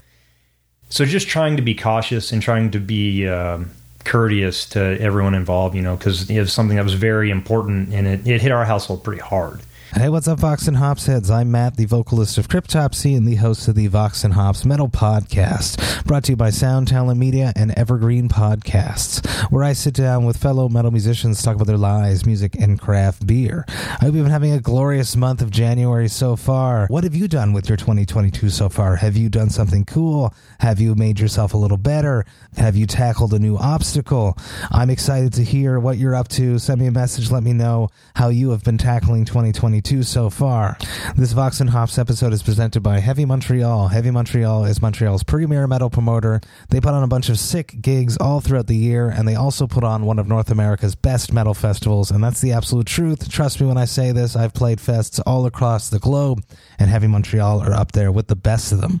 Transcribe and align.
so 0.88 1.04
just 1.04 1.28
trying 1.28 1.56
to 1.56 1.62
be 1.62 1.74
cautious 1.74 2.32
and 2.32 2.42
trying 2.42 2.70
to 2.72 2.78
be, 2.78 3.26
um, 3.28 3.70
courteous 4.04 4.68
to 4.70 5.00
everyone 5.00 5.34
involved, 5.34 5.74
you 5.74 5.82
know, 5.82 5.96
because 5.96 6.28
it 6.28 6.40
was 6.40 6.52
something 6.52 6.76
that 6.76 6.84
was 6.84 6.94
very 6.94 7.30
important 7.30 7.92
and 7.92 8.06
it, 8.06 8.26
it 8.26 8.42
hit 8.42 8.52
our 8.52 8.64
household 8.64 9.04
pretty 9.04 9.22
hard. 9.22 9.60
Hey, 9.94 10.08
what's 10.08 10.26
up, 10.26 10.40
Vox 10.40 10.68
and 10.68 10.78
Hops 10.78 11.04
heads? 11.04 11.30
I'm 11.30 11.50
Matt, 11.50 11.76
the 11.76 11.84
vocalist 11.84 12.38
of 12.38 12.48
Cryptopsy 12.48 13.14
and 13.14 13.28
the 13.28 13.34
host 13.34 13.68
of 13.68 13.74
the 13.74 13.88
Vox 13.88 14.24
and 14.24 14.32
Hops 14.32 14.64
Metal 14.64 14.88
Podcast, 14.88 16.06
brought 16.06 16.24
to 16.24 16.32
you 16.32 16.36
by 16.36 16.48
Sound 16.48 16.88
Talent 16.88 17.20
Media 17.20 17.52
and 17.56 17.72
Evergreen 17.76 18.30
Podcasts, 18.30 19.24
where 19.52 19.62
I 19.62 19.74
sit 19.74 19.92
down 19.92 20.24
with 20.24 20.38
fellow 20.38 20.70
metal 20.70 20.90
musicians 20.90 21.42
talk 21.42 21.56
about 21.56 21.66
their 21.66 21.76
lives, 21.76 22.24
music, 22.24 22.56
and 22.58 22.80
craft 22.80 23.26
beer. 23.26 23.66
I 23.68 24.06
hope 24.06 24.14
you've 24.14 24.24
been 24.24 24.30
having 24.30 24.54
a 24.54 24.60
glorious 24.60 25.14
month 25.14 25.42
of 25.42 25.50
January 25.50 26.08
so 26.08 26.36
far. 26.36 26.86
What 26.86 27.04
have 27.04 27.14
you 27.14 27.28
done 27.28 27.52
with 27.52 27.68
your 27.68 27.76
2022 27.76 28.48
so 28.48 28.70
far? 28.70 28.96
Have 28.96 29.18
you 29.18 29.28
done 29.28 29.50
something 29.50 29.84
cool? 29.84 30.34
Have 30.60 30.80
you 30.80 30.94
made 30.94 31.20
yourself 31.20 31.52
a 31.52 31.58
little 31.58 31.76
better? 31.76 32.24
Have 32.56 32.76
you 32.76 32.86
tackled 32.86 33.34
a 33.34 33.38
new 33.38 33.58
obstacle? 33.58 34.38
I'm 34.70 34.88
excited 34.88 35.34
to 35.34 35.44
hear 35.44 35.78
what 35.78 35.98
you're 35.98 36.14
up 36.14 36.28
to. 36.28 36.58
Send 36.58 36.80
me 36.80 36.86
a 36.86 36.92
message. 36.92 37.30
Let 37.30 37.42
me 37.42 37.52
know 37.52 37.90
how 38.16 38.30
you 38.30 38.50
have 38.50 38.64
been 38.64 38.78
tackling 38.78 39.26
2022 39.26 39.81
so 40.02 40.30
far. 40.30 40.78
This 41.16 41.32
Vox 41.32 41.60
and 41.60 41.70
Hops 41.70 41.98
episode 41.98 42.32
is 42.32 42.42
presented 42.42 42.82
by 42.82 43.00
Heavy 43.00 43.24
Montreal. 43.24 43.88
Heavy 43.88 44.10
Montreal 44.10 44.64
is 44.64 44.80
Montreal's 44.80 45.22
premier 45.22 45.66
metal 45.66 45.90
promoter. 45.90 46.40
They 46.70 46.80
put 46.80 46.94
on 46.94 47.02
a 47.02 47.08
bunch 47.08 47.28
of 47.28 47.38
sick 47.38 47.82
gigs 47.82 48.16
all 48.16 48.40
throughout 48.40 48.68
the 48.68 48.76
year, 48.76 49.08
and 49.08 49.26
they 49.26 49.34
also 49.34 49.66
put 49.66 49.84
on 49.84 50.06
one 50.06 50.18
of 50.18 50.28
North 50.28 50.50
America's 50.50 50.94
best 50.94 51.32
metal 51.32 51.54
festivals, 51.54 52.10
and 52.10 52.22
that's 52.24 52.40
the 52.40 52.52
absolute 52.52 52.86
truth. 52.86 53.28
Trust 53.28 53.60
me 53.60 53.66
when 53.66 53.76
I 53.76 53.84
say 53.84 54.12
this. 54.12 54.36
I've 54.36 54.54
played 54.54 54.78
fests 54.78 55.20
all 55.26 55.44
across 55.46 55.90
the 55.90 55.98
globe, 55.98 56.42
and 56.78 56.88
Heavy 56.88 57.08
Montreal 57.08 57.60
are 57.60 57.74
up 57.74 57.92
there 57.92 58.10
with 58.10 58.28
the 58.28 58.36
best 58.36 58.72
of 58.72 58.80
them. 58.80 59.00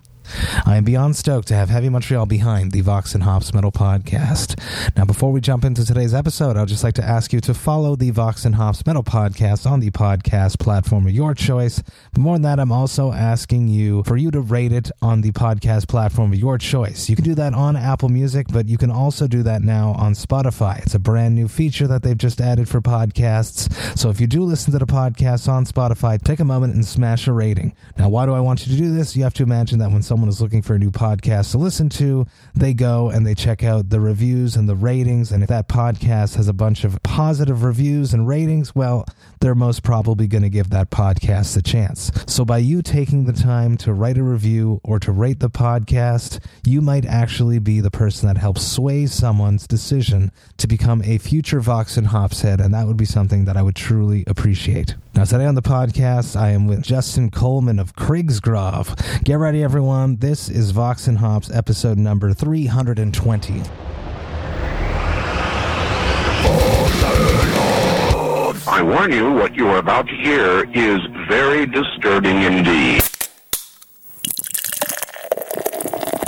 I 0.64 0.76
am 0.76 0.84
beyond 0.84 1.16
stoked 1.16 1.48
to 1.48 1.54
have 1.54 1.68
Heavy 1.68 1.88
Montreal 1.88 2.26
behind 2.26 2.72
the 2.72 2.80
Vox 2.80 3.14
and 3.14 3.24
Hops 3.24 3.52
Metal 3.52 3.72
Podcast. 3.72 4.58
Now, 4.96 5.04
before 5.04 5.32
we 5.32 5.40
jump 5.40 5.64
into 5.64 5.84
today's 5.84 6.14
episode, 6.14 6.56
I'd 6.56 6.68
just 6.68 6.84
like 6.84 6.94
to 6.94 7.04
ask 7.04 7.32
you 7.32 7.40
to 7.40 7.54
follow 7.54 7.96
the 7.96 8.10
Vox 8.10 8.44
and 8.44 8.54
Hops 8.54 8.84
Metal 8.86 9.02
Podcast 9.02 9.70
on 9.70 9.80
the 9.80 9.90
podcast 9.90 10.58
platform 10.58 11.06
of 11.06 11.12
your 11.12 11.34
choice. 11.34 11.82
But 12.12 12.20
more 12.20 12.34
than 12.34 12.42
that, 12.42 12.60
I'm 12.60 12.72
also 12.72 13.12
asking 13.12 13.68
you 13.68 14.02
for 14.04 14.16
you 14.16 14.30
to 14.30 14.40
rate 14.40 14.72
it 14.72 14.90
on 15.00 15.20
the 15.20 15.32
podcast 15.32 15.88
platform 15.88 16.32
of 16.32 16.38
your 16.38 16.58
choice. 16.58 17.08
You 17.08 17.16
can 17.16 17.24
do 17.24 17.34
that 17.34 17.54
on 17.54 17.76
Apple 17.76 18.08
Music, 18.08 18.46
but 18.52 18.68
you 18.68 18.78
can 18.78 18.90
also 18.90 19.26
do 19.26 19.42
that 19.42 19.62
now 19.62 19.92
on 19.92 20.12
Spotify. 20.12 20.82
It's 20.82 20.94
a 20.94 20.98
brand 20.98 21.34
new 21.34 21.48
feature 21.48 21.86
that 21.86 22.02
they've 22.02 22.16
just 22.16 22.40
added 22.40 22.68
for 22.68 22.80
podcasts. 22.80 23.72
So 23.98 24.10
if 24.10 24.20
you 24.20 24.26
do 24.26 24.42
listen 24.42 24.72
to 24.72 24.78
the 24.78 24.86
podcast 24.86 25.48
on 25.48 25.64
Spotify, 25.64 26.22
take 26.22 26.40
a 26.40 26.44
moment 26.44 26.74
and 26.74 26.84
smash 26.84 27.26
a 27.26 27.32
rating. 27.32 27.74
Now, 27.98 28.08
why 28.08 28.26
do 28.26 28.32
I 28.32 28.40
want 28.40 28.66
you 28.66 28.76
to 28.76 28.82
do 28.82 28.94
this? 28.94 29.16
You 29.16 29.22
have 29.24 29.34
to 29.34 29.42
imagine 29.42 29.78
that 29.78 29.90
when 29.90 30.02
someone 30.12 30.28
is 30.28 30.42
looking 30.42 30.60
for 30.60 30.74
a 30.74 30.78
new 30.78 30.90
podcast 30.90 31.52
to 31.52 31.56
listen 31.56 31.88
to, 31.88 32.26
they 32.54 32.74
go 32.74 33.08
and 33.08 33.26
they 33.26 33.34
check 33.34 33.64
out 33.64 33.88
the 33.88 33.98
reviews 33.98 34.56
and 34.56 34.68
the 34.68 34.76
ratings. 34.76 35.32
And 35.32 35.42
if 35.42 35.48
that 35.48 35.68
podcast 35.68 36.36
has 36.36 36.48
a 36.48 36.52
bunch 36.52 36.84
of 36.84 37.02
positive 37.02 37.62
reviews 37.62 38.12
and 38.12 38.28
ratings, 38.28 38.74
well, 38.74 39.06
they're 39.42 39.54
most 39.56 39.82
probably 39.82 40.28
going 40.28 40.42
to 40.42 40.48
give 40.48 40.70
that 40.70 40.90
podcast 40.90 41.56
a 41.56 41.62
chance. 41.62 42.12
So 42.26 42.44
by 42.44 42.58
you 42.58 42.80
taking 42.80 43.24
the 43.24 43.32
time 43.32 43.76
to 43.78 43.92
write 43.92 44.16
a 44.16 44.22
review 44.22 44.80
or 44.84 45.00
to 45.00 45.10
rate 45.10 45.40
the 45.40 45.50
podcast, 45.50 46.38
you 46.64 46.80
might 46.80 47.04
actually 47.04 47.58
be 47.58 47.80
the 47.80 47.90
person 47.90 48.28
that 48.28 48.38
helps 48.38 48.64
sway 48.64 49.06
someone's 49.06 49.66
decision 49.66 50.30
to 50.58 50.68
become 50.68 51.02
a 51.02 51.18
future 51.18 51.60
Vox 51.60 51.96
and 51.96 52.06
Hops 52.06 52.42
head. 52.42 52.60
And 52.60 52.72
that 52.72 52.86
would 52.86 52.96
be 52.96 53.04
something 53.04 53.44
that 53.46 53.56
I 53.56 53.62
would 53.62 53.74
truly 53.74 54.22
appreciate. 54.28 54.94
Now, 55.14 55.24
today 55.24 55.46
on 55.46 55.56
the 55.56 55.62
podcast, 55.62 56.36
I 56.40 56.50
am 56.50 56.68
with 56.68 56.82
Justin 56.82 57.30
Coleman 57.30 57.80
of 57.80 57.96
Kriegsgrave. 57.96 59.24
Get 59.24 59.34
ready, 59.34 59.64
everyone. 59.64 60.18
This 60.18 60.48
is 60.48 60.70
Vox 60.70 61.08
and 61.08 61.18
Hops 61.18 61.50
episode 61.50 61.98
number 61.98 62.32
320. 62.32 63.91
I 68.82 68.84
warn 68.84 69.12
you, 69.12 69.30
what 69.30 69.54
you 69.54 69.68
are 69.68 69.78
about 69.78 70.08
to 70.08 70.16
hear 70.16 70.68
is 70.74 70.98
very 71.28 71.66
disturbing 71.66 72.42
indeed. 72.42 73.00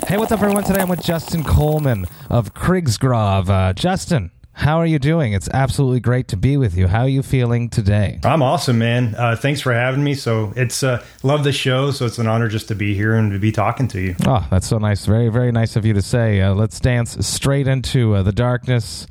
Hey, 0.07 0.19
what's 0.19 0.31
up, 0.31 0.41
everyone? 0.41 0.63
Today 0.63 0.79
I'm 0.79 0.89
with 0.89 1.03
Justin 1.03 1.43
Coleman 1.43 2.07
of 2.31 2.55
Kriegsgrave. 2.55 3.49
Uh, 3.49 3.73
Justin, 3.73 4.31
how 4.55 4.79
are 4.79 4.87
you 4.87 5.01
doing? 5.01 5.33
It's 5.33 5.49
absolutely 5.51 6.01
great 6.01 6.29
to 6.29 6.37
be 6.37 6.57
with 6.57 6.77
you. 6.77 6.87
How 6.87 7.03
are 7.03 7.09
you 7.09 7.23
feeling 7.23 7.69
today? 7.69 8.21
I'm 8.23 8.41
awesome, 8.41 8.79
man. 8.79 9.15
Uh, 9.17 9.35
thanks 9.35 9.61
for 9.61 9.73
having 9.73 10.05
me. 10.05 10.15
So 10.15 10.53
it's 10.55 10.83
uh, 10.85 11.05
love 11.25 11.43
the 11.43 11.53
show. 11.53 11.91
So 11.91 12.07
it's 12.07 12.19
an 12.19 12.29
honor 12.29 12.49
just 12.49 12.69
to 12.69 12.77
be 12.77 12.95
here 12.95 13.15
and 13.15 13.33
to 13.33 13.41
be 13.41 13.51
talking 13.51 13.89
to 13.89 14.01
you. 14.01 14.15
Oh, 14.27 14.47
that's 14.51 14.69
so 14.69 14.79
nice. 14.79 15.07
Very, 15.07 15.29
very 15.29 15.51
nice 15.51 15.75
of 15.75 15.85
you 15.85 15.93
to 15.95 16.03
say. 16.03 16.41
Uh, 16.41 16.55
let's 16.55 16.79
dance 16.79 17.27
straight 17.27 17.67
into 17.67 18.15
uh, 18.15 18.23
the 18.23 18.33
darkness. 18.33 19.09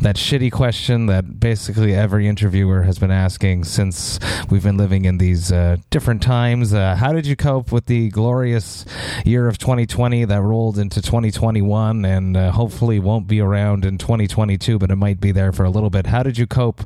That 0.00 0.16
shitty 0.16 0.50
question 0.50 1.06
that 1.06 1.38
basically 1.38 1.94
every 1.94 2.26
interviewer 2.26 2.82
has 2.82 2.98
been 2.98 3.12
asking 3.12 3.64
since 3.64 4.18
we've 4.50 4.64
been 4.64 4.76
living 4.76 5.04
in 5.04 5.18
these 5.18 5.52
uh, 5.52 5.76
different 5.90 6.20
times. 6.20 6.74
Uh, 6.74 6.96
how 6.96 7.12
did 7.12 7.26
you 7.26 7.36
cope 7.36 7.70
with 7.70 7.86
the 7.86 8.08
glorious 8.08 8.84
year 9.24 9.46
of 9.46 9.56
2020 9.58 10.24
that 10.24 10.42
rolled 10.42 10.78
into 10.78 11.00
2021 11.00 12.04
and 12.04 12.36
uh, 12.36 12.50
hopefully 12.50 12.98
won't 12.98 13.28
be 13.28 13.40
around 13.40 13.84
in 13.84 13.96
2022, 13.96 14.79
but 14.80 14.90
it 14.90 14.96
might 14.96 15.20
be 15.20 15.30
there 15.30 15.52
for 15.52 15.64
a 15.64 15.70
little 15.70 15.90
bit? 15.90 16.06
How 16.06 16.24
did 16.24 16.36
you 16.36 16.48
cope 16.48 16.82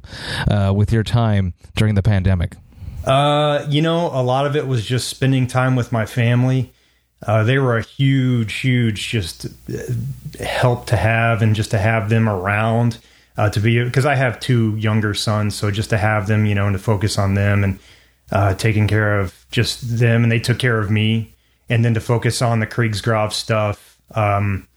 uh, 0.49 0.75
with 0.77 0.93
your 0.93 1.03
time 1.03 1.55
during 1.75 1.95
the 1.95 2.03
pandemic? 2.03 2.57
Uh, 3.07 3.65
you 3.69 3.81
know, 3.81 4.09
a 4.13 4.23
lot 4.23 4.47
of 4.47 4.57
it 4.57 4.67
was 4.67 4.85
just 4.85 5.09
spending 5.09 5.47
time 5.47 5.77
with 5.77 5.93
my 5.93 6.05
family. 6.05 6.73
Uh, 7.27 7.43
they 7.43 7.59
were 7.59 7.79
a 7.79 7.83
huge, 7.83 8.53
huge 8.61 9.09
just 9.09 9.47
uh, 9.47 10.45
help 10.45 10.87
to 10.87 10.97
have 10.97 11.41
and 11.41 11.55
just 11.55 11.71
to 11.71 11.79
have 11.79 12.11
them 12.11 12.29
around 12.29 12.99
uh, 13.37 13.49
to 13.51 13.61
be 13.61 13.83
because 13.83 14.07
I 14.07 14.15
have 14.15 14.41
two 14.41 14.77
younger 14.77 15.15
sons, 15.15 15.55
so 15.55 15.71
just 15.71 15.91
to 15.91 15.99
have 15.99 16.27
them, 16.27 16.47
you 16.47 16.55
know, 16.55 16.67
and 16.67 16.75
to 16.75 16.83
focus 16.83 17.19
on 17.19 17.35
them 17.35 17.65
and 17.65 17.79
uh, 18.31 18.55
taking 18.55 18.87
care 18.87 19.19
of 19.19 19.47
just 19.51 19.99
them, 19.99 20.23
and 20.23 20.31
they 20.31 20.39
took 20.39 20.59
care 20.59 20.79
of 20.79 20.91
me, 20.91 21.35
and 21.69 21.85
then 21.85 21.95
to 21.95 22.01
focus 22.01 22.43
on 22.43 22.61
the 22.61 22.67
Kriegsgrave 22.67 23.33
stuff. 23.33 23.99
Um, 24.15 24.69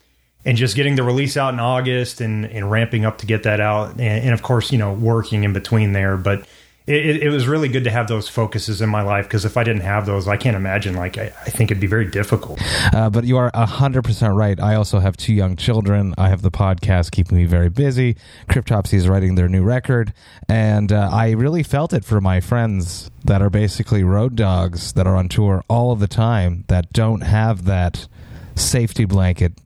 and 0.47 0.57
just 0.57 0.77
getting 0.77 0.95
the 0.95 1.03
release 1.03 1.35
out 1.35 1.53
in 1.53 1.59
August 1.59 2.21
and, 2.21 2.45
and 2.45 2.71
ramping 2.71 3.03
up 3.03 3.17
to 3.17 3.25
get 3.25 3.43
that 3.43 3.59
out. 3.59 3.91
And, 3.91 4.01
and 4.01 4.33
of 4.33 4.41
course, 4.41 4.71
you 4.71 4.77
know, 4.77 4.93
working 4.93 5.43
in 5.43 5.51
between 5.51 5.91
there. 5.91 6.15
But 6.15 6.47
it, 6.87 7.21
it 7.21 7.29
was 7.29 7.49
really 7.49 7.67
good 7.67 7.83
to 7.83 7.91
have 7.91 8.07
those 8.07 8.29
focuses 8.29 8.81
in 8.81 8.87
my 8.87 9.01
life 9.01 9.25
because 9.25 9.43
if 9.43 9.57
I 9.57 9.65
didn't 9.65 9.81
have 9.81 10.05
those, 10.05 10.25
I 10.25 10.37
can't 10.37 10.55
imagine. 10.55 10.95
Like, 10.95 11.17
I, 11.17 11.33
I 11.45 11.49
think 11.49 11.69
it'd 11.69 11.81
be 11.81 11.87
very 11.87 12.09
difficult. 12.09 12.61
Uh, 12.93 13.09
but 13.09 13.25
you 13.25 13.35
are 13.35 13.51
100% 13.51 14.35
right. 14.37 14.57
I 14.57 14.75
also 14.75 14.99
have 14.99 15.17
two 15.17 15.33
young 15.33 15.57
children. 15.57 16.15
I 16.17 16.29
have 16.29 16.43
the 16.43 16.49
podcast 16.49 17.11
keeping 17.11 17.37
me 17.37 17.43
very 17.43 17.69
busy. 17.69 18.15
Cryptopsy 18.47 18.93
is 18.93 19.09
writing 19.09 19.35
their 19.35 19.49
new 19.49 19.63
record. 19.63 20.13
And 20.47 20.93
uh, 20.93 21.09
I 21.11 21.31
really 21.31 21.63
felt 21.63 21.91
it 21.91 22.05
for 22.05 22.21
my 22.21 22.39
friends 22.39 23.11
that 23.25 23.41
are 23.41 23.49
basically 23.49 24.05
road 24.05 24.37
dogs 24.37 24.93
that 24.93 25.07
are 25.07 25.17
on 25.17 25.27
tour 25.27 25.61
all 25.67 25.91
of 25.91 25.99
the 25.99 26.07
time 26.07 26.63
that 26.69 26.93
don't 26.93 27.19
have 27.19 27.65
that 27.65 28.07
safety 28.55 29.03
blanket 29.03 29.59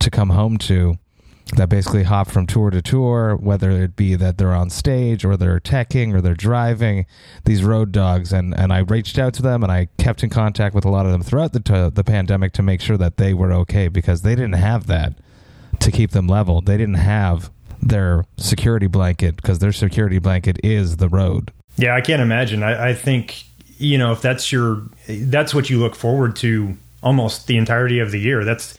to 0.00 0.10
come 0.10 0.30
home 0.30 0.58
to 0.58 0.98
that 1.56 1.68
basically 1.68 2.02
hop 2.02 2.28
from 2.28 2.46
tour 2.46 2.70
to 2.70 2.82
tour, 2.82 3.34
whether 3.34 3.70
it 3.70 3.96
be 3.96 4.14
that 4.14 4.36
they're 4.36 4.52
on 4.52 4.68
stage 4.68 5.24
or 5.24 5.36
they're 5.36 5.60
teching 5.60 6.14
or 6.14 6.20
they're 6.20 6.34
driving, 6.34 7.06
these 7.44 7.64
road 7.64 7.90
dogs. 7.90 8.32
And, 8.32 8.54
and 8.54 8.72
I 8.72 8.80
reached 8.80 9.18
out 9.18 9.32
to 9.34 9.42
them 9.42 9.62
and 9.62 9.72
I 9.72 9.88
kept 9.96 10.22
in 10.22 10.28
contact 10.28 10.74
with 10.74 10.84
a 10.84 10.90
lot 10.90 11.06
of 11.06 11.12
them 11.12 11.22
throughout 11.22 11.54
the, 11.54 11.60
t- 11.60 11.88
the 11.88 12.04
pandemic 12.04 12.52
to 12.54 12.62
make 12.62 12.82
sure 12.82 12.98
that 12.98 13.16
they 13.16 13.32
were 13.32 13.52
okay 13.52 13.88
because 13.88 14.22
they 14.22 14.34
didn't 14.34 14.54
have 14.54 14.86
that 14.88 15.14
to 15.80 15.90
keep 15.90 16.10
them 16.10 16.26
level. 16.26 16.60
They 16.60 16.76
didn't 16.76 16.94
have 16.94 17.50
their 17.80 18.24
security 18.36 18.86
blanket 18.86 19.36
because 19.36 19.58
their 19.60 19.72
security 19.72 20.18
blanket 20.18 20.58
is 20.62 20.98
the 20.98 21.08
road. 21.08 21.52
Yeah, 21.76 21.94
I 21.94 22.02
can't 22.02 22.20
imagine. 22.20 22.62
I, 22.62 22.90
I 22.90 22.94
think, 22.94 23.44
you 23.78 23.96
know, 23.96 24.12
if 24.12 24.20
that's 24.20 24.52
your, 24.52 24.82
that's 25.06 25.54
what 25.54 25.70
you 25.70 25.78
look 25.78 25.94
forward 25.94 26.36
to 26.36 26.76
almost 27.02 27.46
the 27.46 27.56
entirety 27.56 28.00
of 28.00 28.10
the 28.10 28.18
year. 28.18 28.44
That's, 28.44 28.77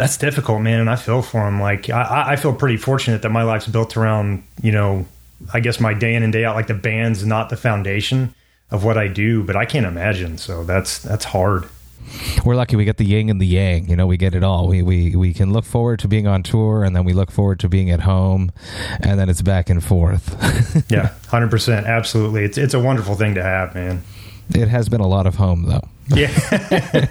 that's 0.00 0.16
difficult, 0.16 0.62
man. 0.62 0.80
And 0.80 0.88
I 0.88 0.96
feel 0.96 1.20
for 1.20 1.46
him. 1.46 1.60
Like 1.60 1.90
I, 1.90 2.30
I 2.30 2.36
feel 2.36 2.54
pretty 2.54 2.78
fortunate 2.78 3.20
that 3.20 3.28
my 3.28 3.42
life's 3.42 3.66
built 3.66 3.98
around, 3.98 4.42
you 4.62 4.72
know, 4.72 5.06
I 5.52 5.60
guess 5.60 5.78
my 5.78 5.92
day 5.92 6.14
in 6.14 6.22
and 6.22 6.32
day 6.32 6.46
out, 6.46 6.56
like 6.56 6.68
the 6.68 6.74
band's 6.74 7.26
not 7.26 7.50
the 7.50 7.56
foundation 7.56 8.34
of 8.70 8.82
what 8.82 8.96
I 8.96 9.08
do, 9.08 9.42
but 9.44 9.56
I 9.56 9.66
can't 9.66 9.84
imagine. 9.84 10.38
So 10.38 10.64
that's 10.64 11.00
that's 11.00 11.26
hard. 11.26 11.68
We're 12.46 12.54
lucky 12.54 12.76
we 12.76 12.86
get 12.86 12.96
the 12.96 13.04
yin 13.04 13.28
and 13.28 13.38
the 13.38 13.46
yang. 13.46 13.90
You 13.90 13.96
know, 13.96 14.06
we 14.06 14.16
get 14.16 14.34
it 14.34 14.42
all. 14.42 14.68
We 14.68 14.80
we 14.80 15.14
we 15.14 15.34
can 15.34 15.52
look 15.52 15.66
forward 15.66 15.98
to 15.98 16.08
being 16.08 16.26
on 16.26 16.42
tour, 16.42 16.82
and 16.82 16.96
then 16.96 17.04
we 17.04 17.12
look 17.12 17.30
forward 17.30 17.60
to 17.60 17.68
being 17.68 17.90
at 17.90 18.00
home, 18.00 18.52
and 19.00 19.20
then 19.20 19.28
it's 19.28 19.42
back 19.42 19.68
and 19.68 19.84
forth. 19.84 20.34
yeah, 20.90 21.12
hundred 21.28 21.50
percent, 21.50 21.86
absolutely. 21.86 22.44
It's 22.44 22.56
it's 22.56 22.72
a 22.72 22.80
wonderful 22.80 23.16
thing 23.16 23.34
to 23.34 23.42
have, 23.42 23.74
man. 23.74 24.02
It 24.54 24.68
has 24.68 24.88
been 24.88 25.02
a 25.02 25.06
lot 25.06 25.26
of 25.26 25.34
home 25.34 25.66
though. 25.66 25.86
Yeah. 26.14 27.06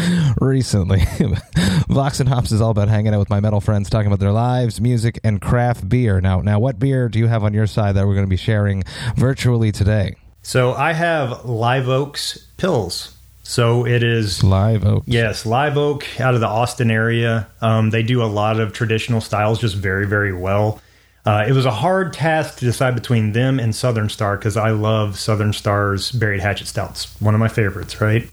Recently, 0.40 1.02
Vox 1.88 2.20
and 2.20 2.28
Hops 2.28 2.52
is 2.52 2.60
all 2.60 2.70
about 2.70 2.88
hanging 2.88 3.14
out 3.14 3.18
with 3.18 3.30
my 3.30 3.40
metal 3.40 3.60
friends, 3.60 3.90
talking 3.90 4.06
about 4.06 4.20
their 4.20 4.32
lives, 4.32 4.80
music, 4.80 5.18
and 5.24 5.40
craft 5.40 5.88
beer. 5.88 6.20
Now, 6.20 6.40
now, 6.40 6.58
what 6.58 6.78
beer 6.78 7.08
do 7.08 7.18
you 7.18 7.26
have 7.26 7.42
on 7.44 7.52
your 7.54 7.66
side 7.66 7.96
that 7.96 8.06
we're 8.06 8.14
going 8.14 8.26
to 8.26 8.30
be 8.30 8.36
sharing 8.36 8.84
virtually 9.16 9.72
today? 9.72 10.14
So 10.42 10.72
I 10.72 10.92
have 10.92 11.44
Live 11.44 11.88
Oaks 11.88 12.46
Pilz. 12.56 13.14
So 13.42 13.86
it 13.86 14.02
is 14.02 14.44
Live 14.44 14.84
Oak. 14.84 15.04
Yes, 15.06 15.46
Live 15.46 15.78
Oak 15.78 16.20
out 16.20 16.34
of 16.34 16.40
the 16.40 16.46
Austin 16.46 16.90
area. 16.90 17.48
Um, 17.62 17.90
they 17.90 18.02
do 18.02 18.22
a 18.22 18.26
lot 18.26 18.60
of 18.60 18.74
traditional 18.74 19.22
styles 19.22 19.58
just 19.58 19.74
very, 19.74 20.06
very 20.06 20.34
well. 20.34 20.82
Uh, 21.28 21.44
it 21.46 21.52
was 21.52 21.66
a 21.66 21.70
hard 21.70 22.14
task 22.14 22.56
to 22.56 22.64
decide 22.64 22.94
between 22.94 23.32
them 23.32 23.60
and 23.60 23.74
Southern 23.74 24.08
Star 24.08 24.38
because 24.38 24.56
I 24.56 24.70
love 24.70 25.18
Southern 25.18 25.52
Star's 25.52 26.10
Buried 26.10 26.40
Hatchet 26.40 26.68
Stouts, 26.68 27.14
one 27.20 27.34
of 27.34 27.38
my 27.38 27.48
favorites, 27.48 28.00
right? 28.00 28.26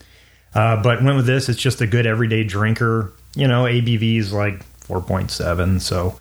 Uh, 0.53 0.81
but 0.81 1.03
went 1.03 1.17
with 1.17 1.25
this. 1.25 1.49
It's 1.49 1.59
just 1.59 1.81
a 1.81 1.87
good 1.87 2.05
everyday 2.05 2.45
drinker. 2.45 3.11
You 3.35 3.49
know, 3.49 3.65
ABV 3.65 4.17
is 4.17 4.31
like 4.31 4.65
4.7. 4.87 5.81
So 5.81 6.17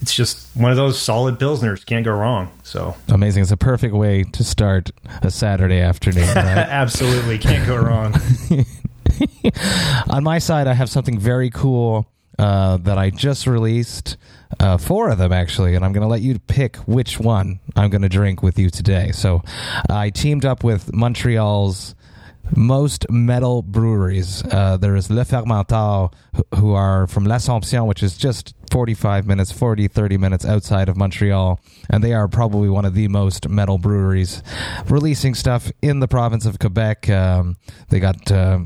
it's 0.00 0.12
just 0.12 0.54
one 0.54 0.70
of 0.70 0.76
those 0.76 1.00
solid 1.00 1.38
Pilsners. 1.38 1.86
Can't 1.86 2.04
go 2.04 2.12
wrong. 2.12 2.50
So 2.62 2.94
Amazing. 3.08 3.44
It's 3.44 3.52
a 3.52 3.56
perfect 3.56 3.94
way 3.94 4.24
to 4.24 4.44
start 4.44 4.90
a 5.22 5.30
Saturday 5.30 5.80
afternoon. 5.80 6.28
Right? 6.36 6.36
absolutely 6.36 7.38
can't 7.38 7.66
go 7.66 7.76
wrong. 7.76 8.14
On 10.10 10.22
my 10.22 10.40
side, 10.40 10.66
I 10.66 10.74
have 10.74 10.90
something 10.90 11.18
very 11.18 11.48
cool 11.48 12.06
uh, 12.38 12.76
that 12.78 12.98
I 12.98 13.10
just 13.10 13.46
released. 13.46 14.16
Uh, 14.60 14.78
four 14.78 15.10
of 15.10 15.18
them, 15.18 15.32
actually, 15.32 15.74
and 15.74 15.84
I'm 15.84 15.92
going 15.92 16.02
to 16.02 16.08
let 16.08 16.22
you 16.22 16.38
pick 16.38 16.76
which 16.76 17.20
one 17.20 17.60
I'm 17.76 17.90
going 17.90 18.02
to 18.02 18.08
drink 18.08 18.42
with 18.42 18.58
you 18.58 18.70
today. 18.70 19.12
So 19.12 19.42
I 19.90 20.10
teamed 20.10 20.44
up 20.44 20.64
with 20.64 20.92
Montreal's 20.94 21.94
most 22.56 23.04
metal 23.10 23.60
breweries. 23.60 24.42
Uh, 24.50 24.78
there 24.78 24.96
is 24.96 25.10
Le 25.10 25.24
Fermentor, 25.24 26.10
who- 26.56 26.72
are 26.72 27.06
from 27.06 27.26
L'Assomption, 27.26 27.86
which 27.86 28.02
is 28.02 28.16
just 28.16 28.54
45 28.72 29.26
minutes, 29.26 29.52
40, 29.52 29.86
30 29.88 30.16
minutes 30.16 30.46
outside 30.46 30.88
of 30.88 30.96
Montreal. 30.96 31.60
And 31.90 32.02
they 32.02 32.14
are 32.14 32.26
probably 32.26 32.70
one 32.70 32.86
of 32.86 32.94
the 32.94 33.08
most 33.08 33.48
metal 33.50 33.76
breweries 33.76 34.42
releasing 34.88 35.34
stuff 35.34 35.70
in 35.82 36.00
the 36.00 36.08
province 36.08 36.46
of 36.46 36.58
Quebec. 36.58 37.10
Um, 37.10 37.56
they 37.90 38.00
got 38.00 38.32
uh, 38.32 38.60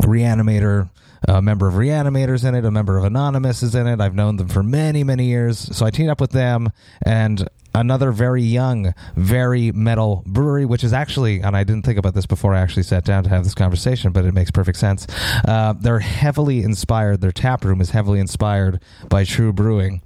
Reanimator. 0.00 0.90
A 1.28 1.42
member 1.42 1.66
of 1.66 1.74
Reanimators 1.74 2.44
in 2.44 2.54
it, 2.54 2.64
a 2.64 2.70
member 2.70 2.96
of 2.96 3.04
Anonymus 3.04 3.62
is 3.62 3.74
in 3.74 3.86
it. 3.86 4.00
I've 4.00 4.14
known 4.14 4.36
them 4.36 4.48
for 4.48 4.62
many, 4.62 5.02
many 5.04 5.26
years. 5.26 5.58
So 5.76 5.84
I 5.84 5.90
teamed 5.90 6.10
up 6.10 6.20
with 6.20 6.30
them 6.30 6.70
and 7.02 7.48
another 7.74 8.10
very 8.12 8.42
young, 8.42 8.94
very 9.16 9.72
metal 9.72 10.22
brewery, 10.26 10.64
which 10.64 10.82
is 10.82 10.92
actually, 10.92 11.40
and 11.40 11.56
I 11.56 11.64
didn't 11.64 11.84
think 11.84 11.98
about 11.98 12.14
this 12.14 12.26
before 12.26 12.54
I 12.54 12.60
actually 12.60 12.84
sat 12.84 13.04
down 13.04 13.24
to 13.24 13.30
have 13.30 13.44
this 13.44 13.54
conversation, 13.54 14.12
but 14.12 14.24
it 14.24 14.32
makes 14.32 14.50
perfect 14.50 14.78
sense. 14.78 15.06
Uh, 15.46 15.74
they're 15.78 15.98
heavily 15.98 16.62
inspired, 16.62 17.20
their 17.20 17.32
tap 17.32 17.64
room 17.64 17.80
is 17.80 17.90
heavily 17.90 18.20
inspired 18.20 18.80
by 19.08 19.24
TRVE 19.24 19.54
Brewing 19.54 20.02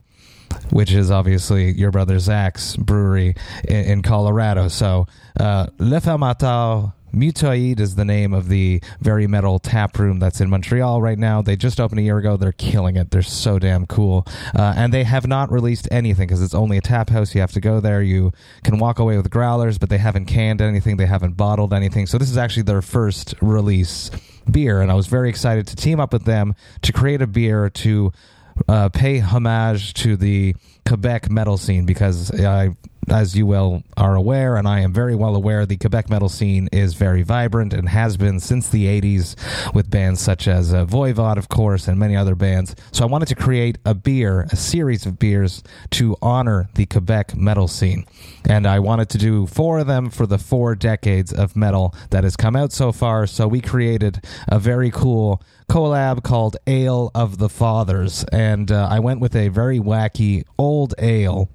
which 0.71 0.93
is 0.93 1.11
obviously 1.11 1.71
your 1.73 1.91
brother 1.93 2.19
Zach's 2.19 2.77
brewery 2.77 3.35
in, 3.69 3.85
in 3.85 4.03
Colorado. 4.03 4.69
So, 4.69 5.07
uh, 5.39 5.67
Le 5.79 6.01
Fermentor 6.01 6.93
Mutoid 7.13 7.81
is 7.81 7.95
the 7.95 8.05
name 8.05 8.33
of 8.33 8.49
the 8.49 8.83
very 9.01 9.27
metal 9.27 9.59
tap 9.59 9.99
room 9.99 10.19
that's 10.19 10.41
in 10.41 10.51
Montreal 10.51 11.01
right 11.03 11.19
now. 11.19 11.43
They 11.43 11.57
just 11.57 11.81
opened 11.81 12.01
a 12.01 12.03
year 12.03 12.19
ago. 12.19 12.37
They're 12.37 12.53
killing 12.53 12.97
it. 12.97 13.11
They're 13.11 13.23
so 13.23 13.59
damn 13.59 13.87
cool. 13.87 14.27
Uh, 14.55 14.75
and 14.77 14.93
they 14.93 15.05
have 15.05 15.27
not 15.27 15.51
released 15.51 15.89
anything 15.91 16.27
because 16.27 16.43
it's 16.43 16.55
only 16.55 16.77
a 16.77 16.81
tap 16.81 17.11
house. 17.11 17.35
You 17.35 17.41
have 17.41 17.53
to 17.53 17.61
go 17.61 17.81
there. 17.81 18.03
You 18.03 18.33
can 18.65 18.79
walk 18.79 18.99
away 18.99 19.17
with 19.17 19.31
growlers, 19.31 19.79
but 19.79 19.89
they 19.89 19.99
haven't 19.99 20.27
canned 20.27 20.61
anything. 20.61 20.97
They 20.97 21.07
haven't 21.07 21.37
bottled 21.37 21.73
anything. 21.73 22.07
So, 22.07 22.19
this 22.19 22.31
is 22.31 22.37
actually 22.37 22.65
their 22.65 22.83
first 22.83 23.35
release 23.41 24.11
beer. 24.51 24.81
And 24.81 24.91
I 24.91 24.95
was 24.95 25.07
very 25.07 25.29
excited 25.29 25.67
to 25.69 25.77
team 25.77 26.01
up 26.01 26.13
with 26.13 26.25
them 26.25 26.55
to 26.83 26.93
create 26.93 27.23
a 27.23 27.27
beer 27.27 27.71
to 27.71 28.13
uh, 28.69 28.89
pay 28.89 29.19
homage 29.19 29.95
to 29.95 30.17
the 30.17 30.55
Quebec 30.87 31.31
metal 31.31 31.57
scene 31.57 31.87
because 31.87 32.31
I, 32.41 32.71
as 33.11 33.37
you 33.37 33.47
well 33.47 33.83
are 33.97 34.15
aware, 34.15 34.57
and 34.57 34.67
I 34.67 34.81
am 34.81 34.93
very 34.93 35.15
well 35.15 35.35
aware, 35.35 35.67
the 35.67 35.77
Quebec 35.77 36.09
metal 36.09 36.29
scene 36.29 36.69
is 36.73 36.95
very 36.95 37.23
vibrant 37.23 37.73
and 37.73 37.89
has 37.89 38.17
been 38.17 38.41
since 38.41 38.69
the 38.69 38.87
80s 38.87 39.75
with 39.75 39.91
bands 39.91 40.21
such 40.21 40.47
as 40.49 40.73
uh, 40.73 40.85
Voivod, 40.87 41.37
of 41.37 41.49
course, 41.49 41.89
and 41.89 41.99
many 41.99 42.17
other 42.17 42.35
bands. 42.35 42.75
So 42.93 43.05
I 43.05 43.09
wanted 43.09 43.29
to 43.29 43.35
create 43.35 43.79
a 43.85 43.95
beer, 43.95 44.47
a 44.51 44.57
series 44.57 45.07
of 45.07 45.19
beers 45.19 45.63
to 45.93 46.17
honor 46.23 46.69
the 46.75 46.87
Quebec 46.87 47.37
metal 47.37 47.69
scene. 47.69 48.07
And 48.49 48.67
I 48.67 48.79
wanted 48.79 49.09
to 49.11 49.19
do 49.19 49.47
four 49.47 49.81
of 49.81 49.87
them 49.87 50.11
for 50.11 50.27
the 50.27 50.39
four 50.39 50.75
decades 50.75 51.33
of 51.33 51.57
metal 51.57 51.95
that 52.11 52.25
has 52.25 52.37
come 52.37 52.57
out 52.57 52.73
so 52.73 52.93
far. 52.93 53.27
So 53.27 53.49
we 53.49 53.61
created 53.61 54.25
a 54.49 54.59
very 54.59 54.91
cool 54.91 55.43
collab 55.71 56.25
called 56.25 56.57
Ale 56.67 57.13
of 57.15 57.39
the 57.39 57.49
Fathers, 57.49 58.25
and 58.33 58.73
uh, 58.73 58.89
I 58.91 58.99
went 58.99 59.21
with 59.21 59.37
a 59.37 59.49
very 59.49 59.79
wacky 59.79 60.43
old 60.59 60.95
ale. 60.99 61.49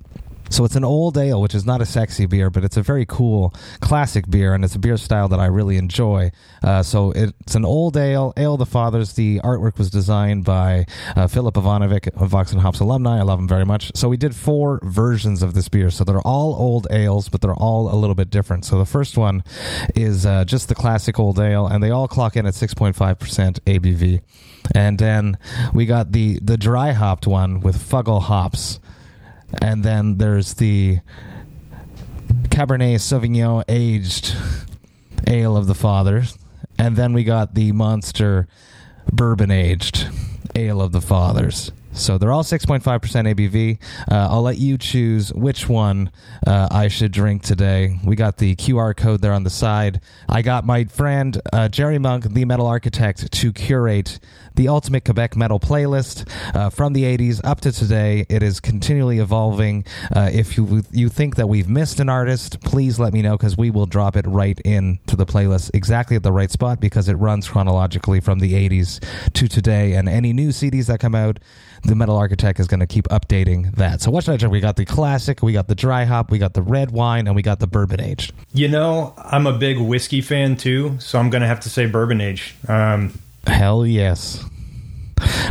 So 0.49 0.63
it's 0.63 0.75
an 0.75 0.83
old 0.83 1.17
ale, 1.17 1.41
which 1.41 1.55
is 1.55 1.65
not 1.65 1.81
a 1.81 1.85
sexy 1.85 2.25
beer, 2.25 2.49
but 2.49 2.63
it's 2.63 2.77
a 2.77 2.81
very 2.81 3.05
cool 3.05 3.53
classic 3.81 4.29
beer, 4.29 4.53
and 4.53 4.63
it's 4.63 4.75
a 4.75 4.79
beer 4.79 4.97
style 4.97 5.27
that 5.29 5.39
I 5.39 5.47
really 5.47 5.77
enjoy. 5.77 6.31
Uh, 6.63 6.83
so 6.83 7.11
it's 7.11 7.55
an 7.55 7.65
old 7.65 7.97
ale, 7.97 8.33
Ale 8.37 8.57
the 8.57 8.65
Fathers. 8.65 9.13
The 9.13 9.39
artwork 9.43 9.77
was 9.77 9.89
designed 9.89 10.45
by 10.45 10.85
uh, 11.15 11.27
Philip 11.27 11.55
Ivanovic 11.55 12.15
of 12.21 12.29
Vox 12.29 12.51
and 12.51 12.61
Hops 12.61 12.79
alumni. 12.79 13.19
I 13.19 13.23
love 13.23 13.39
him 13.39 13.47
very 13.47 13.65
much. 13.65 13.91
So 13.95 14.07
we 14.07 14.17
did 14.17 14.35
four 14.35 14.79
versions 14.83 15.41
of 15.41 15.53
this 15.53 15.67
beer. 15.67 15.89
So 15.89 16.03
they're 16.03 16.21
all 16.21 16.55
old 16.55 16.87
ales, 16.91 17.29
but 17.29 17.41
they're 17.41 17.53
all 17.53 17.93
a 17.93 17.97
little 17.97 18.15
bit 18.15 18.29
different. 18.29 18.65
So 18.65 18.77
the 18.77 18.85
first 18.85 19.17
one 19.17 19.43
is 19.95 20.25
uh, 20.25 20.45
just 20.45 20.69
the 20.69 20.75
classic 20.75 21.19
old 21.19 21.39
ale, 21.39 21.67
and 21.67 21.83
they 21.83 21.91
all 21.91 22.07
clock 22.07 22.35
in 22.35 22.45
at 22.45 22.53
6.5% 22.53 22.95
ABV. 23.59 24.21
And 24.73 24.97
then 24.97 25.37
we 25.73 25.85
got 25.85 26.11
the 26.11 26.39
the 26.41 26.57
dry 26.57 26.91
hopped 26.91 27.27
one 27.27 27.59
with 27.59 27.77
Fuggle 27.77 28.21
hops, 28.21 28.79
and 29.61 29.83
then 29.83 30.17
there's 30.17 30.55
the 30.55 30.99
Cabernet 32.49 32.95
Sauvignon 32.95 33.63
aged 33.67 34.35
ale 35.27 35.57
of 35.57 35.67
the 35.67 35.75
fathers, 35.75 36.37
and 36.77 36.95
then 36.95 37.13
we 37.13 37.23
got 37.23 37.55
the 37.55 37.71
Monster 37.71 38.47
bourbon 39.11 39.51
aged 39.51 40.07
ale 40.55 40.81
of 40.81 40.91
the 40.91 41.01
fathers. 41.01 41.71
So 41.95 42.17
they're 42.17 42.31
all 42.31 42.43
6.5% 42.43 42.81
ABV. 42.83 43.79
Uh, 44.11 44.27
I'll 44.29 44.41
let 44.41 44.57
you 44.57 44.77
choose 44.77 45.33
which 45.33 45.69
one 45.69 46.11
uh, 46.45 46.67
I 46.69 46.89
should 46.89 47.11
drink 47.11 47.41
today. 47.41 47.99
We 48.03 48.15
got 48.15 48.37
the 48.37 48.55
QR 48.57 48.95
code 48.95 49.21
there 49.21 49.31
on 49.31 49.43
the 49.43 49.49
side. 49.49 50.01
I 50.27 50.41
got 50.41 50.65
my 50.65 50.83
friend 50.83 51.41
uh, 51.53 51.69
Jerry 51.69 51.97
Monk, 51.97 52.25
the 52.25 52.43
metal 52.45 52.67
architect, 52.67 53.31
to 53.31 53.53
curate 53.53 54.19
the 54.55 54.67
ultimate 54.67 55.05
Quebec 55.05 55.35
metal 55.35 55.59
playlist 55.59 56.29
uh, 56.55 56.69
from 56.69 56.93
the 56.93 57.03
80s 57.03 57.41
up 57.43 57.61
to 57.61 57.71
today. 57.71 58.25
It 58.29 58.43
is 58.43 58.59
continually 58.59 59.19
evolving. 59.19 59.85
Uh, 60.15 60.29
if 60.31 60.57
you 60.57 60.83
you 60.91 61.09
think 61.09 61.35
that 61.35 61.47
we've 61.47 61.69
missed 61.69 61.99
an 61.99 62.09
artist, 62.09 62.61
please 62.61 62.99
let 62.99 63.13
me 63.13 63.21
know 63.21 63.37
because 63.37 63.57
we 63.57 63.69
will 63.69 63.85
drop 63.85 64.15
it 64.15 64.25
right 64.27 64.59
in 64.63 64.99
to 65.07 65.15
the 65.15 65.25
playlist 65.25 65.71
exactly 65.73 66.15
at 66.15 66.23
the 66.23 66.31
right 66.31 66.51
spot 66.51 66.79
because 66.79 67.09
it 67.09 67.15
runs 67.15 67.47
chronologically 67.47 68.19
from 68.19 68.39
the 68.39 68.53
80s 68.53 69.03
to 69.33 69.47
today. 69.47 69.93
And 69.93 70.07
any 70.07 70.33
new 70.33 70.49
CDs 70.49 70.87
that 70.87 70.99
come 70.99 71.15
out, 71.15 71.39
the 71.85 71.95
Metal 71.95 72.15
Architect 72.17 72.59
is 72.59 72.67
going 72.67 72.79
to 72.79 72.87
keep 72.87 73.07
updating 73.09 73.75
that. 73.75 74.01
So 74.01 74.11
what 74.11 74.23
should 74.23 74.33
I 74.33 74.37
drink? 74.37 74.51
We 74.51 74.59
got 74.59 74.75
the 74.75 74.85
classic, 74.85 75.41
we 75.43 75.53
got 75.53 75.67
the 75.67 75.75
dry 75.75 76.05
hop, 76.05 76.31
we 76.31 76.37
got 76.39 76.53
the 76.53 76.61
red 76.61 76.91
wine, 76.91 77.27
and 77.27 77.35
we 77.35 77.41
got 77.41 77.59
the 77.59 77.67
bourbon 77.67 78.01
aged. 78.01 78.33
You 78.53 78.67
know, 78.67 79.13
I'm 79.17 79.45
a 79.47 79.53
big 79.57 79.77
whiskey 79.79 80.21
fan 80.21 80.55
too, 80.57 80.97
so 80.99 81.19
I'm 81.19 81.29
going 81.29 81.41
to 81.41 81.47
have 81.47 81.59
to 81.61 81.69
say 81.69 81.85
bourbon 81.85 82.21
age. 82.21 82.55
Um, 82.67 83.19
Hell 83.47 83.85
yes. 83.85 84.43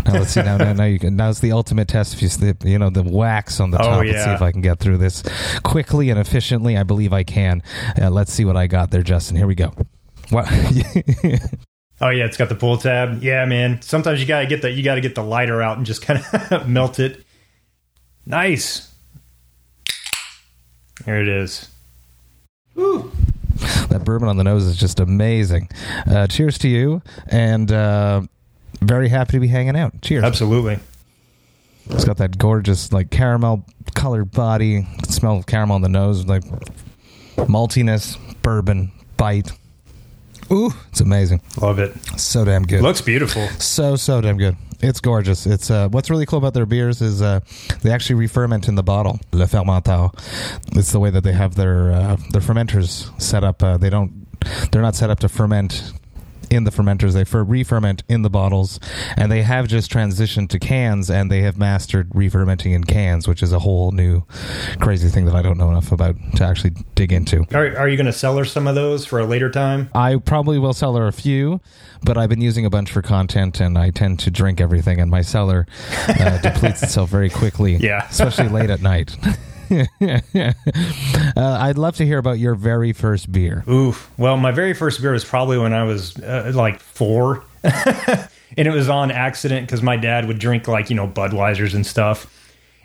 Now 0.04 0.12
let's 0.14 0.32
see. 0.32 0.42
Now, 0.42 0.58
now, 0.58 0.72
now 0.74 0.84
you 0.84 0.98
can. 0.98 1.16
Now 1.16 1.30
it's 1.30 1.40
the 1.40 1.52
ultimate 1.52 1.88
test. 1.88 2.12
If 2.12 2.20
you 2.20 2.28
slip, 2.28 2.64
you 2.64 2.78
know, 2.78 2.90
the 2.90 3.02
wax 3.02 3.60
on 3.60 3.70
the 3.70 3.78
Oh, 3.80 3.84
top. 3.84 4.04
Let's 4.04 4.22
see 4.24 4.30
if 4.30 4.42
I 4.42 4.52
can 4.52 4.60
get 4.60 4.78
through 4.78 4.98
this 4.98 5.22
quickly 5.62 6.10
and 6.10 6.18
efficiently. 6.20 6.76
I 6.76 6.82
believe 6.82 7.12
I 7.14 7.22
can. 7.22 7.62
Uh, 8.00 8.10
let's 8.10 8.32
see 8.32 8.44
what 8.44 8.56
I 8.56 8.66
got 8.66 8.90
there, 8.90 9.02
Justin. 9.02 9.36
Here 9.36 9.46
we 9.46 9.54
go. 9.54 9.72
What? 10.30 10.46
oh 12.00 12.10
yeah, 12.10 12.24
it's 12.24 12.36
got 12.36 12.48
the 12.48 12.54
pull 12.54 12.76
tab. 12.76 13.22
Yeah, 13.22 13.44
man. 13.44 13.82
Sometimes 13.82 14.20
you 14.20 14.26
got 14.26 14.40
to 14.40 14.46
get 14.46 14.62
the 14.62 14.70
you 14.70 14.82
got 14.82 14.96
to 14.96 15.00
get 15.00 15.14
the 15.14 15.22
lighter 15.22 15.62
out 15.62 15.76
and 15.76 15.86
just 15.86 16.02
kind 16.02 16.24
of 16.50 16.68
melt 16.68 16.98
it. 16.98 17.24
Nice. 18.26 18.90
There 21.04 21.20
it 21.20 21.28
is. 21.28 21.68
that 22.74 24.02
bourbon 24.04 24.28
on 24.28 24.36
the 24.36 24.44
nose 24.44 24.64
is 24.64 24.76
just 24.76 25.00
amazing. 25.00 25.68
Uh, 26.06 26.26
cheers 26.26 26.56
to 26.58 26.68
you, 26.68 27.02
and 27.26 27.70
uh, 27.70 28.22
very 28.80 29.08
happy 29.08 29.32
to 29.32 29.40
be 29.40 29.48
hanging 29.48 29.76
out. 29.76 30.00
Cheers. 30.02 30.24
Absolutely. 30.24 30.78
It's 31.90 32.04
got 32.04 32.16
that 32.16 32.38
gorgeous, 32.38 32.92
like 32.92 33.10
caramel 33.10 33.66
colored 33.94 34.30
body. 34.30 34.86
Smell 35.08 35.36
of 35.36 35.46
caramel 35.46 35.76
on 35.76 35.82
the 35.82 35.88
nose, 35.88 36.24
like 36.24 36.42
maltiness, 37.36 38.16
bourbon, 38.42 38.90
bite. 39.16 39.52
Ooh, 40.52 40.70
it's 40.90 41.00
amazing. 41.00 41.40
Love 41.60 41.78
it. 41.78 41.94
So 42.18 42.44
damn 42.44 42.62
good. 42.64 42.82
Looks 42.82 43.00
beautiful. 43.00 43.46
so 43.58 43.96
so 43.96 44.20
damn 44.20 44.36
good. 44.36 44.56
It's 44.80 45.00
gorgeous. 45.00 45.46
It's 45.46 45.70
uh, 45.70 45.88
what's 45.88 46.10
really 46.10 46.26
cool 46.26 46.38
about 46.38 46.52
their 46.54 46.66
beers 46.66 47.00
is 47.00 47.22
uh, 47.22 47.40
they 47.82 47.90
actually 47.90 48.16
re-ferment 48.16 48.68
in 48.68 48.74
the 48.74 48.82
bottle. 48.82 49.18
Le 49.32 49.46
fermenteur. 49.46 50.12
It's 50.76 50.92
the 50.92 51.00
way 51.00 51.10
that 51.10 51.22
they 51.24 51.32
have 51.32 51.54
their 51.54 51.92
uh, 51.92 52.16
their 52.30 52.42
fermenters 52.42 53.08
set 53.20 53.44
up. 53.44 53.62
Uh, 53.62 53.76
they 53.78 53.90
don't. 53.90 54.26
They're 54.70 54.82
not 54.82 54.94
set 54.94 55.08
up 55.08 55.20
to 55.20 55.28
ferment 55.28 55.92
in 56.54 56.64
the 56.64 56.70
fermenters. 56.70 57.12
They 57.12 57.24
fer- 57.24 57.42
re-ferment 57.42 58.02
in 58.08 58.22
the 58.22 58.30
bottles, 58.30 58.80
and 59.16 59.30
they 59.30 59.42
have 59.42 59.68
just 59.68 59.90
transitioned 59.90 60.48
to 60.50 60.58
cans, 60.58 61.10
and 61.10 61.30
they 61.30 61.42
have 61.42 61.58
mastered 61.58 62.10
re-fermenting 62.14 62.72
in 62.72 62.84
cans, 62.84 63.26
which 63.28 63.42
is 63.42 63.52
a 63.52 63.58
whole 63.58 63.90
new 63.92 64.22
crazy 64.80 65.08
thing 65.08 65.24
that 65.26 65.34
I 65.34 65.42
don't 65.42 65.58
know 65.58 65.70
enough 65.70 65.92
about 65.92 66.16
to 66.36 66.44
actually 66.44 66.74
dig 66.94 67.12
into. 67.12 67.44
Are, 67.52 67.76
are 67.76 67.88
you 67.88 67.96
going 67.96 68.06
to 68.06 68.12
sell 68.12 68.36
her 68.38 68.44
some 68.44 68.66
of 68.66 68.74
those 68.74 69.04
for 69.04 69.18
a 69.18 69.26
later 69.26 69.50
time? 69.50 69.90
I 69.94 70.16
probably 70.16 70.58
will 70.58 70.72
sell 70.74 70.94
her 70.96 71.06
a 71.06 71.12
few, 71.12 71.60
but 72.02 72.16
I've 72.16 72.28
been 72.28 72.40
using 72.40 72.64
a 72.64 72.70
bunch 72.70 72.90
for 72.92 73.02
content, 73.02 73.60
and 73.60 73.76
I 73.76 73.90
tend 73.90 74.20
to 74.20 74.30
drink 74.30 74.60
everything, 74.60 75.00
and 75.00 75.10
my 75.10 75.22
cellar 75.22 75.66
uh, 76.08 76.38
depletes 76.42 76.82
itself 76.82 77.10
very 77.10 77.30
quickly. 77.30 77.76
Yeah. 77.76 78.06
especially 78.08 78.48
late 78.48 78.70
at 78.70 78.80
night. 78.80 79.16
uh, 80.36 80.52
I'd 81.36 81.78
love 81.78 81.96
to 81.96 82.06
hear 82.06 82.18
about 82.18 82.38
your 82.38 82.54
very 82.54 82.92
first 82.92 83.30
beer. 83.32 83.64
Oof. 83.68 84.10
Well, 84.18 84.36
my 84.36 84.50
very 84.52 84.74
first 84.74 85.00
beer 85.00 85.12
was 85.12 85.24
probably 85.24 85.58
when 85.58 85.72
I 85.72 85.84
was 85.84 86.16
uh, 86.18 86.52
like 86.54 86.80
four. 86.80 87.44
and 87.64 88.68
it 88.68 88.72
was 88.72 88.88
on 88.88 89.10
accident 89.10 89.66
because 89.66 89.82
my 89.82 89.96
dad 89.96 90.26
would 90.26 90.38
drink 90.38 90.68
like, 90.68 90.90
you 90.90 90.96
know, 90.96 91.08
Budweisers 91.08 91.74
and 91.74 91.86
stuff. 91.86 92.30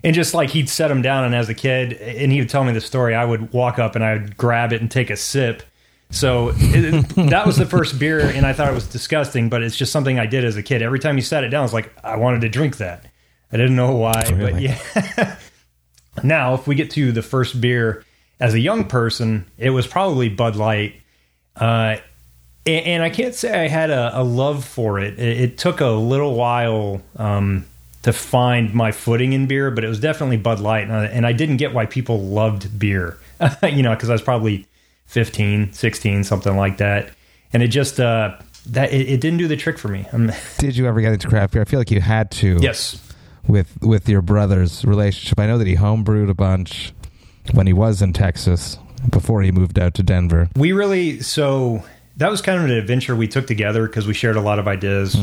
And 0.04 0.16
just 0.16 0.34
like 0.34 0.50
he'd 0.52 0.70
set 0.70 0.88
them 0.88 1.02
down, 1.02 1.26
and 1.26 1.36
as 1.36 1.50
a 1.50 1.54
kid, 1.54 1.92
and 1.94 2.32
he 2.32 2.40
would 2.40 2.50
tell 2.50 2.64
me 2.64 2.72
the 2.72 2.80
story, 2.80 3.16
I 3.16 3.26
would 3.26 3.52
walk 3.52 3.80
up 3.80 3.96
and 3.96 4.04
I 4.04 4.14
would 4.14 4.38
grab 4.38 4.72
it 4.72 4.80
and 4.80 4.90
take 4.90 5.10
a 5.10 5.18
sip. 5.18 5.62
So 6.10 6.54
it, 6.56 7.08
that 7.30 7.46
was 7.46 7.58
the 7.58 7.66
first 7.66 8.00
beer, 8.00 8.22
and 8.22 8.46
I 8.46 8.54
thought 8.54 8.70
it 8.70 8.74
was 8.74 8.88
disgusting, 8.88 9.50
but 9.50 9.62
it's 9.62 9.76
just 9.76 9.92
something 9.92 10.18
I 10.18 10.26
did 10.26 10.46
as 10.46 10.56
a 10.56 10.64
kid. 10.64 10.82
Every 10.82 11.00
time 11.00 11.18
he 11.18 11.22
sat 11.22 11.44
it 11.44 11.50
down, 11.50 11.60
I 11.60 11.64
was 11.64 11.74
like, 11.74 11.92
I 12.02 12.16
wanted 12.16 12.40
to 12.42 12.50
drink 12.50 12.78
that. 12.78 13.06
I 13.52 13.58
didn't 13.58 13.76
know 13.76 13.94
why, 13.96 14.24
but 14.24 14.34
Really? 14.36 14.64
yeah. 14.68 15.38
Now, 16.24 16.54
if 16.54 16.68
we 16.68 16.76
get 16.76 16.92
to 16.92 17.12
the 17.12 17.22
first 17.22 17.60
beer 17.60 18.04
as 18.40 18.54
a 18.54 18.60
young 18.60 18.86
person, 18.86 19.46
it 19.58 19.72
was 19.72 19.88
probably 19.88 20.30
Bud 20.30 20.56
Light. 20.56 20.96
Uh, 21.56 21.98
and, 22.66 22.86
and 22.86 23.04
I 23.04 23.10
can't 23.10 23.36
say 23.36 23.66
I 23.66 23.68
had 23.68 23.90
a, 23.90 24.20
a 24.20 24.24
love 24.24 24.66
for 24.66 25.00
it. 25.00 25.20
it. 25.20 25.42
It 25.42 25.58
took 25.58 25.82
a 25.82 25.90
little 25.90 26.36
while 26.36 27.02
um, 27.18 27.66
to 28.04 28.14
find 28.14 28.74
my 28.74 28.92
footing 28.92 29.34
in 29.34 29.48
beer, 29.48 29.72
but 29.72 29.84
it 29.84 29.88
was 29.88 30.00
definitely 30.00 30.38
Bud 30.38 30.60
Light. 30.60 30.84
And 30.84 30.94
I, 30.94 31.06
and 31.06 31.26
I 31.26 31.34
didn't 31.34 31.58
get 31.58 31.74
why 31.74 31.86
people 31.86 32.22
loved 32.22 32.80
beer, 32.80 33.18
you 33.64 33.84
know, 33.84 33.94
because 33.94 34.10
I 34.10 34.14
was 34.14 34.22
probably 34.22 34.68
15, 35.08 35.74
16, 35.74 36.24
something 36.24 36.56
like 36.56 36.78
that. 36.78 37.12
And 37.52 37.64
it 37.64 37.70
just, 37.70 38.00
uh, 38.00 38.38
that 38.68 38.94
it, 38.94 39.10
it 39.10 39.22
didn't 39.22 39.40
do 39.40 39.48
the 39.48 39.58
trick 39.58 39.78
for 39.78 39.88
me. 39.88 40.06
Did 40.60 40.78
you 40.78 40.86
ever 40.88 41.02
get 41.02 41.14
into 41.14 41.28
craft 41.28 41.54
beer? 41.54 41.62
I 41.62 41.66
feel 41.66 41.80
like 41.80 41.92
you 41.92 42.02
had 42.02 42.32
to. 42.32 42.58
yes. 42.62 43.06
With 43.50 43.82
with 43.82 44.08
your 44.08 44.22
brother's 44.22 44.86
relationship, 44.86 45.40
I 45.40 45.48
know 45.48 45.58
that 45.58 45.66
he 45.66 45.76
homebrewed 45.76 46.30
a 46.30 46.36
bunch 46.36 46.94
when 47.54 47.66
he 47.68 47.74
was 47.74 48.02
in 48.02 48.14
Texas 48.14 48.78
before 49.10 49.42
he 49.42 49.52
moved 49.52 49.80
out 49.80 49.96
to 49.96 50.04
Denver. 50.04 50.50
We 50.56 50.72
really 50.72 51.22
so 51.22 51.84
that 52.18 52.30
was 52.30 52.42
kind 52.42 52.60
of 52.60 52.66
an 52.66 52.72
adventure 52.72 53.16
we 53.16 53.28
took 53.28 53.48
together 53.48 53.88
because 53.88 54.06
we 54.06 54.14
shared 54.14 54.36
a 54.36 54.42
lot 54.42 54.60
of 54.60 54.68
ideas 54.68 55.18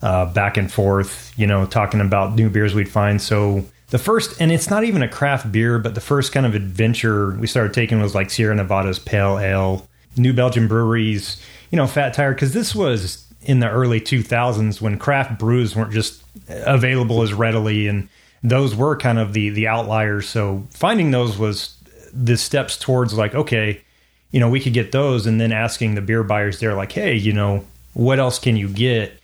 uh, 0.00 0.32
back 0.32 0.56
and 0.56 0.72
forth. 0.72 1.32
You 1.36 1.46
know, 1.46 1.66
talking 1.66 2.00
about 2.00 2.34
new 2.34 2.48
beers 2.48 2.74
we'd 2.74 2.88
find. 2.88 3.20
So 3.20 3.64
the 3.90 3.98
first, 3.98 4.40
and 4.40 4.50
it's 4.52 4.70
not 4.70 4.84
even 4.84 5.02
a 5.02 5.08
craft 5.08 5.50
beer, 5.52 5.78
but 5.78 5.94
the 5.94 6.00
first 6.00 6.32
kind 6.32 6.46
of 6.46 6.54
adventure 6.54 7.32
we 7.32 7.46
started 7.46 7.74
taking 7.74 8.00
was 8.00 8.14
like 8.14 8.30
Sierra 8.30 8.54
Nevada's 8.54 8.98
Pale 8.98 9.38
Ale, 9.38 9.86
New 10.16 10.32
Belgium 10.32 10.68
Breweries. 10.68 11.42
You 11.70 11.76
know, 11.76 11.86
Fat 11.86 12.14
Tire 12.14 12.32
because 12.32 12.52
this 12.52 12.74
was 12.74 13.29
in 13.42 13.60
the 13.60 13.68
early 13.68 14.00
2000s 14.00 14.80
when 14.80 14.98
craft 14.98 15.38
brews 15.38 15.74
weren't 15.74 15.92
just 15.92 16.22
available 16.48 17.22
as 17.22 17.32
readily 17.32 17.86
and 17.86 18.08
those 18.42 18.74
were 18.74 18.96
kind 18.96 19.18
of 19.18 19.32
the 19.32 19.50
the 19.50 19.66
outliers. 19.66 20.28
So 20.28 20.66
finding 20.70 21.10
those 21.10 21.38
was 21.38 21.76
the 22.12 22.36
steps 22.36 22.76
towards 22.76 23.14
like 23.14 23.34
okay 23.34 23.82
you 24.30 24.40
know 24.40 24.50
we 24.50 24.60
could 24.60 24.72
get 24.72 24.92
those 24.92 25.26
and 25.26 25.40
then 25.40 25.52
asking 25.52 25.94
the 25.94 26.00
beer 26.00 26.22
buyers 26.24 26.58
there 26.58 26.74
like 26.74 26.92
hey 26.92 27.14
you 27.14 27.32
know 27.32 27.64
what 27.92 28.18
else 28.18 28.38
can 28.38 28.56
you 28.56 28.68
get? 28.68 29.16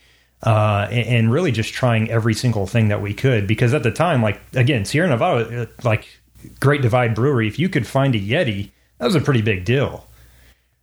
Uh, 0.43 0.87
and, 0.91 1.07
and 1.07 1.31
really 1.31 1.51
just 1.51 1.73
trying 1.73 2.11
every 2.11 2.33
single 2.33 2.67
thing 2.67 2.89
that 2.89 3.01
we 3.01 3.11
could 3.11 3.47
because 3.47 3.73
at 3.73 3.81
the 3.81 3.91
time 3.91 4.21
like 4.21 4.39
again 4.53 4.85
sierra 4.85 5.09
nevada 5.09 5.67
like 5.83 6.07
great 6.59 6.81
divide 6.81 7.15
brewery. 7.15 7.47
If 7.47 7.57
you 7.57 7.69
could 7.69 7.87
find 7.87 8.13
a 8.13 8.19
yeti 8.19 8.69
that 8.99 9.05
was 9.05 9.15
a 9.15 9.21
pretty 9.21 9.41
big 9.41 9.65
deal 9.65 10.07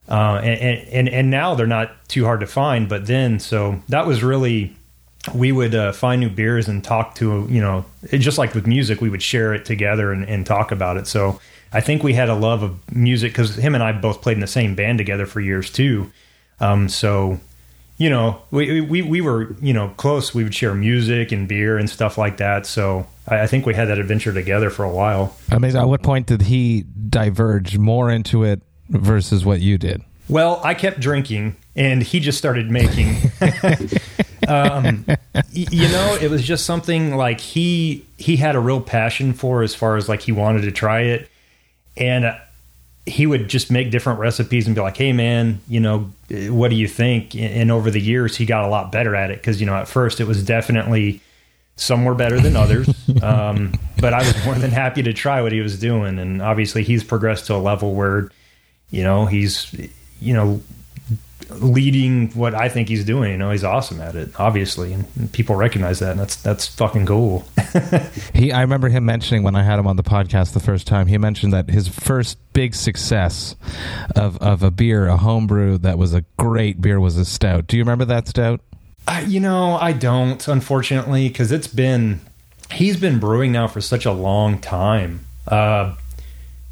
uh, 0.08 0.40
and, 0.42 0.88
and 0.88 1.08
and 1.08 1.30
now 1.30 1.54
they're 1.54 1.66
not 1.66 2.08
too 2.08 2.24
hard 2.24 2.40
to 2.40 2.46
find. 2.46 2.88
But 2.88 3.06
then, 3.06 3.40
so 3.40 3.80
that 3.88 4.06
was 4.06 4.22
really 4.22 4.76
we 5.32 5.52
would 5.52 5.74
uh, 5.74 5.92
find 5.92 6.20
new 6.20 6.28
beers 6.28 6.68
and 6.68 6.84
talk 6.84 7.14
to 7.16 7.46
you 7.48 7.60
know 7.60 7.84
just 8.10 8.36
like 8.36 8.54
with 8.54 8.66
music, 8.66 9.00
we 9.00 9.08
would 9.08 9.22
share 9.22 9.54
it 9.54 9.64
together 9.64 10.12
and, 10.12 10.28
and 10.28 10.44
talk 10.44 10.72
about 10.72 10.96
it. 10.96 11.06
So 11.06 11.40
I 11.72 11.80
think 11.80 12.02
we 12.02 12.12
had 12.12 12.28
a 12.28 12.34
love 12.34 12.62
of 12.62 12.94
music 12.94 13.32
because 13.32 13.56
him 13.56 13.74
and 13.74 13.82
I 13.82 13.92
both 13.92 14.20
played 14.20 14.34
in 14.34 14.40
the 14.40 14.46
same 14.46 14.74
band 14.74 14.98
together 14.98 15.26
for 15.26 15.40
years 15.40 15.70
too. 15.70 16.12
Um, 16.60 16.88
so 16.88 17.40
you 17.96 18.10
know 18.10 18.42
we, 18.50 18.80
we 18.82 19.00
we 19.00 19.20
were 19.22 19.56
you 19.62 19.72
know 19.72 19.88
close. 19.96 20.34
We 20.34 20.44
would 20.44 20.54
share 20.54 20.74
music 20.74 21.32
and 21.32 21.48
beer 21.48 21.78
and 21.78 21.88
stuff 21.88 22.18
like 22.18 22.36
that. 22.36 22.66
So 22.66 23.06
I, 23.26 23.42
I 23.42 23.46
think 23.46 23.64
we 23.64 23.72
had 23.72 23.88
that 23.88 23.98
adventure 23.98 24.34
together 24.34 24.68
for 24.68 24.84
a 24.84 24.90
while. 24.90 25.34
Amazing. 25.50 25.80
At 25.80 25.88
what 25.88 26.02
point 26.02 26.26
did 26.26 26.42
he 26.42 26.84
diverge 27.08 27.78
more 27.78 28.10
into 28.10 28.44
it 28.44 28.60
versus 28.88 29.44
what 29.44 29.60
you 29.60 29.78
did? 29.78 30.02
Well, 30.28 30.60
I 30.64 30.74
kept 30.74 31.00
drinking, 31.00 31.56
and 31.76 32.02
he 32.02 32.20
just 32.20 32.38
started 32.38 32.70
making. 32.70 33.16
um, 34.48 35.04
you 35.52 35.88
know, 35.88 36.18
it 36.20 36.30
was 36.30 36.42
just 36.42 36.64
something 36.64 37.16
like 37.16 37.40
he 37.40 38.06
he 38.16 38.36
had 38.36 38.56
a 38.56 38.60
real 38.60 38.80
passion 38.80 39.34
for, 39.34 39.62
as 39.62 39.74
far 39.74 39.96
as 39.96 40.08
like 40.08 40.22
he 40.22 40.32
wanted 40.32 40.62
to 40.62 40.72
try 40.72 41.02
it, 41.02 41.28
and 41.96 42.24
uh, 42.24 42.36
he 43.04 43.26
would 43.26 43.48
just 43.48 43.70
make 43.70 43.90
different 43.90 44.18
recipes 44.18 44.66
and 44.66 44.74
be 44.74 44.80
like, 44.80 44.96
"Hey, 44.96 45.12
man, 45.12 45.60
you 45.68 45.80
know, 45.80 46.10
what 46.30 46.70
do 46.70 46.76
you 46.76 46.88
think?" 46.88 47.34
And 47.34 47.44
and 47.44 47.70
over 47.70 47.90
the 47.90 48.00
years, 48.00 48.36
he 48.36 48.46
got 48.46 48.64
a 48.64 48.68
lot 48.68 48.90
better 48.90 49.14
at 49.14 49.30
it 49.30 49.38
because 49.38 49.60
you 49.60 49.66
know, 49.66 49.74
at 49.74 49.88
first 49.88 50.20
it 50.20 50.26
was 50.26 50.42
definitely 50.42 51.20
some 51.76 52.04
were 52.04 52.14
better 52.14 52.40
than 52.40 52.56
others, 52.56 52.88
um, 53.22 53.74
but 54.00 54.14
I 54.14 54.18
was 54.18 54.44
more 54.46 54.54
than 54.54 54.70
happy 54.70 55.02
to 55.02 55.12
try 55.12 55.42
what 55.42 55.52
he 55.52 55.60
was 55.60 55.78
doing, 55.78 56.18
and 56.18 56.40
obviously, 56.40 56.82
he's 56.82 57.04
progressed 57.04 57.46
to 57.48 57.56
a 57.56 57.58
level 57.58 57.94
where 57.94 58.30
you 58.94 59.02
know 59.02 59.26
he's 59.26 59.74
you 60.20 60.32
know 60.32 60.60
leading 61.50 62.30
what 62.30 62.54
I 62.54 62.68
think 62.68 62.88
he's 62.88 63.04
doing. 63.04 63.32
You 63.32 63.38
know, 63.38 63.50
he's 63.50 63.64
awesome 63.64 64.00
at 64.00 64.14
it, 64.14 64.30
obviously, 64.38 64.92
and 64.92 65.32
people 65.32 65.56
recognize 65.56 65.98
that, 65.98 66.12
and 66.12 66.20
that's 66.20 66.36
that's 66.36 66.66
fucking 66.66 67.06
cool. 67.06 67.44
He, 68.32 68.50
I 68.52 68.62
remember 68.62 68.88
him 68.88 69.04
mentioning 69.04 69.42
when 69.44 69.54
I 69.54 69.62
had 69.62 69.78
him 69.78 69.86
on 69.86 69.96
the 69.96 70.02
podcast 70.02 70.54
the 70.54 70.60
first 70.60 70.86
time. 70.86 71.06
He 71.06 71.18
mentioned 71.18 71.52
that 71.52 71.70
his 71.70 71.86
first 71.86 72.38
big 72.52 72.74
success 72.74 73.54
of 74.16 74.36
of 74.38 74.62
a 74.62 74.70
beer, 74.70 75.06
a 75.06 75.16
homebrew 75.16 75.78
that 75.78 75.98
was 75.98 76.14
a 76.14 76.24
great 76.36 76.80
beer, 76.80 76.98
was 76.98 77.16
a 77.16 77.24
stout. 77.24 77.66
Do 77.66 77.76
you 77.76 77.82
remember 77.82 78.04
that 78.06 78.26
stout? 78.26 78.60
I, 79.06 79.22
you 79.22 79.40
know, 79.40 79.76
I 79.76 79.92
don't, 79.92 80.46
unfortunately, 80.48 81.28
because 81.28 81.52
it's 81.52 81.68
been 81.68 82.20
he's 82.72 82.96
been 82.96 83.18
brewing 83.18 83.52
now 83.52 83.68
for 83.68 83.80
such 83.80 84.04
a 84.04 84.12
long 84.12 84.58
time. 84.58 85.26
Uh, 85.46 85.94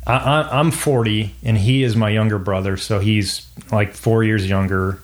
I, 0.07 0.17
I, 0.17 0.59
I'm 0.59 0.71
40, 0.71 1.35
and 1.43 1.59
he 1.59 1.83
is 1.83 1.97
my 1.97 2.11
younger 2.11 2.39
brother, 2.39 2.77
so 2.77 2.99
he's 2.99 3.47
like 3.71 3.95
four 3.95 4.25
years 4.25 4.49
younger. 4.49 5.03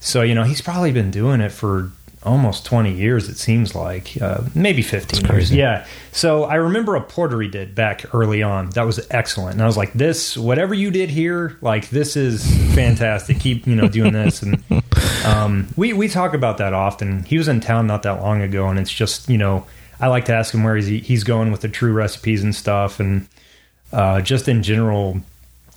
So 0.00 0.22
you 0.22 0.34
know, 0.34 0.44
he's 0.44 0.60
probably 0.60 0.92
been 0.92 1.10
doing 1.10 1.40
it 1.40 1.50
for 1.50 1.92
almost 2.24 2.64
20 2.66 2.92
years. 2.92 3.28
It 3.28 3.36
seems 3.36 3.74
like 3.74 4.20
uh, 4.20 4.42
maybe 4.54 4.82
15 4.82 5.26
years. 5.26 5.52
Yeah. 5.52 5.86
So 6.12 6.44
I 6.44 6.56
remember 6.56 6.94
a 6.94 7.00
porter 7.00 7.40
he 7.40 7.48
did 7.48 7.74
back 7.74 8.14
early 8.14 8.42
on. 8.42 8.70
That 8.70 8.84
was 8.84 9.04
excellent, 9.10 9.54
and 9.54 9.62
I 9.62 9.66
was 9.66 9.76
like, 9.76 9.92
"This, 9.92 10.36
whatever 10.36 10.74
you 10.74 10.90
did 10.90 11.10
here, 11.10 11.56
like 11.60 11.88
this 11.90 12.16
is 12.16 12.44
fantastic. 12.74 13.40
Keep 13.40 13.66
you 13.66 13.76
know 13.76 13.88
doing 13.88 14.12
this." 14.12 14.42
And 14.42 14.62
um, 15.24 15.68
we 15.76 15.92
we 15.92 16.08
talk 16.08 16.34
about 16.34 16.58
that 16.58 16.74
often. 16.74 17.24
He 17.24 17.38
was 17.38 17.48
in 17.48 17.60
town 17.60 17.86
not 17.86 18.02
that 18.02 18.20
long 18.20 18.42
ago, 18.42 18.68
and 18.68 18.78
it's 18.78 18.92
just 18.92 19.28
you 19.28 19.38
know 19.38 19.66
I 20.00 20.08
like 20.08 20.26
to 20.26 20.34
ask 20.34 20.52
him 20.52 20.64
where 20.64 20.76
he's 20.76 21.06
he's 21.06 21.24
going 21.24 21.50
with 21.50 21.62
the 21.62 21.68
true 21.68 21.92
recipes 21.92 22.42
and 22.42 22.54
stuff, 22.54 23.00
and 23.00 23.28
uh, 23.92 24.20
just 24.20 24.48
in 24.48 24.62
general, 24.62 25.20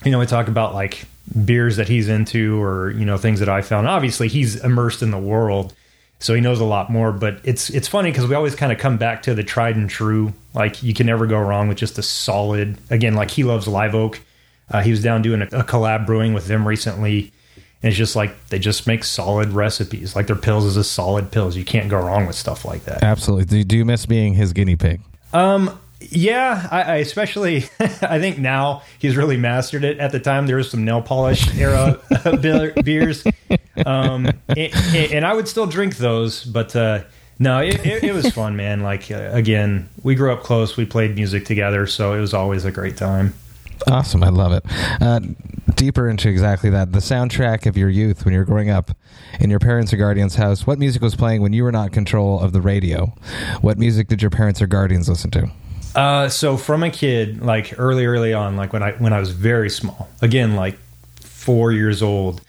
you 0.03 0.11
know, 0.11 0.19
we 0.19 0.25
talk 0.25 0.47
about 0.47 0.73
like 0.73 1.05
beers 1.43 1.77
that 1.77 1.87
he's 1.87 2.07
into 2.07 2.61
or 2.61 2.91
you 2.91 3.05
know 3.05 3.17
things 3.17 3.39
that 3.39 3.49
I 3.49 3.61
found. 3.61 3.87
Obviously, 3.87 4.27
he's 4.27 4.63
immersed 4.63 5.01
in 5.01 5.11
the 5.11 5.19
world, 5.19 5.73
so 6.19 6.33
he 6.33 6.41
knows 6.41 6.59
a 6.59 6.65
lot 6.65 6.89
more. 6.89 7.11
But 7.11 7.39
it's 7.43 7.69
it's 7.69 7.87
funny 7.87 8.11
because 8.11 8.27
we 8.27 8.35
always 8.35 8.55
kind 8.55 8.71
of 8.71 8.77
come 8.77 8.97
back 8.97 9.23
to 9.23 9.33
the 9.33 9.43
tried 9.43 9.75
and 9.75 9.89
true. 9.89 10.33
Like 10.53 10.83
you 10.83 10.93
can 10.93 11.07
never 11.07 11.27
go 11.27 11.39
wrong 11.39 11.67
with 11.67 11.77
just 11.77 11.97
a 11.97 12.03
solid. 12.03 12.77
Again, 12.89 13.15
like 13.15 13.31
he 13.31 13.43
loves 13.43 13.67
Live 13.67 13.95
Oak. 13.95 14.21
Uh, 14.71 14.81
he 14.81 14.91
was 14.91 15.03
down 15.03 15.21
doing 15.21 15.41
a, 15.41 15.45
a 15.45 15.63
collab 15.63 16.05
brewing 16.05 16.33
with 16.33 16.47
them 16.47 16.67
recently. 16.67 17.31
And 17.83 17.89
it's 17.89 17.97
just 17.97 18.15
like 18.15 18.47
they 18.47 18.57
just 18.57 18.87
make 18.87 19.03
solid 19.03 19.49
recipes. 19.49 20.15
Like 20.15 20.25
their 20.25 20.35
pills 20.35 20.65
is 20.65 20.75
a 20.75 20.83
solid 20.83 21.31
pills. 21.31 21.55
You 21.55 21.63
can't 21.63 21.87
go 21.87 21.99
wrong 21.99 22.25
with 22.25 22.35
stuff 22.35 22.65
like 22.65 22.85
that. 22.85 23.03
Absolutely. 23.03 23.45
Do, 23.45 23.63
do 23.63 23.77
you 23.77 23.85
miss 23.85 24.07
being 24.07 24.33
his 24.33 24.53
guinea 24.53 24.75
pig? 24.75 25.01
Um, 25.33 25.77
Yeah, 26.11 26.67
I, 26.71 26.81
I 26.81 26.95
especially 26.97 27.65
I 27.79 28.19
think 28.19 28.37
now 28.37 28.83
he's 28.99 29.15
really 29.15 29.37
mastered 29.37 29.83
it. 29.83 29.99
At 29.99 30.11
the 30.11 30.19
time, 30.19 30.47
there 30.47 30.57
was 30.57 30.69
some 30.69 30.85
nail 30.85 31.01
polish 31.01 31.53
era 31.55 31.99
beers, 32.83 33.25
um, 33.85 34.27
and, 34.47 34.73
and, 34.95 35.25
I 35.25 35.33
would 35.33 35.47
still 35.47 35.67
drink 35.67 35.97
those. 35.97 36.43
But 36.43 36.75
uh, 36.75 37.03
no, 37.39 37.59
it, 37.59 37.85
it, 37.85 38.03
it, 38.03 38.13
was 38.13 38.31
fun, 38.31 38.55
man. 38.55 38.81
Like 38.81 39.11
uh, 39.11 39.29
again, 39.31 39.89
we 40.03 40.15
grew 40.15 40.31
up 40.31 40.43
close. 40.43 40.77
We 40.77 40.85
played 40.85 41.15
music 41.15 41.45
together, 41.45 41.87
so 41.87 42.13
it 42.13 42.19
was 42.19 42.33
always 42.33 42.65
a 42.65 42.71
great 42.71 42.97
time. 42.97 43.33
Awesome, 43.87 44.23
I 44.23 44.29
love 44.29 44.53
it. 44.53 44.63
Uh, 45.01 45.19
deeper 45.75 46.09
into 46.09 46.29
exactly 46.29 46.69
that, 46.69 46.91
the 46.93 46.99
soundtrack 46.99 47.65
of 47.65 47.77
your 47.77 47.89
youth 47.89 48.23
when 48.23 48.33
you 48.33 48.39
were 48.39 48.45
growing 48.45 48.69
up 48.69 48.91
in 49.39 49.49
your 49.49 49.59
parents' 49.59 49.93
or 49.93 49.97
guardians' 49.97 50.35
house. 50.35 50.65
What 50.65 50.79
music 50.79 51.01
was 51.01 51.15
playing 51.15 51.41
when 51.41 51.53
you 51.53 51.63
were 51.63 51.71
not 51.71 51.87
in 51.87 51.93
control 51.93 52.39
of 52.39 52.53
the 52.53 52.61
radio? 52.61 53.13
What 53.61 53.77
music 53.77 54.07
did 54.07 54.21
your 54.21 54.31
parents 54.31 54.61
or 54.61 54.67
guardians 54.67 55.09
listen 55.09 55.29
to? 55.31 55.51
Uh, 55.95 56.27
so 56.27 56.57
from 56.57 56.83
a 56.83 56.91
kid, 56.91 57.41
like 57.41 57.73
early, 57.77 58.05
early 58.05 58.33
on, 58.33 58.57
like 58.57 58.73
when 58.73 58.83
I 58.83 58.91
when 58.93 59.13
I 59.13 59.19
was 59.19 59.31
very 59.31 59.69
small, 59.69 60.09
again, 60.21 60.55
like 60.55 60.77
four 61.21 61.71
years 61.71 62.03
old, 62.03 62.41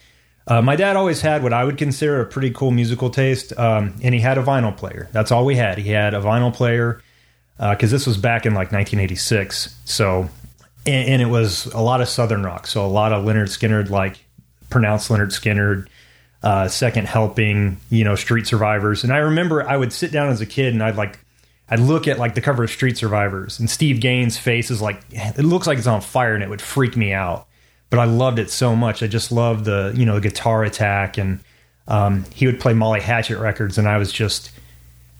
uh, 0.48 0.60
my 0.60 0.74
dad 0.74 0.96
always 0.96 1.20
had 1.20 1.44
what 1.44 1.52
I 1.52 1.64
would 1.64 1.78
consider 1.78 2.20
a 2.20 2.26
pretty 2.26 2.50
cool 2.50 2.72
musical 2.72 3.08
taste, 3.08 3.56
um, 3.56 3.94
and 4.02 4.14
he 4.14 4.20
had 4.20 4.36
a 4.36 4.42
vinyl 4.42 4.76
player. 4.76 5.08
That's 5.12 5.30
all 5.30 5.44
we 5.44 5.54
had. 5.54 5.78
He 5.78 5.90
had 5.90 6.12
a 6.12 6.20
vinyl 6.20 6.52
player 6.52 7.00
because 7.56 7.92
uh, 7.92 7.96
this 7.96 8.06
was 8.06 8.16
back 8.16 8.46
in 8.46 8.52
like 8.52 8.72
1986. 8.72 9.76
So, 9.84 10.28
and, 10.84 11.08
and, 11.08 11.22
it 11.22 11.26
was 11.26 11.66
a 11.66 11.80
lot 11.80 12.00
of 12.00 12.08
Southern 12.08 12.42
rock. 12.42 12.66
So 12.66 12.84
a 12.84 12.88
lot 12.88 13.12
of 13.12 13.24
Lynyrd 13.24 13.48
Skynyrd, 13.48 13.88
like 13.88 14.18
pronounced 14.68 15.10
Leonard 15.10 15.30
Skynyrd, 15.30 15.88
uh, 16.42 16.68
Second 16.68 17.08
Helping, 17.08 17.78
you 17.90 18.04
know, 18.04 18.14
Street 18.14 18.46
Survivors. 18.46 19.04
And 19.04 19.12
I 19.12 19.18
remember 19.18 19.66
I 19.66 19.76
would 19.76 19.92
sit 19.92 20.12
down 20.12 20.28
as 20.28 20.40
a 20.40 20.46
kid 20.46 20.74
and 20.74 20.82
I'd 20.82 20.96
like 20.96 21.18
I'd 21.68 21.80
look 21.80 22.06
at 22.06 22.18
like 22.18 22.35
the 22.35 22.40
cover 22.40 22.64
of 22.64 22.70
Street 22.70 22.96
Survivors, 22.96 23.58
and 23.58 23.68
Steve 23.68 24.00
Gaines' 24.00 24.38
face 24.38 24.70
is 24.70 24.80
like 24.80 25.02
it 25.11 25.44
looks 25.44 25.66
like 25.66 25.78
it's 25.78 25.87
on 25.87 26.00
fire, 26.00 26.35
and 26.35 26.42
it 26.42 26.49
would 26.49 26.62
freak 26.62 26.96
me 26.96 27.12
out. 27.12 27.46
But 27.90 27.99
I 27.99 28.04
loved 28.04 28.38
it 28.38 28.50
so 28.50 28.76
much. 28.76 29.02
I 29.02 29.06
just 29.06 29.32
loved 29.32 29.64
the 29.64 29.92
you 29.96 30.06
know 30.06 30.14
the 30.14 30.28
guitar 30.28 30.62
attack, 30.62 31.18
and 31.18 31.40
um, 31.88 32.25
he 32.32 32.46
would 32.46 32.61
play 32.61 32.73
Molly 32.73 33.00
Hatchet 33.00 33.38
records, 33.38 33.78
and 33.78 33.88
I 33.88 33.99
was 33.99 34.12
just 34.12 34.52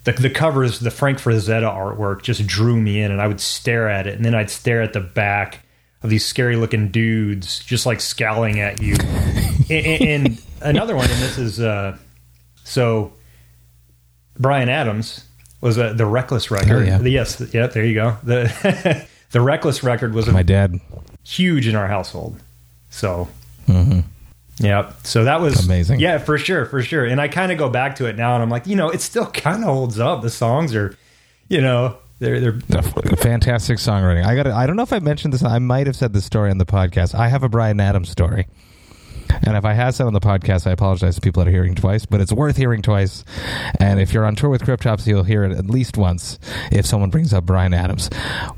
the 0.05 0.13
the 0.13 0.29
covers, 0.29 0.79
the 0.79 0.91
Frank 0.91 1.19
Frazetta 1.19 1.69
artwork 1.69 2.21
just 2.21 2.47
drew 2.47 2.79
me 2.79 3.01
in, 3.01 3.11
and 3.11 3.21
I 3.21 3.27
would 3.27 3.41
stare 3.41 3.89
at 3.89 4.07
it, 4.07 4.15
and 4.15 4.23
then 4.23 4.33
I'd 4.33 4.49
stare 4.49 4.81
at 4.81 4.93
the 4.93 5.01
back 5.01 5.65
of 6.01 6.09
these 6.09 6.25
scary 6.25 6.55
looking 6.55 6.89
dudes 6.89 7.59
just 7.59 7.85
like 7.85 7.99
scowling 7.99 8.61
at 8.61 8.81
you. 8.81 8.95
and, 9.69 10.01
and, 10.01 10.41
another 10.61 10.95
one, 10.95 11.09
and 11.09 11.21
this 11.21 11.37
is 11.37 11.59
uh, 11.59 11.97
so 12.63 13.11
Bryan 14.39 14.69
Adams 14.69 15.26
was 15.67 15.77
uh, 15.77 15.93
the 15.93 16.05
Reckless 16.05 16.49
record. 16.49 16.71
Oh, 16.71 16.79
yeah. 16.81 17.01
Yes, 17.01 17.41
yeah, 17.53 17.67
there 17.67 17.85
you 17.85 17.93
go. 17.93 18.17
The 18.23 19.07
the 19.31 19.41
Reckless 19.41 19.83
record 19.83 20.13
was 20.13 20.27
my 20.27 20.43
dad 20.43 20.79
huge 21.23 21.67
in 21.67 21.75
our 21.75 21.87
household. 21.87 22.39
So, 22.89 23.27
mm-hmm. 23.67 23.99
yeah, 24.57 24.93
so 25.03 25.25
that 25.25 25.41
was 25.41 25.65
amazing. 25.65 25.99
Yeah, 25.99 26.17
for 26.17 26.37
sure, 26.37 26.65
for 26.65 26.81
sure. 26.81 27.05
And 27.05 27.19
I 27.19 27.27
kind 27.27 27.51
of 27.51 27.57
go 27.57 27.69
back 27.69 27.97
to 27.97 28.05
it 28.05 28.15
now, 28.15 28.33
and 28.33 28.41
I'm 28.41 28.49
like, 28.49 28.65
you 28.65 28.75
know, 28.75 28.89
it 28.89 29.01
still 29.01 29.27
kind 29.27 29.63
of 29.63 29.69
holds 29.69 29.99
up. 29.99 30.21
The 30.21 30.29
songs 30.29 30.73
are, 30.73 30.97
you 31.49 31.61
know, 31.61 31.97
they're 32.19 32.39
they're 32.39 32.53
fantastic 33.17 33.77
songwriting. 33.77 34.25
I 34.25 34.35
got. 34.35 34.47
I 34.47 34.65
don't 34.65 34.75
know 34.75 34.83
if 34.83 34.93
I 34.93 34.99
mentioned 34.99 35.33
this. 35.33 35.43
I 35.43 35.59
might 35.59 35.85
have 35.85 35.95
said 35.95 36.13
this 36.13 36.25
story 36.25 36.49
on 36.49 36.57
the 36.57 36.65
podcast. 36.65 37.13
I 37.13 37.27
have 37.27 37.43
a 37.43 37.49
Bryan 37.49 37.79
Adams 37.79 38.09
story. 38.09 38.47
And 39.43 39.55
if 39.55 39.65
I 39.65 39.73
have 39.73 39.95
said 39.95 40.07
on 40.07 40.13
the 40.13 40.19
podcast, 40.19 40.67
I 40.67 40.71
apologize 40.71 41.15
to 41.15 41.21
people 41.21 41.43
that 41.43 41.49
are 41.49 41.53
hearing 41.53 41.75
twice, 41.75 42.05
but 42.05 42.21
it's 42.21 42.31
worth 42.31 42.57
hearing 42.57 42.81
twice. 42.81 43.23
And 43.79 43.99
if 43.99 44.13
you're 44.13 44.25
on 44.25 44.35
tour 44.35 44.49
with 44.49 44.63
Cryptopsy, 44.63 45.07
you'll 45.07 45.23
hear 45.23 45.43
it 45.43 45.51
at 45.51 45.65
least 45.65 45.97
once 45.97 46.39
if 46.71 46.85
someone 46.85 47.09
brings 47.09 47.33
up 47.33 47.45
Bryan 47.45 47.73
Adams. 47.73 48.09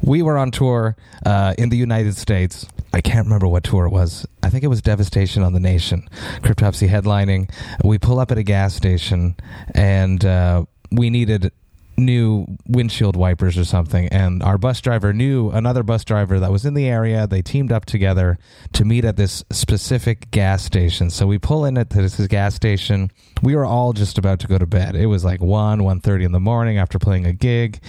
We 0.01 0.21
were 0.21 0.37
on 0.37 0.51
tour 0.51 0.95
uh, 1.25 1.53
in 1.57 1.69
the 1.69 1.77
United 1.77 2.15
States. 2.15 2.67
I 2.93 3.01
can't 3.01 3.25
remember 3.25 3.47
what 3.47 3.63
tour 3.63 3.85
it 3.85 3.91
was. 3.91 4.25
I 4.41 4.49
think 4.49 4.63
it 4.63 4.67
was 4.67 4.81
Devastation 4.81 5.43
on 5.43 5.53
the 5.53 5.59
Nation. 5.59 6.09
Cryptopsy 6.41 6.89
headlining. 6.89 7.51
We 7.83 7.97
pull 7.97 8.19
up 8.19 8.31
at 8.31 8.37
a 8.37 8.43
gas 8.43 8.73
station 8.73 9.35
and 9.75 10.23
uh, 10.25 10.65
we 10.91 11.09
needed 11.09 11.51
new 11.99 12.45
windshield 12.67 13.15
wipers 13.15 13.57
or 13.57 13.65
something. 13.65 14.07
And 14.07 14.41
our 14.41 14.57
bus 14.57 14.81
driver 14.81 15.13
knew 15.13 15.49
another 15.51 15.83
bus 15.83 16.03
driver 16.03 16.39
that 16.39 16.51
was 16.51 16.65
in 16.65 16.73
the 16.73 16.87
area. 16.87 17.27
They 17.27 17.41
teamed 17.41 17.71
up 17.71 17.85
together 17.85 18.37
to 18.73 18.85
meet 18.85 19.05
at 19.05 19.17
this 19.17 19.43
specific 19.51 20.31
gas 20.31 20.63
station. 20.63 21.09
So 21.09 21.27
we 21.27 21.37
pull 21.37 21.65
in 21.65 21.77
at 21.77 21.89
this 21.89 22.15
gas 22.27 22.55
station. 22.55 23.11
We 23.41 23.55
were 23.55 23.65
all 23.65 23.93
just 23.93 24.17
about 24.17 24.39
to 24.39 24.47
go 24.47 24.57
to 24.57 24.65
bed. 24.65 24.95
It 24.95 25.07
was 25.07 25.23
like 25.23 25.41
1, 25.41 25.79
1.30 25.79 26.25
in 26.25 26.31
the 26.31 26.39
morning 26.39 26.77
after 26.77 26.99
playing 26.99 27.25
a 27.25 27.33
gig. 27.33 27.79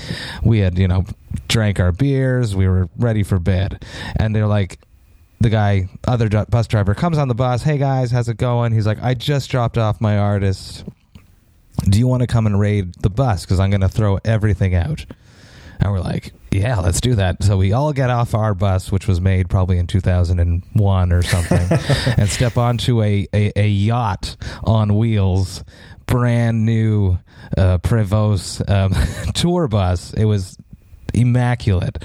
We 0.43 0.61
had, 0.61 0.79
you 0.79 0.89
know, 0.89 1.05
drank 1.49 1.81
our 1.81 1.93
beers. 1.93 2.55
We 2.55 2.69
were 2.69 2.89
ready 2.97 3.23
for 3.23 3.39
bed. 3.39 3.85
And 4.17 4.35
they're 4.35 4.47
like, 4.47 4.81
the 5.41 5.49
guy, 5.49 5.89
other 6.07 6.29
bus 6.29 6.67
driver, 6.67 6.95
comes 6.95 7.17
on 7.17 7.29
the 7.29 7.35
bus. 7.35 7.63
Hey 7.63 7.79
guys, 7.79 8.11
how's 8.11 8.29
it 8.29 8.37
going? 8.37 8.73
He's 8.73 8.87
like, 8.87 9.03
I 9.03 9.15
just 9.15 9.51
dropped 9.51 9.79
off 9.79 9.99
my 9.99 10.19
artist 10.19 10.85
do 11.85 11.99
you 11.99 12.07
want 12.07 12.21
to 12.21 12.27
come 12.27 12.47
and 12.47 12.59
raid 12.59 12.95
the 13.01 13.11
bus? 13.11 13.45
Because 13.45 13.61
I'm 13.61 13.71
going 13.71 13.81
to 13.81 13.89
throw 13.89 14.19
everything 14.25 14.75
out. 14.75 15.07
And 15.81 15.93
we're 15.93 16.01
like, 16.01 16.33
yeah, 16.51 16.79
let's 16.79 17.01
do 17.01 17.15
that. 17.15 17.43
So 17.43 17.57
we 17.57 17.73
all 17.73 17.93
get 17.93 18.11
off 18.11 18.35
our 18.35 18.55
bus, 18.55 18.93
which 18.93 19.07
was 19.09 19.21
made 19.21 19.49
probably 19.49 19.79
in 19.79 19.87
2001 19.87 21.13
or 21.13 21.23
something, 21.23 21.79
and 22.19 22.29
step 22.29 22.59
onto 22.59 23.03
a, 23.03 23.27
a, 23.33 23.53
a, 23.57 23.69
yacht 23.69 24.37
on 24.65 24.97
wheels, 24.97 25.65
brand 26.07 26.67
new 26.67 27.19
uh, 27.57 27.79
Prevost 27.79 28.69
um, 28.69 29.33
tour 29.35 29.69
bus. 29.69 30.13
It 30.13 30.25
was 30.25 30.59
immaculate. 31.15 32.03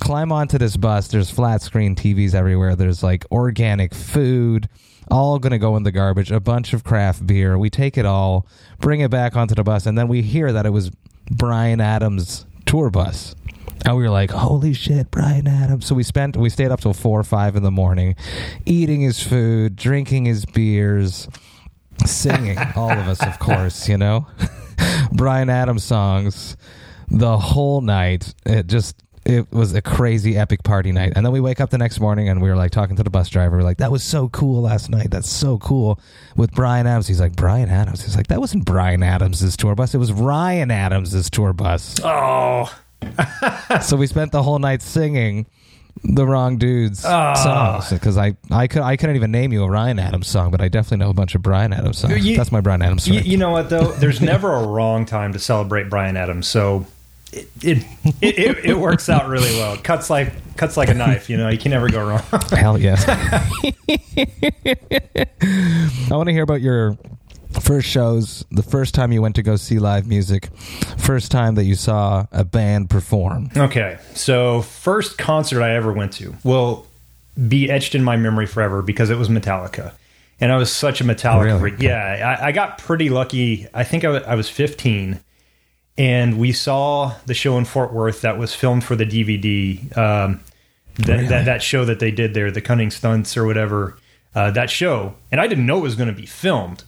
Climb 0.00 0.32
onto 0.32 0.58
this 0.58 0.76
bus. 0.76 1.08
There's 1.08 1.30
flat 1.30 1.62
screen 1.62 1.94
TVs 1.94 2.34
everywhere. 2.34 2.74
There's 2.74 3.02
like 3.02 3.26
organic 3.30 3.94
food 3.94 4.68
all 5.10 5.38
going 5.38 5.52
to 5.52 5.58
go 5.58 5.76
in 5.76 5.82
the 5.82 5.92
garbage. 5.92 6.30
A 6.30 6.40
bunch 6.40 6.72
of 6.72 6.84
craft 6.84 7.26
beer. 7.26 7.58
We 7.58 7.70
take 7.70 7.96
it 7.96 8.06
all, 8.06 8.46
bring 8.78 9.00
it 9.00 9.10
back 9.10 9.36
onto 9.36 9.54
the 9.54 9.62
bus, 9.62 9.86
and 9.86 9.96
then 9.96 10.08
we 10.08 10.22
hear 10.22 10.52
that 10.52 10.66
it 10.66 10.70
was 10.70 10.90
Bryan 11.30 11.80
Adams' 11.80 12.46
tour 12.66 12.90
bus. 12.90 13.34
And 13.84 13.96
we 13.96 14.02
were 14.02 14.10
like, 14.10 14.30
"Holy 14.30 14.72
shit, 14.72 15.10
Bryan 15.10 15.46
Adams!" 15.46 15.86
So 15.86 15.94
we 15.94 16.02
spent, 16.02 16.36
we 16.36 16.48
stayed 16.48 16.70
up 16.70 16.80
till 16.80 16.94
four 16.94 17.20
or 17.20 17.24
five 17.24 17.54
in 17.54 17.62
the 17.62 17.70
morning, 17.70 18.16
eating 18.64 19.02
his 19.02 19.22
food, 19.22 19.76
drinking 19.76 20.24
his 20.24 20.46
beers, 20.46 21.28
singing. 22.06 22.58
all 22.76 22.90
of 22.90 23.06
us, 23.08 23.22
of 23.22 23.38
course, 23.38 23.88
you 23.88 23.98
know, 23.98 24.26
Bryan 25.12 25.50
Adams 25.50 25.84
songs 25.84 26.56
the 27.08 27.36
whole 27.36 27.82
night. 27.82 28.34
It 28.46 28.68
just 28.68 29.03
it 29.24 29.50
was 29.52 29.74
a 29.74 29.80
crazy 29.80 30.36
epic 30.36 30.62
party 30.62 30.92
night. 30.92 31.12
And 31.16 31.24
then 31.24 31.32
we 31.32 31.40
wake 31.40 31.60
up 31.60 31.70
the 31.70 31.78
next 31.78 31.98
morning 31.98 32.28
and 32.28 32.42
we 32.42 32.48
were 32.50 32.56
like 32.56 32.70
talking 32.70 32.96
to 32.96 33.02
the 33.02 33.10
bus 33.10 33.28
driver. 33.28 33.56
We 33.56 33.62
are 33.62 33.66
like, 33.66 33.78
that 33.78 33.90
was 33.90 34.02
so 34.02 34.28
cool 34.28 34.62
last 34.62 34.90
night. 34.90 35.10
That's 35.10 35.28
so 35.28 35.58
cool 35.58 35.98
with 36.36 36.52
Bryan 36.52 36.86
Adams. 36.86 37.08
He's 37.08 37.20
like, 37.20 37.34
Bryan 37.34 37.70
Adams. 37.70 38.02
He's 38.02 38.16
like, 38.16 38.26
that 38.26 38.40
wasn't 38.40 38.64
Bryan 38.66 39.02
Adams' 39.02 39.56
tour 39.56 39.74
bus. 39.74 39.94
It 39.94 39.98
was 39.98 40.12
Ryan 40.12 40.70
Adams' 40.70 41.30
tour 41.30 41.52
bus. 41.52 41.96
Oh. 42.04 42.74
so 43.82 43.96
we 43.96 44.06
spent 44.06 44.32
the 44.32 44.42
whole 44.42 44.58
night 44.58 44.82
singing 44.82 45.46
the 46.02 46.26
wrong 46.26 46.58
dude's 46.58 47.04
oh. 47.06 47.34
songs 47.34 47.90
because 47.90 48.18
I 48.18 48.36
I 48.50 48.66
could 48.66 48.82
I 48.82 48.96
couldn't 48.96 49.16
even 49.16 49.30
name 49.30 49.52
you 49.52 49.62
a 49.62 49.70
Ryan 49.70 49.98
Adams 49.98 50.26
song, 50.26 50.50
but 50.50 50.60
I 50.60 50.68
definitely 50.68 51.04
know 51.04 51.10
a 51.10 51.14
bunch 51.14 51.34
of 51.34 51.42
Bryan 51.42 51.72
Adams 51.72 51.98
songs. 51.98 52.24
You, 52.26 52.36
That's 52.36 52.52
my 52.52 52.60
Bryan 52.60 52.82
Adams. 52.82 53.06
You, 53.06 53.20
you, 53.20 53.36
know 53.36 53.50
what 53.50 53.70
though? 53.70 53.92
There's 53.92 54.20
never 54.20 54.52
a 54.52 54.66
wrong 54.66 55.06
time 55.06 55.32
to 55.32 55.38
celebrate 55.38 55.88
Bryan 55.88 56.16
Adams. 56.16 56.48
So 56.48 56.86
it 57.36 57.48
it, 57.62 58.38
it, 58.38 58.64
it 58.64 58.78
works 58.78 59.08
out 59.08 59.28
really 59.28 59.50
well. 59.58 59.74
It 59.74 59.84
cuts 59.84 60.10
like 60.10 60.56
cuts 60.56 60.76
like 60.76 60.88
a 60.88 60.94
knife. 60.94 61.28
You 61.28 61.36
know, 61.36 61.48
you 61.48 61.58
can 61.58 61.70
never 61.70 61.88
go 61.88 62.06
wrong. 62.06 62.22
Hell 62.50 62.78
yes. 62.78 63.04
I 66.10 66.16
want 66.16 66.28
to 66.28 66.32
hear 66.32 66.42
about 66.42 66.60
your 66.60 66.96
first 67.60 67.88
shows, 67.88 68.44
the 68.50 68.62
first 68.62 68.94
time 68.94 69.12
you 69.12 69.22
went 69.22 69.36
to 69.36 69.42
go 69.42 69.56
see 69.56 69.78
live 69.78 70.06
music, 70.06 70.50
first 70.98 71.30
time 71.30 71.54
that 71.54 71.64
you 71.64 71.74
saw 71.74 72.26
a 72.32 72.44
band 72.44 72.90
perform. 72.90 73.50
Okay, 73.56 73.98
so 74.14 74.62
first 74.62 75.18
concert 75.18 75.62
I 75.62 75.74
ever 75.74 75.92
went 75.92 76.12
to 76.14 76.34
will 76.44 76.86
be 77.48 77.70
etched 77.70 77.94
in 77.94 78.04
my 78.04 78.16
memory 78.16 78.46
forever 78.46 78.82
because 78.82 79.10
it 79.10 79.16
was 79.18 79.28
Metallica. 79.28 79.92
And 80.40 80.52
I 80.52 80.56
was 80.56 80.72
such 80.72 81.00
a 81.00 81.04
Metallica 81.04 81.44
really? 81.44 81.58
freak. 81.60 81.80
Yeah, 81.80 82.38
I, 82.40 82.48
I, 82.48 82.52
got 82.52 82.78
pretty 82.78 83.08
lucky. 83.08 83.68
I 83.72 83.84
think 83.84 84.04
I, 84.04 84.08
w- 84.08 84.24
I 84.26 84.34
was 84.34 84.48
15 84.48 85.20
and 85.96 86.38
we 86.38 86.52
saw 86.52 87.14
the 87.26 87.34
show 87.34 87.56
in 87.58 87.64
Fort 87.64 87.92
Worth 87.92 88.22
that 88.22 88.38
was 88.38 88.54
filmed 88.54 88.84
for 88.84 88.96
the 88.96 89.06
DVD. 89.06 89.96
Um, 89.96 90.40
that, 90.96 91.08
really? 91.08 91.26
that, 91.28 91.44
that 91.46 91.62
show 91.62 91.84
that 91.84 91.98
they 91.98 92.10
did 92.10 92.34
there, 92.34 92.50
the 92.50 92.60
Cunning 92.60 92.90
Stunts 92.90 93.36
or 93.36 93.44
whatever. 93.46 93.96
Uh, 94.34 94.50
that 94.50 94.68
show, 94.68 95.14
and 95.30 95.40
I 95.40 95.46
didn't 95.46 95.66
know 95.66 95.78
it 95.78 95.82
was 95.82 95.94
going 95.94 96.08
to 96.08 96.14
be 96.14 96.26
filmed, 96.26 96.82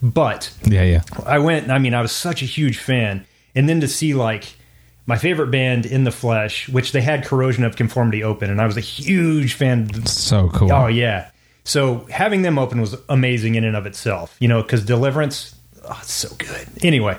but 0.00 0.52
yeah, 0.64 0.84
yeah, 0.84 1.02
I 1.26 1.40
went. 1.40 1.68
I 1.68 1.78
mean, 1.78 1.94
I 1.94 2.02
was 2.02 2.12
such 2.12 2.42
a 2.42 2.44
huge 2.44 2.78
fan, 2.78 3.26
and 3.56 3.68
then 3.68 3.80
to 3.80 3.88
see 3.88 4.14
like 4.14 4.54
my 5.06 5.18
favorite 5.18 5.50
band 5.50 5.84
in 5.84 6.04
the 6.04 6.12
flesh, 6.12 6.68
which 6.68 6.92
they 6.92 7.00
had 7.00 7.24
Corrosion 7.24 7.64
of 7.64 7.74
Conformity 7.74 8.22
open, 8.22 8.50
and 8.50 8.60
I 8.60 8.66
was 8.66 8.76
a 8.76 8.80
huge 8.80 9.54
fan. 9.54 10.06
So 10.06 10.48
cool. 10.50 10.72
Oh 10.72 10.86
yeah. 10.86 11.30
So 11.64 12.06
having 12.10 12.42
them 12.42 12.58
open 12.58 12.80
was 12.80 12.96
amazing 13.08 13.54
in 13.54 13.64
and 13.64 13.76
of 13.76 13.86
itself, 13.86 14.36
you 14.40 14.48
know, 14.48 14.62
because 14.62 14.84
Deliverance, 14.84 15.54
oh, 15.84 15.98
it's 16.00 16.12
so 16.12 16.34
good. 16.36 16.68
Anyway, 16.84 17.18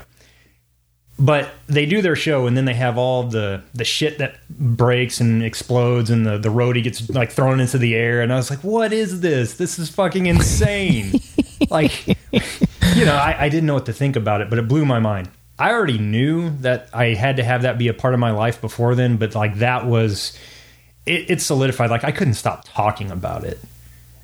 but 1.19 1.51
they 1.67 1.85
do 1.85 2.01
their 2.01 2.15
show 2.15 2.47
and 2.47 2.57
then 2.57 2.65
they 2.65 2.73
have 2.73 2.97
all 2.97 3.23
the 3.23 3.61
the 3.73 3.85
shit 3.85 4.17
that 4.17 4.35
breaks 4.49 5.19
and 5.19 5.43
explodes 5.43 6.09
and 6.09 6.25
the 6.25 6.37
the 6.37 6.49
roadie 6.49 6.83
gets 6.83 7.09
like 7.09 7.31
thrown 7.31 7.59
into 7.59 7.77
the 7.77 7.95
air 7.95 8.21
and 8.21 8.33
I 8.33 8.35
was 8.35 8.49
like, 8.49 8.63
what 8.63 8.91
is 8.91 9.21
this? 9.21 9.55
This 9.55 9.77
is 9.77 9.89
fucking 9.89 10.25
insane. 10.25 11.13
like, 11.69 12.07
you 12.07 13.05
know, 13.05 13.15
I, 13.15 13.35
I 13.39 13.49
didn't 13.49 13.65
know 13.65 13.75
what 13.75 13.85
to 13.85 13.93
think 13.93 14.15
about 14.15 14.41
it, 14.41 14.49
but 14.49 14.59
it 14.59 14.67
blew 14.67 14.85
my 14.85 14.99
mind. 14.99 15.29
I 15.59 15.71
already 15.71 15.99
knew 15.99 16.49
that 16.61 16.89
I 16.93 17.13
had 17.13 17.37
to 17.37 17.43
have 17.43 17.61
that 17.61 17.77
be 17.77 17.87
a 17.87 17.93
part 17.93 18.13
of 18.13 18.19
my 18.19 18.31
life 18.31 18.59
before 18.59 18.95
then, 18.95 19.17
but 19.17 19.35
like 19.35 19.59
that 19.59 19.85
was 19.85 20.37
it, 21.05 21.29
it 21.29 21.41
solidified. 21.41 21.91
Like 21.91 22.03
I 22.03 22.11
couldn't 22.11 22.33
stop 22.33 22.65
talking 22.65 23.11
about 23.11 23.43
it 23.43 23.59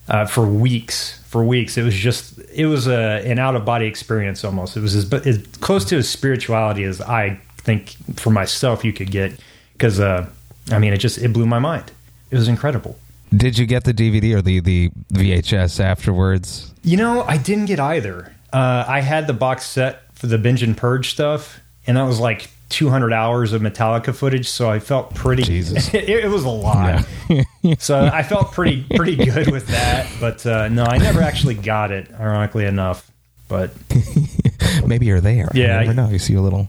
uh, 0.08 0.26
for 0.26 0.46
weeks. 0.46 1.19
For 1.30 1.44
weeks, 1.44 1.78
it 1.78 1.84
was 1.84 1.94
just 1.94 2.40
it 2.54 2.66
was 2.66 2.88
a 2.88 3.22
an 3.24 3.38
out 3.38 3.56
of 3.56 3.64
body 3.64 3.86
experience 3.86 4.44
almost. 4.44 4.76
It 4.76 4.82
was 4.82 4.96
as, 4.96 5.14
as 5.14 5.38
close 5.62 5.86
to 5.86 5.98
as 5.98 6.10
spirituality 6.10 6.84
as 6.84 7.02
I 7.02 7.40
think 7.58 7.96
for 8.16 8.32
myself 8.32 8.84
you 8.84 8.92
could 8.94 9.12
get 9.12 9.40
because 9.74 10.00
uh, 10.00 10.28
I 10.72 10.80
mean 10.80 10.92
it 10.92 10.98
just 10.98 11.20
it 11.20 11.32
blew 11.32 11.46
my 11.46 11.60
mind. 11.60 11.92
It 12.32 12.36
was 12.38 12.48
incredible. 12.48 12.98
Did 13.36 13.60
you 13.60 13.68
get 13.68 13.84
the 13.84 13.94
DVD 13.94 14.36
or 14.36 14.42
the 14.42 14.60
the 14.60 14.90
VHS 15.14 15.80
afterwards? 15.80 16.74
You 16.84 16.98
know, 16.98 17.24
I 17.24 17.38
didn't 17.38 17.66
get 17.66 17.80
either. 17.80 18.34
Uh, 18.52 18.86
I 18.88 19.02
had 19.02 19.28
the 19.28 19.34
box 19.34 19.66
set 19.66 20.12
for 20.16 20.26
the 20.26 20.40
binge 20.40 20.64
and 20.64 20.76
purge 20.76 21.12
stuff, 21.12 21.60
and 21.86 21.96
that 21.98 22.04
was 22.04 22.20
like 22.20 22.50
200 22.70 23.12
hours 23.14 23.54
of 23.54 23.62
Metallica 23.62 24.14
footage, 24.14 24.48
so 24.48 24.70
I 24.70 24.80
felt 24.80 25.14
pretty. 25.16 25.44
Jesus. 25.44 25.94
it, 25.94 26.10
it 26.10 26.30
was 26.30 26.46
a 26.46 26.50
lot. 26.50 27.06
so 27.80 28.00
I 28.00 28.24
felt 28.24 28.52
pretty 28.52 28.86
pretty 28.96 29.16
good 29.16 29.52
with 29.52 29.68
that. 29.68 30.10
But 30.20 30.46
uh, 30.46 30.68
no, 30.70 30.84
I 30.84 30.98
never 30.98 31.22
actually 31.22 31.56
got 31.56 31.92
it. 31.92 32.12
Ironically 32.14 32.66
enough, 32.66 33.10
but 33.48 33.72
Maybe 34.86 35.06
you're 35.06 35.22
there. 35.22 35.50
Yeah. 35.54 35.82
you 35.82 35.88
never 35.88 35.94
know. 35.94 36.10
You 36.10 36.20
see 36.20 36.34
a 36.34 36.42
little, 36.42 36.68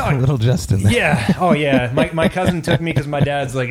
a 0.00 0.14
little 0.14 0.38
Justin 0.38 0.82
there. 0.82 0.92
yeah, 0.92 1.34
oh 1.38 1.52
yeah. 1.52 1.90
My 1.94 2.10
my 2.12 2.28
cousin 2.28 2.62
took 2.62 2.80
me 2.80 2.92
because 2.92 3.06
my 3.06 3.20
dad's 3.20 3.54
like, 3.54 3.68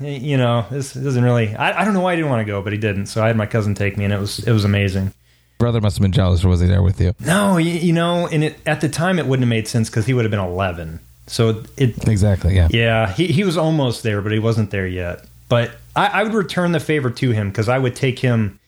you 0.00 0.36
know, 0.36 0.66
this 0.70 0.94
doesn't 0.94 1.22
really. 1.22 1.54
I, 1.54 1.80
I 1.80 1.84
don't 1.84 1.94
know 1.94 2.00
why 2.00 2.12
he 2.12 2.16
didn't 2.16 2.30
want 2.30 2.46
to 2.46 2.50
go, 2.50 2.62
but 2.62 2.72
he 2.72 2.78
didn't. 2.78 3.06
So 3.06 3.22
I 3.22 3.28
had 3.28 3.36
my 3.36 3.46
cousin 3.46 3.74
take 3.74 3.96
me, 3.96 4.04
and 4.04 4.12
it 4.12 4.18
was 4.18 4.40
it 4.40 4.52
was 4.52 4.64
amazing. 4.64 5.12
Brother 5.58 5.80
must 5.80 5.96
have 5.96 6.02
been 6.02 6.12
jealous, 6.12 6.44
or 6.44 6.48
was 6.48 6.60
he 6.60 6.66
there 6.66 6.82
with 6.82 7.00
you? 7.00 7.14
No, 7.20 7.56
you, 7.56 7.72
you 7.72 7.92
know, 7.92 8.26
and 8.26 8.44
it, 8.44 8.56
at 8.66 8.80
the 8.80 8.88
time 8.88 9.18
it 9.18 9.26
wouldn't 9.26 9.44
have 9.44 9.48
made 9.48 9.68
sense 9.68 9.88
because 9.88 10.06
he 10.06 10.14
would 10.14 10.24
have 10.24 10.30
been 10.30 10.40
11. 10.40 11.00
So 11.26 11.62
it 11.76 12.06
Exactly. 12.06 12.54
Yeah. 12.54 12.68
Yeah, 12.70 13.12
he, 13.12 13.28
he 13.28 13.44
was 13.44 13.56
almost 13.56 14.02
there, 14.02 14.20
but 14.20 14.32
he 14.32 14.38
wasn't 14.38 14.70
there 14.70 14.86
yet. 14.86 15.24
But 15.48 15.72
I, 15.96 16.06
I 16.06 16.22
would 16.24 16.34
return 16.34 16.72
the 16.72 16.80
favor 16.80 17.10
to 17.10 17.30
him 17.30 17.50
because 17.50 17.68
I 17.68 17.78
would 17.78 17.96
take 17.96 18.18
him 18.18 18.58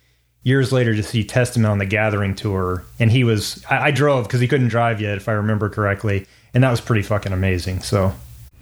years 0.42 0.72
later 0.72 0.94
to 0.94 1.02
see 1.02 1.24
Testament 1.24 1.70
on 1.70 1.78
the 1.78 1.86
Gathering 1.86 2.34
tour, 2.34 2.84
and 3.00 3.10
he 3.10 3.24
was 3.24 3.64
I, 3.68 3.86
I 3.86 3.90
drove 3.90 4.26
because 4.26 4.40
he 4.40 4.48
couldn't 4.48 4.68
drive 4.68 5.00
yet, 5.00 5.16
if 5.16 5.28
I 5.28 5.32
remember 5.32 5.68
correctly, 5.68 6.26
and 6.54 6.62
that 6.62 6.70
was 6.70 6.80
pretty 6.80 7.02
fucking 7.02 7.32
amazing. 7.32 7.80
So 7.80 8.14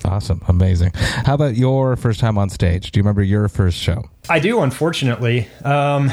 Awesome. 0.05 0.43
Amazing. 0.49 0.93
How 0.95 1.35
about 1.35 1.57
your 1.57 1.97
first 1.97 2.21
time 2.21 2.37
on 2.37 2.51
stage? 2.51 2.93
Do 2.93 2.99
you 2.99 3.03
remember 3.03 3.23
your 3.23 3.49
first 3.49 3.79
show? 3.79 4.05
I 4.29 4.39
do, 4.39 4.61
unfortunately. 4.61 5.49
Um, 5.63 6.11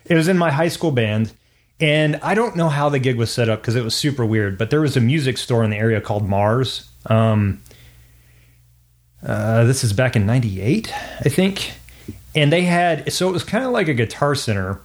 it 0.10 0.16
was 0.16 0.28
in 0.28 0.38
my 0.38 0.52
high 0.52 0.68
school 0.70 0.92
band, 0.92 1.32
and 1.80 2.18
I 2.22 2.34
don't 2.36 2.56
know 2.56 2.68
how 2.70 2.90
the 2.90 3.00
gig 3.00 3.16
was 3.18 3.32
set 3.32 3.48
up 3.50 3.62
because 3.62 3.76
it 3.76 3.84
was 3.84 3.96
super 3.96 4.26
weird. 4.26 4.58
But 4.58 4.70
there 4.70 4.82
was 4.82 4.98
a 4.98 5.02
music 5.02 5.38
store 5.38 5.64
in 5.64 5.70
the 5.70 5.78
area 5.78 6.02
called 6.02 6.28
Mars. 6.28 6.90
Um, 7.06 7.62
uh, 9.26 9.66
this 9.66 9.84
is 9.84 9.94
back 9.94 10.16
in 10.16 10.26
'98, 10.26 10.94
I 11.26 11.30
think, 11.30 11.74
and 12.36 12.52
they 12.54 12.62
had 12.64 13.12
so 13.12 13.28
it 13.30 13.32
was 13.34 13.44
kind 13.44 13.66
of 13.66 13.72
like 13.72 13.88
a 13.88 13.94
guitar 13.94 14.34
center, 14.36 14.80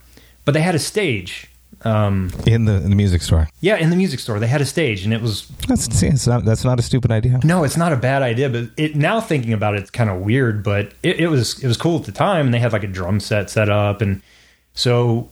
but 0.45 0.53
they 0.55 0.61
had 0.63 0.75
a 0.75 0.79
stage. 0.81 1.47
Um, 1.83 2.31
In 2.47 2.65
the 2.65 2.77
in 2.77 2.89
the 2.89 2.97
music 2.97 3.21
store. 3.21 3.47
yeah, 3.61 3.77
in 3.77 3.91
the 3.91 3.97
music 3.97 4.19
store, 4.19 4.39
they 4.41 4.47
had 4.47 4.63
a 4.63 4.65
stage, 4.65 5.05
and 5.05 5.13
it 5.13 5.21
was 5.21 5.47
That's 5.69 5.95
see, 5.95 6.09
not, 6.31 6.43
that's 6.47 6.65
not 6.65 6.79
a 6.79 6.83
stupid 6.83 7.11
idea. 7.11 7.41
no, 7.45 7.63
it's 7.63 7.77
not 7.77 7.93
a 7.93 7.97
bad 7.97 8.23
idea, 8.23 8.49
but 8.49 8.71
it 8.79 8.97
now 8.97 9.21
thinking 9.21 9.53
about 9.53 9.75
it, 9.75 9.83
it's 9.83 9.91
kind 9.91 10.09
of 10.09 10.21
weird. 10.23 10.63
But 10.65 10.95
it, 11.03 11.21
it 11.21 11.27
was 11.29 11.63
it 11.63 11.67
was 11.69 11.77
cool 11.77 11.99
at 11.99 12.05
the 12.07 12.13
time, 12.13 12.47
and 12.47 12.55
they 12.55 12.59
had 12.59 12.73
like 12.73 12.85
a 12.85 12.89
drum 12.89 13.21
set 13.21 13.51
set 13.51 13.69
up, 13.69 14.01
and 14.01 14.23
so 14.75 15.31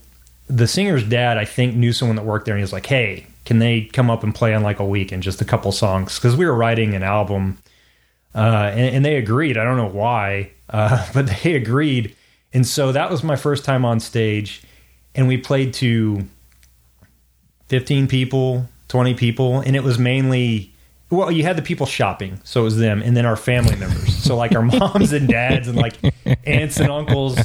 the 0.48 0.66
singer's 0.66 1.04
dad, 1.04 1.38
I 1.38 1.44
think, 1.44 1.74
knew 1.74 1.92
someone 1.92 2.16
that 2.16 2.24
worked 2.24 2.46
there, 2.46 2.54
and 2.54 2.60
he 2.60 2.64
was 2.64 2.72
like, 2.72 2.86
"Hey, 2.86 3.26
can 3.44 3.58
they 3.58 3.82
come 3.82 4.10
up 4.10 4.22
and 4.22 4.34
play 4.34 4.54
on 4.54 4.62
like 4.62 4.78
a 4.78 4.84
weekend, 4.84 5.22
just 5.22 5.40
a 5.40 5.44
couple 5.44 5.72
songs?" 5.72 6.18
Because 6.18 6.36
we 6.36 6.46
were 6.46 6.54
writing 6.54 6.94
an 6.94 7.02
album, 7.02 7.58
uh, 8.34 8.70
and, 8.72 8.96
and 8.96 9.04
they 9.04 9.16
agreed. 9.16 9.56
I 9.58 9.64
don't 9.64 9.76
know 9.76 9.88
why, 9.88 10.52
uh, 10.70 11.06
but 11.14 11.26
they 11.26 11.54
agreed, 11.54 12.14
and 12.52 12.66
so 12.66 12.92
that 12.92 13.10
was 13.10 13.22
my 13.22 13.36
first 13.36 13.64
time 13.64 13.84
on 13.84 14.00
stage, 14.00 14.62
and 15.14 15.28
we 15.28 15.36
played 15.36 15.74
to 15.74 16.26
15 17.68 18.06
people, 18.06 18.68
20 18.88 19.14
people, 19.14 19.60
and 19.60 19.74
it 19.74 19.82
was 19.82 19.98
mainly 19.98 20.72
well, 21.12 21.30
you 21.30 21.42
had 21.42 21.56
the 21.56 21.62
people 21.62 21.84
shopping, 21.84 22.40
so 22.42 22.62
it 22.62 22.64
was 22.64 22.78
them, 22.78 23.02
and 23.02 23.14
then 23.14 23.26
our 23.26 23.36
family 23.36 23.76
members. 23.76 24.16
So 24.16 24.34
like 24.34 24.54
our 24.54 24.62
moms 24.62 25.12
and 25.12 25.28
dads, 25.28 25.68
and 25.68 25.76
like 25.76 25.94
aunts 26.46 26.80
and 26.80 26.90
uncles. 26.90 27.38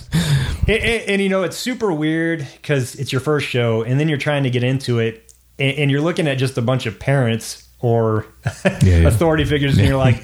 And, 0.68 0.84
and- 0.84 1.10
and, 1.10 1.22
you 1.22 1.30
know, 1.30 1.44
it's 1.44 1.58
super 1.58 1.92
weird 1.92 2.46
because 2.62 2.96
it's 2.96 3.12
your 3.12 3.22
first 3.22 3.48
show, 3.48 3.84
and 3.84 4.00
then 4.00 4.10
you're 4.10 4.18
trying 4.18 4.44
to 4.44 4.50
get 4.50 4.64
into 4.64 5.00
it, 5.00 5.34
and, 5.58 5.78
and 5.78 5.92
you're 5.92 6.02
looking 6.02 6.28
at 6.28 6.38
just 6.38 6.58
a 6.58 6.62
bunch 6.62 6.86
of 6.86 7.00
parents 7.00 7.68
or 7.80 8.26
yeah. 8.84 9.08
authority 9.08 9.46
figures, 9.46 9.78
and 9.78 9.88
you're 9.88 9.98
like, 9.98 10.24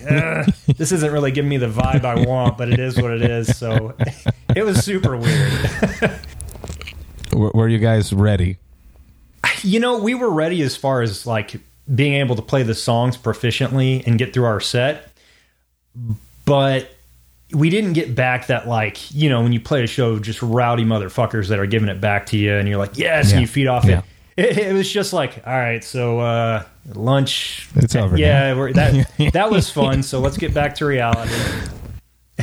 this 0.77 0.91
isn't 0.91 1.11
really 1.13 1.31
giving 1.31 1.49
me 1.49 1.57
the 1.57 1.67
vibe 1.67 2.03
I 2.03 2.25
want, 2.25 2.57
but 2.57 2.67
it 2.71 2.79
is 2.79 2.99
what 2.99 3.11
it 3.11 3.21
is. 3.21 3.55
So 3.57 3.93
it 4.55 4.63
was 4.63 4.83
super 4.83 5.15
weird. 5.17 5.51
Were, 7.31 7.49
were 7.53 7.67
you 7.67 7.79
guys 7.79 8.13
ready? 8.13 8.57
You 9.63 9.79
know, 9.79 9.97
we 9.97 10.13
were 10.13 10.29
ready 10.29 10.61
as 10.61 10.75
far 10.75 11.01
as 11.01 11.25
like 11.25 11.55
being 11.93 12.13
able 12.13 12.35
to 12.35 12.43
play 12.43 12.61
the 12.61 12.75
songs 12.75 13.17
proficiently 13.17 14.05
and 14.05 14.19
get 14.19 14.33
through 14.35 14.43
our 14.45 14.59
set, 14.59 15.11
but 16.45 16.92
we 17.53 17.69
didn't 17.69 17.93
get 17.93 18.15
back 18.15 18.47
that 18.47 18.67
like 18.67 19.13
you 19.13 19.29
know 19.29 19.41
when 19.41 19.53
you 19.53 19.59
play 19.59 19.83
a 19.83 19.87
show 19.87 20.11
of 20.11 20.21
just 20.21 20.41
rowdy 20.41 20.83
motherfuckers 20.85 21.49
that 21.49 21.59
are 21.59 21.65
giving 21.67 21.89
it 21.89 22.01
back 22.01 22.25
to 22.27 22.37
you 22.37 22.53
and 22.55 22.67
you're 22.67 22.77
like 22.77 22.97
yes 22.97 23.27
Yeah. 23.29 23.33
and 23.33 23.41
you 23.41 23.47
feed 23.47 23.67
off 23.67 23.85
Yeah. 23.85 24.01
it. 24.37 24.57
it. 24.57 24.57
It 24.69 24.73
was 24.73 24.91
just 24.91 25.13
like 25.13 25.41
all 25.45 25.53
right, 25.53 25.83
so 25.83 26.19
uh, 26.19 26.63
lunch. 26.93 27.69
It's 27.75 27.95
over 27.95 28.17
Yeah, 28.17 28.55
we're, 28.55 28.73
that 28.73 29.07
that 29.33 29.51
was 29.51 29.69
fun. 29.69 30.03
So 30.03 30.19
let's 30.19 30.37
get 30.37 30.53
back 30.53 30.75
to 30.75 30.85
reality. 30.85 31.33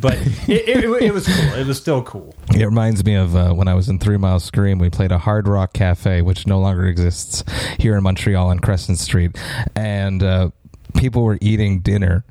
but 0.00 0.14
it, 0.48 0.68
it, 0.68 1.02
it 1.02 1.14
was 1.14 1.26
cool. 1.26 1.54
It 1.54 1.64
was 1.66 1.78
still 1.78 2.02
cool. 2.02 2.34
It 2.54 2.64
reminds 2.64 3.04
me 3.04 3.14
of 3.14 3.36
uh, 3.36 3.52
when 3.52 3.68
I 3.68 3.74
was 3.74 3.88
in 3.88 4.00
Three 4.00 4.16
Mile 4.16 4.40
Scream. 4.40 4.78
We 4.80 4.90
played 4.90 5.12
a 5.12 5.18
Hard 5.18 5.46
Rock 5.46 5.72
Cafe, 5.72 6.22
which 6.22 6.46
no 6.46 6.58
longer 6.58 6.86
exists 6.86 7.44
here 7.78 7.96
in 7.96 8.02
Montreal 8.02 8.48
on 8.48 8.58
Crescent 8.58 8.98
Street, 8.98 9.38
and 9.76 10.22
uh, 10.24 10.50
people 10.96 11.22
were 11.22 11.38
eating 11.40 11.78
dinner 11.80 12.24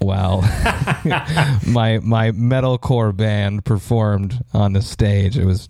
while 0.00 0.40
my 1.66 2.00
my 2.02 2.30
metalcore 2.32 3.16
band 3.16 3.64
performed 3.64 4.42
on 4.52 4.72
the 4.72 4.82
stage. 4.82 5.38
It 5.38 5.44
was 5.44 5.68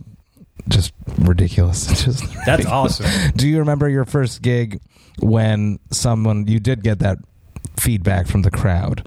just 0.68 0.92
ridiculous. 1.18 1.86
Just 2.04 2.24
That's 2.46 2.66
awesome. 2.66 3.32
Do 3.34 3.48
you 3.48 3.58
remember 3.58 3.88
your 3.88 4.04
first 4.04 4.42
gig 4.42 4.80
when 5.18 5.80
someone 5.90 6.46
you 6.46 6.60
did 6.60 6.82
get 6.82 7.00
that 7.00 7.18
feedback 7.76 8.26
from 8.26 8.42
the 8.42 8.50
crowd? 8.50 9.06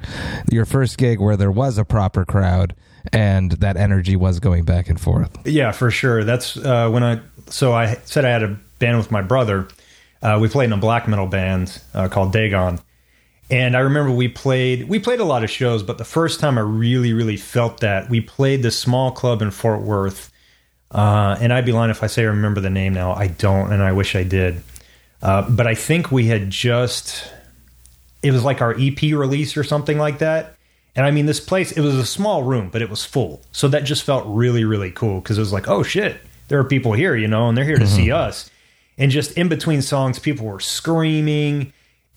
Your 0.52 0.66
first 0.66 0.98
gig 0.98 1.20
where 1.20 1.38
there 1.38 1.52
was 1.52 1.78
a 1.78 1.86
proper 1.86 2.26
crowd 2.26 2.76
and 3.12 3.52
that 3.54 3.78
energy 3.78 4.16
was 4.16 4.40
going 4.40 4.64
back 4.64 4.90
and 4.90 5.00
forth. 5.00 5.36
Yeah, 5.46 5.72
for 5.72 5.92
sure. 5.92 6.24
That's 6.24 6.56
uh, 6.58 6.90
when 6.90 7.04
I. 7.04 7.20
So 7.48 7.74
I 7.74 7.96
said 8.06 8.26
I 8.26 8.30
had 8.30 8.44
a 8.44 8.58
band 8.80 8.98
with 8.98 9.12
my 9.12 9.22
brother. 9.22 9.68
Uh, 10.22 10.40
we 10.42 10.48
played 10.48 10.66
in 10.66 10.74
a 10.74 10.78
black 10.78 11.08
metal 11.08 11.28
band 11.28 11.82
uh, 11.94 12.08
called 12.08 12.32
Dagon, 12.32 12.80
and 13.49 13.75
I 13.75 13.82
remember 13.82 14.12
we 14.12 14.27
played. 14.27 14.88
We 14.88 14.99
played 14.99 15.19
a 15.19 15.25
lot 15.25 15.43
of 15.43 15.49
shows, 15.49 15.84
but 15.84 15.97
the 15.97 16.06
first 16.06 16.39
time 16.39 16.58
I 16.58 16.62
really, 16.62 17.13
really 17.13 17.38
felt 17.38 17.82
that 17.82 18.10
we 18.10 18.21
played 18.21 18.63
this 18.63 18.77
small 18.77 19.12
club 19.12 19.41
in 19.41 19.51
Fort 19.51 19.82
Worth. 19.82 20.32
Uh, 20.91 21.38
and 21.41 21.51
I'd 21.51 21.65
be 21.65 21.71
lying 21.71 21.89
if 21.89 22.03
I 22.03 22.08
say 22.08 22.23
I 22.23 22.27
remember 22.27 22.62
the 22.62 22.69
name 22.69 22.93
now. 22.93 23.13
I 23.13 23.27
don't, 23.27 23.73
and 23.73 23.82
I 23.82 23.91
wish 23.91 24.15
I 24.15 24.23
did. 24.23 24.62
Uh, 25.21 25.49
but 25.49 25.67
I 25.67 25.75
think 25.75 26.12
we 26.12 26.27
had 26.27 26.49
just. 26.49 27.32
It 28.21 28.32
was 28.32 28.43
like 28.43 28.62
our 28.62 28.73
EP 28.79 29.01
release 29.01 29.58
or 29.58 29.63
something 29.63 29.97
like 29.97 30.19
that. 30.19 30.56
And 30.95 31.06
I 31.06 31.12
mean, 31.12 31.25
this 31.25 31.39
place, 31.39 31.71
it 31.71 31.82
was 31.82 31.95
a 31.95 32.06
small 32.06 32.43
room, 32.43 32.69
but 32.69 32.82
it 32.82 32.89
was 32.89 33.03
full. 33.03 33.41
So 33.51 33.67
that 33.67 33.84
just 33.84 34.03
felt 34.03 34.23
really, 34.27 34.63
really 34.63 34.91
cool 34.91 35.19
because 35.19 35.38
it 35.38 35.41
was 35.41 35.51
like, 35.51 35.67
oh 35.67 35.84
shit, 35.84 36.17
there 36.47 36.60
are 36.60 36.63
people 36.63 36.93
here, 36.93 37.15
you 37.15 37.27
know, 37.27 37.49
and 37.49 37.58
they're 37.58 37.65
here 37.65 37.77
to 37.77 37.88
see 37.88 38.12
us. 38.12 38.49
And 38.97 39.12
just 39.12 39.36
in 39.38 39.49
between 39.49 39.82
songs, 39.82 40.19
people 40.19 40.45
were 40.45 40.60
screaming 40.60 41.73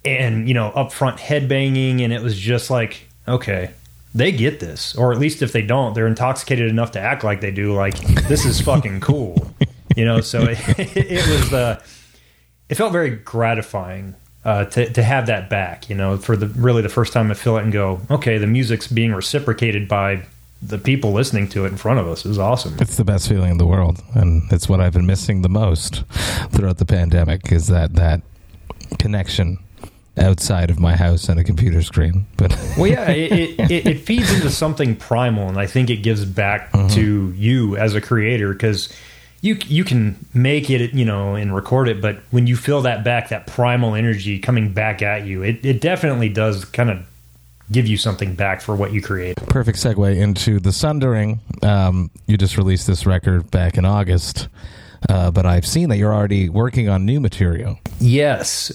and, 0.06 0.48
you 0.48 0.54
know, 0.54 0.72
upfront 0.76 1.18
headbanging. 1.18 2.00
And 2.00 2.12
it 2.12 2.22
was 2.22 2.38
just 2.38 2.70
like, 2.70 3.06
okay, 3.26 3.70
they 4.14 4.32
get 4.32 4.60
this. 4.60 4.94
Or 4.94 5.12
at 5.12 5.18
least 5.18 5.42
if 5.42 5.52
they 5.52 5.62
don't, 5.62 5.94
they're 5.94 6.06
intoxicated 6.06 6.70
enough 6.70 6.92
to 6.92 7.00
act 7.00 7.24
like 7.24 7.40
they 7.40 7.50
do. 7.50 7.74
Like, 7.74 7.98
this 8.28 8.44
is 8.44 8.60
fucking 8.60 9.00
cool, 9.00 9.50
you 9.96 10.04
know? 10.04 10.20
So 10.20 10.42
it, 10.42 10.58
it 10.78 11.28
was, 11.28 11.52
uh, 11.52 11.82
it 12.68 12.76
felt 12.76 12.92
very 12.92 13.10
gratifying 13.10 14.14
uh, 14.46 14.64
to 14.64 14.88
to 14.92 15.02
have 15.02 15.26
that 15.26 15.50
back. 15.50 15.90
You 15.90 15.96
know, 15.96 16.16
for 16.16 16.36
the 16.36 16.46
really 16.46 16.80
the 16.80 16.88
first 16.88 17.12
time 17.12 17.30
I 17.30 17.34
feel 17.34 17.56
it 17.58 17.64
and 17.64 17.72
go, 17.72 18.00
okay, 18.10 18.38
the 18.38 18.46
music's 18.46 18.86
being 18.86 19.12
reciprocated 19.12 19.88
by 19.88 20.22
the 20.62 20.78
people 20.78 21.12
listening 21.12 21.48
to 21.48 21.66
it 21.66 21.68
in 21.68 21.76
front 21.76 22.00
of 22.00 22.08
us. 22.08 22.24
is 22.24 22.38
awesome. 22.38 22.76
It's 22.80 22.96
the 22.96 23.04
best 23.04 23.28
feeling 23.28 23.50
in 23.50 23.58
the 23.58 23.66
world, 23.66 24.00
and 24.14 24.50
it's 24.52 24.68
what 24.68 24.80
I've 24.80 24.94
been 24.94 25.06
missing 25.06 25.42
the 25.42 25.48
most 25.48 26.04
throughout 26.52 26.78
the 26.78 26.86
pandemic. 26.86 27.52
Is 27.52 27.66
that 27.66 27.94
that 27.94 28.22
connection 28.98 29.58
outside 30.18 30.70
of 30.70 30.78
my 30.78 30.96
house 30.96 31.28
and 31.28 31.38
a 31.38 31.44
computer 31.44 31.82
screen. 31.82 32.26
But 32.36 32.52
well, 32.78 32.86
yeah, 32.86 33.10
it, 33.10 33.60
it, 33.70 33.86
it, 33.86 34.00
feeds 34.00 34.32
into 34.32 34.50
something 34.50 34.96
primal, 34.96 35.48
and 35.48 35.58
I 35.58 35.66
think 35.66 35.90
it 35.90 35.98
gives 35.98 36.24
back 36.24 36.72
mm-hmm. 36.72 36.88
to 36.94 37.32
you 37.32 37.76
as 37.76 37.94
a 37.94 38.00
creator 38.00 38.52
because 38.52 38.92
you 39.40 39.58
you 39.66 39.84
can 39.84 40.16
make 40.34 40.70
it, 40.70 40.92
you 40.94 41.04
know, 41.04 41.34
and 41.34 41.54
record 41.54 41.88
it, 41.88 42.00
but 42.00 42.18
when 42.30 42.46
you 42.46 42.56
feel 42.56 42.82
that 42.82 43.04
back, 43.04 43.28
that 43.28 43.46
primal 43.46 43.94
energy 43.94 44.38
coming 44.38 44.72
back 44.72 45.02
at 45.02 45.26
you, 45.26 45.42
it, 45.42 45.64
it 45.64 45.80
definitely 45.80 46.28
does 46.28 46.64
kind 46.64 46.90
of 46.90 46.98
give 47.70 47.86
you 47.86 47.96
something 47.96 48.34
back 48.34 48.60
for 48.60 48.74
what 48.76 48.92
you 48.92 49.02
create. 49.02 49.36
Perfect 49.36 49.78
segue 49.78 50.16
into 50.16 50.60
the 50.60 50.72
Sundering. 50.72 51.40
Um, 51.62 52.10
you 52.26 52.36
just 52.36 52.56
released 52.56 52.86
this 52.86 53.06
record 53.06 53.50
back 53.50 53.76
in 53.76 53.84
August. 53.84 54.48
Uh, 55.08 55.30
but 55.30 55.46
I've 55.46 55.66
seen 55.66 55.88
that 55.90 55.98
you're 55.98 56.14
already 56.14 56.48
working 56.48 56.88
on 56.88 57.04
new 57.04 57.20
material. 57.20 57.78
Yes. 58.00 58.72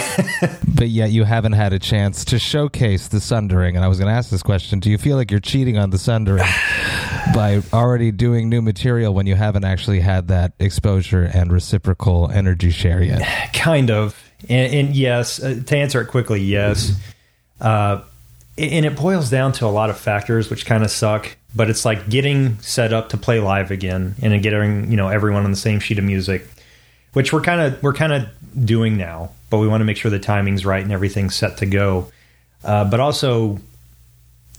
but 0.74 0.88
yet 0.88 1.10
you 1.10 1.24
haven't 1.24 1.52
had 1.52 1.72
a 1.72 1.78
chance 1.78 2.24
to 2.26 2.38
showcase 2.38 3.08
the 3.08 3.20
Sundering. 3.20 3.76
And 3.76 3.84
I 3.84 3.88
was 3.88 3.98
going 3.98 4.08
to 4.08 4.14
ask 4.14 4.30
this 4.30 4.42
question 4.42 4.80
Do 4.80 4.90
you 4.90 4.98
feel 4.98 5.16
like 5.16 5.30
you're 5.30 5.40
cheating 5.40 5.78
on 5.78 5.90
the 5.90 5.98
Sundering 5.98 6.44
by 7.34 7.62
already 7.72 8.10
doing 8.10 8.48
new 8.48 8.62
material 8.62 9.14
when 9.14 9.26
you 9.26 9.34
haven't 9.34 9.64
actually 9.64 10.00
had 10.00 10.28
that 10.28 10.52
exposure 10.58 11.22
and 11.22 11.52
reciprocal 11.52 12.30
energy 12.30 12.70
share 12.70 13.02
yet? 13.02 13.22
Kind 13.54 13.90
of. 13.90 14.16
And, 14.48 14.74
and 14.74 14.96
yes, 14.96 15.42
uh, 15.42 15.60
to 15.66 15.76
answer 15.76 16.00
it 16.00 16.06
quickly, 16.06 16.40
yes. 16.40 16.92
Uh, 17.60 18.02
and 18.58 18.84
it 18.84 18.96
boils 18.96 19.30
down 19.30 19.52
to 19.52 19.66
a 19.66 19.68
lot 19.68 19.88
of 19.88 19.98
factors 19.98 20.50
which 20.50 20.66
kind 20.66 20.84
of 20.84 20.90
suck 20.90 21.36
but 21.54 21.70
it's 21.70 21.84
like 21.84 22.08
getting 22.08 22.58
set 22.60 22.92
up 22.92 23.10
to 23.10 23.16
play 23.16 23.40
live 23.40 23.70
again 23.70 24.14
and 24.20 24.42
getting 24.42 24.90
you 24.90 24.96
know 24.96 25.08
everyone 25.08 25.44
on 25.44 25.50
the 25.50 25.56
same 25.56 25.80
sheet 25.80 25.98
of 25.98 26.04
music 26.04 26.46
which 27.12 27.32
we're 27.32 27.40
kind 27.40 27.60
of 27.60 27.82
we're 27.82 27.92
kind 27.92 28.12
of 28.12 28.28
doing 28.66 28.96
now 28.96 29.30
but 29.50 29.58
we 29.58 29.68
want 29.68 29.80
to 29.80 29.84
make 29.84 29.96
sure 29.96 30.10
the 30.10 30.18
timing's 30.18 30.64
right 30.64 30.82
and 30.82 30.92
everything's 30.92 31.34
set 31.34 31.58
to 31.58 31.66
go 31.66 32.10
uh, 32.64 32.84
but 32.84 33.00
also 33.00 33.58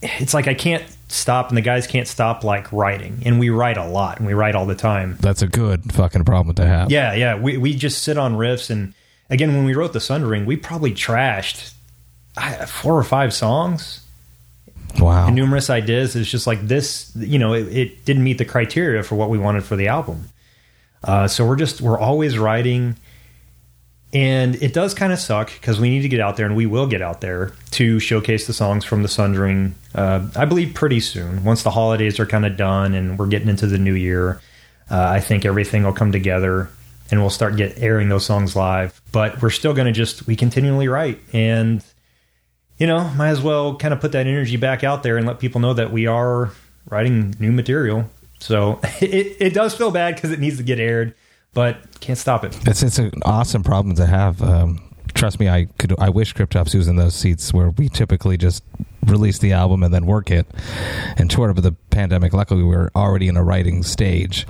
it's 0.01 0.33
like 0.33 0.47
i 0.47 0.53
can't 0.53 0.83
stop 1.07 1.49
and 1.49 1.57
the 1.57 1.61
guys 1.61 1.85
can't 1.85 2.07
stop 2.07 2.43
like 2.43 2.71
writing 2.71 3.21
and 3.25 3.39
we 3.39 3.49
write 3.49 3.77
a 3.77 3.85
lot 3.85 4.17
and 4.17 4.25
we 4.25 4.33
write 4.33 4.55
all 4.55 4.65
the 4.65 4.75
time 4.75 5.15
that's 5.21 5.41
a 5.41 5.47
good 5.47 5.93
fucking 5.93 6.25
problem 6.25 6.55
to 6.55 6.65
have 6.65 6.91
yeah 6.91 7.13
yeah 7.13 7.35
we, 7.35 7.57
we 7.57 7.75
just 7.75 8.03
sit 8.03 8.17
on 8.17 8.35
riffs 8.35 8.69
and 8.69 8.93
again 9.29 9.53
when 9.55 9.63
we 9.63 9.75
wrote 9.75 9.93
the 9.93 9.99
sundering 9.99 10.45
we 10.45 10.57
probably 10.57 10.91
trashed 10.91 11.73
four 12.67 12.97
or 12.97 13.03
five 13.03 13.33
songs. 13.33 14.01
Wow. 14.99 15.27
And 15.27 15.35
numerous 15.35 15.69
ideas. 15.69 16.15
It's 16.15 16.29
just 16.29 16.45
like 16.45 16.67
this, 16.67 17.11
you 17.15 17.39
know, 17.39 17.53
it, 17.53 17.67
it 17.67 18.05
didn't 18.05 18.23
meet 18.23 18.37
the 18.37 18.45
criteria 18.45 19.03
for 19.03 19.15
what 19.15 19.29
we 19.29 19.37
wanted 19.37 19.63
for 19.63 19.75
the 19.75 19.87
album. 19.87 20.29
Uh, 21.03 21.27
so 21.27 21.45
we're 21.45 21.55
just, 21.55 21.81
we're 21.81 21.99
always 21.99 22.37
writing. 22.37 22.95
And 24.13 24.55
it 24.61 24.73
does 24.73 24.93
kind 24.93 25.11
of 25.11 25.19
suck 25.19 25.51
because 25.53 25.79
we 25.79 25.89
need 25.89 26.03
to 26.03 26.09
get 26.09 26.19
out 26.19 26.37
there 26.37 26.45
and 26.45 26.55
we 26.55 26.65
will 26.65 26.85
get 26.85 27.01
out 27.01 27.21
there 27.21 27.53
to 27.71 27.99
showcase 27.99 28.45
the 28.45 28.53
songs 28.53 28.85
from 28.85 29.01
the 29.01 29.07
Sundering, 29.07 29.75
uh, 29.95 30.27
I 30.35 30.45
believe, 30.45 30.75
pretty 30.75 30.99
soon. 30.99 31.43
Once 31.43 31.63
the 31.63 31.71
holidays 31.71 32.19
are 32.19 32.27
kind 32.27 32.45
of 32.45 32.55
done 32.55 32.93
and 32.93 33.17
we're 33.17 33.27
getting 33.27 33.49
into 33.49 33.65
the 33.65 33.79
new 33.79 33.95
year, 33.95 34.39
uh, 34.91 35.01
I 35.01 35.19
think 35.19 35.45
everything 35.45 35.83
will 35.83 35.93
come 35.93 36.11
together 36.11 36.69
and 37.09 37.21
we'll 37.21 37.31
start 37.31 37.55
get 37.57 37.79
airing 37.79 38.09
those 38.09 38.25
songs 38.25 38.55
live. 38.55 39.01
But 39.11 39.41
we're 39.41 39.49
still 39.49 39.73
going 39.73 39.87
to 39.87 39.91
just, 39.91 40.27
we 40.27 40.35
continually 40.35 40.87
write. 40.87 41.19
And 41.33 41.83
you 42.77 42.87
know, 42.87 43.09
might 43.15 43.29
as 43.29 43.41
well 43.41 43.75
kind 43.77 43.93
of 43.93 44.01
put 44.01 44.11
that 44.13 44.27
energy 44.27 44.57
back 44.57 44.83
out 44.83 45.03
there 45.03 45.17
and 45.17 45.27
let 45.27 45.39
people 45.39 45.61
know 45.61 45.73
that 45.73 45.91
we 45.91 46.07
are 46.07 46.51
writing 46.89 47.35
new 47.39 47.51
material. 47.51 48.09
So 48.43 48.79
it, 49.01 49.37
it 49.39 49.53
does 49.53 49.73
feel 49.73 49.89
bad 49.89 50.15
because 50.15 50.31
it 50.31 50.39
needs 50.39 50.57
to 50.57 50.63
get 50.63 50.79
aired, 50.79 51.15
but 51.53 51.99
can't 52.01 52.19
stop 52.19 52.43
it. 52.43 52.57
It's 52.67 52.83
it's 52.83 52.99
an 52.99 53.11
awesome 53.25 53.63
problem 53.63 53.95
to 53.95 54.05
have. 54.05 54.41
Um, 54.41 54.81
trust 55.13 55.39
me, 55.39 55.47
I 55.47 55.67
could. 55.77 55.97
I 55.97 56.09
wish 56.09 56.33
Cryptopsy 56.33 56.75
was 56.75 56.89
in 56.89 56.97
those 56.97 57.15
seats 57.15 57.53
where 57.53 57.69
we 57.69 57.87
typically 57.87 58.35
just 58.37 58.63
release 59.05 59.39
the 59.39 59.53
album 59.53 59.81
and 59.81 59.93
then 59.93 60.05
work 60.05 60.29
it 60.29 60.45
and 61.17 61.31
tour. 61.31 61.53
But 61.53 61.63
the 61.63 61.71
pandemic, 61.89 62.33
luckily, 62.33 62.63
we 62.63 62.69
were 62.69 62.91
already 62.95 63.29
in 63.29 63.37
a 63.37 63.43
writing 63.43 63.81
stage. 63.81 64.45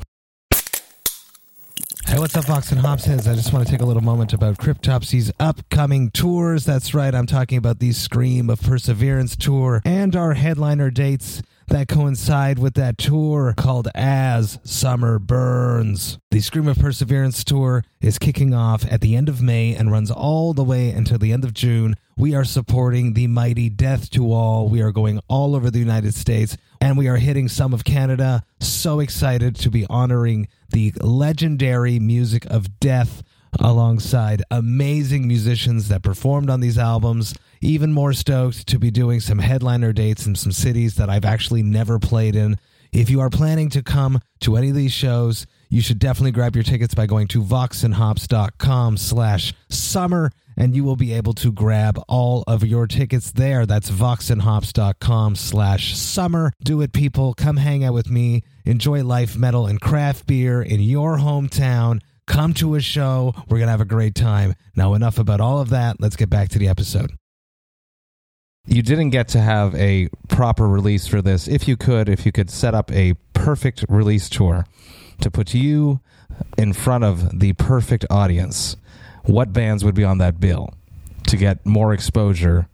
Hey, 2.05 2.19
what's 2.19 2.35
up, 2.35 2.45
Vox 2.45 2.71
and 2.71 2.79
Hops? 2.79 3.07
I 3.07 3.15
just 3.33 3.53
want 3.53 3.65
to 3.65 3.71
take 3.71 3.81
a 3.81 3.85
little 3.85 4.03
moment 4.03 4.33
about 4.33 4.57
Cryptopsy's 4.57 5.31
upcoming 5.39 6.11
tours. 6.11 6.65
That's 6.65 6.93
right, 6.93 7.13
I'm 7.15 7.25
talking 7.25 7.57
about 7.57 7.79
the 7.79 7.91
Scream 7.91 8.49
of 8.49 8.61
Perseverance 8.61 9.35
tour 9.35 9.81
and 9.83 10.15
our 10.15 10.33
headliner 10.33 10.91
dates 10.91 11.41
that 11.69 11.87
coincide 11.87 12.59
with 12.59 12.75
that 12.75 12.97
tour 12.97 13.53
called 13.55 13.87
As 13.95 14.59
Summer 14.63 15.17
Burns. 15.17 16.19
The 16.29 16.41
Scream 16.41 16.67
of 16.67 16.77
Perseverance 16.77 17.43
tour 17.43 17.83
is 18.01 18.19
kicking 18.19 18.53
off 18.53 18.85
at 18.91 19.01
the 19.01 19.15
end 19.15 19.29
of 19.29 19.41
May 19.41 19.73
and 19.73 19.91
runs 19.91 20.11
all 20.11 20.53
the 20.53 20.63
way 20.63 20.89
until 20.91 21.17
the 21.17 21.31
end 21.31 21.45
of 21.45 21.53
June. 21.53 21.95
We 22.15 22.35
are 22.35 22.43
supporting 22.43 23.13
the 23.13 23.27
mighty 23.27 23.69
Death 23.69 24.11
to 24.11 24.31
All. 24.31 24.67
We 24.67 24.81
are 24.81 24.91
going 24.91 25.19
all 25.27 25.55
over 25.55 25.71
the 25.71 25.79
United 25.79 26.13
States 26.13 26.57
and 26.83 26.97
we 26.97 27.07
are 27.07 27.15
hitting 27.15 27.47
some 27.47 27.73
of 27.73 27.85
Canada. 27.85 28.43
So 28.59 28.99
excited 28.99 29.55
to 29.55 29.69
be 29.69 29.87
honoring 29.89 30.49
the 30.71 30.91
legendary 30.99 31.97
music 31.97 32.45
of 32.47 32.77
death 32.81 33.23
alongside 33.57 34.43
amazing 34.51 35.25
musicians 35.25 35.87
that 35.87 36.03
performed 36.03 36.49
on 36.49 36.59
these 36.59 36.77
albums. 36.77 37.35
Even 37.61 37.93
more 37.93 38.11
stoked 38.11 38.67
to 38.67 38.77
be 38.77 38.91
doing 38.91 39.21
some 39.21 39.39
headliner 39.39 39.93
dates 39.93 40.27
in 40.27 40.35
some 40.35 40.51
cities 40.51 40.95
that 40.95 41.09
I've 41.09 41.23
actually 41.23 41.63
never 41.63 41.99
played 41.99 42.35
in. 42.35 42.57
If 42.91 43.09
you 43.09 43.21
are 43.21 43.29
planning 43.29 43.69
to 43.69 43.81
come 43.81 44.19
to 44.41 44.57
any 44.57 44.67
of 44.67 44.75
these 44.75 44.91
shows, 44.91 45.47
you 45.73 45.81
should 45.81 45.97
definitely 45.97 46.31
grab 46.31 46.55
your 46.55 46.63
tickets 46.63 46.93
by 46.93 47.07
going 47.07 47.27
to 47.29 47.41
voxandhops.com 47.41 48.95
slash 48.95 49.55
summer 49.69 50.29
and 50.55 50.75
you 50.75 50.83
will 50.83 50.95
be 50.95 51.13
able 51.13 51.33
to 51.33 51.51
grab 51.51 51.99
all 52.07 52.43
of 52.45 52.63
your 52.63 52.85
tickets 52.85 53.31
there. 53.31 53.65
That's 53.65 53.89
voxandhops.com 53.89 55.35
slash 55.35 55.97
summer. 55.97 56.51
Do 56.63 56.81
it, 56.81 56.93
people. 56.93 57.33
Come 57.33 57.57
hang 57.57 57.83
out 57.83 57.95
with 57.95 58.07
me. 58.07 58.43
Enjoy 58.65 59.03
life, 59.03 59.35
metal, 59.35 59.65
and 59.65 59.81
craft 59.81 60.27
beer 60.27 60.61
in 60.61 60.79
your 60.79 61.17
hometown. 61.17 62.01
Come 62.27 62.53
to 62.53 62.75
a 62.75 62.79
show. 62.79 63.33
We're 63.49 63.57
going 63.57 63.65
to 63.65 63.71
have 63.71 63.81
a 63.81 63.85
great 63.85 64.13
time. 64.13 64.53
Now, 64.75 64.93
enough 64.93 65.17
about 65.17 65.41
all 65.41 65.59
of 65.59 65.71
that. 65.71 65.99
Let's 65.99 66.15
get 66.15 66.29
back 66.29 66.49
to 66.49 66.59
the 66.59 66.67
episode. 66.67 67.13
You 68.67 68.83
didn't 68.83 69.09
get 69.09 69.27
to 69.29 69.41
have 69.41 69.73
a 69.73 70.09
proper 70.29 70.67
release 70.67 71.07
for 71.07 71.23
this. 71.23 71.47
If 71.47 71.67
you 71.67 71.77
could, 71.77 72.09
if 72.09 72.27
you 72.27 72.31
could 72.31 72.51
set 72.51 72.75
up 72.75 72.91
a 72.91 73.15
perfect 73.33 73.85
release 73.89 74.29
tour 74.29 74.65
to 75.21 75.31
put 75.31 75.53
you 75.53 75.99
in 76.57 76.73
front 76.73 77.03
of 77.03 77.39
the 77.39 77.53
perfect 77.53 78.05
audience, 78.09 78.75
what 79.23 79.53
bands 79.53 79.83
would 79.83 79.95
be 79.95 80.03
on 80.03 80.17
that 80.19 80.39
bill 80.39 80.73
to 81.27 81.37
get 81.37 81.65
more 81.65 81.93
exposure 81.93 82.67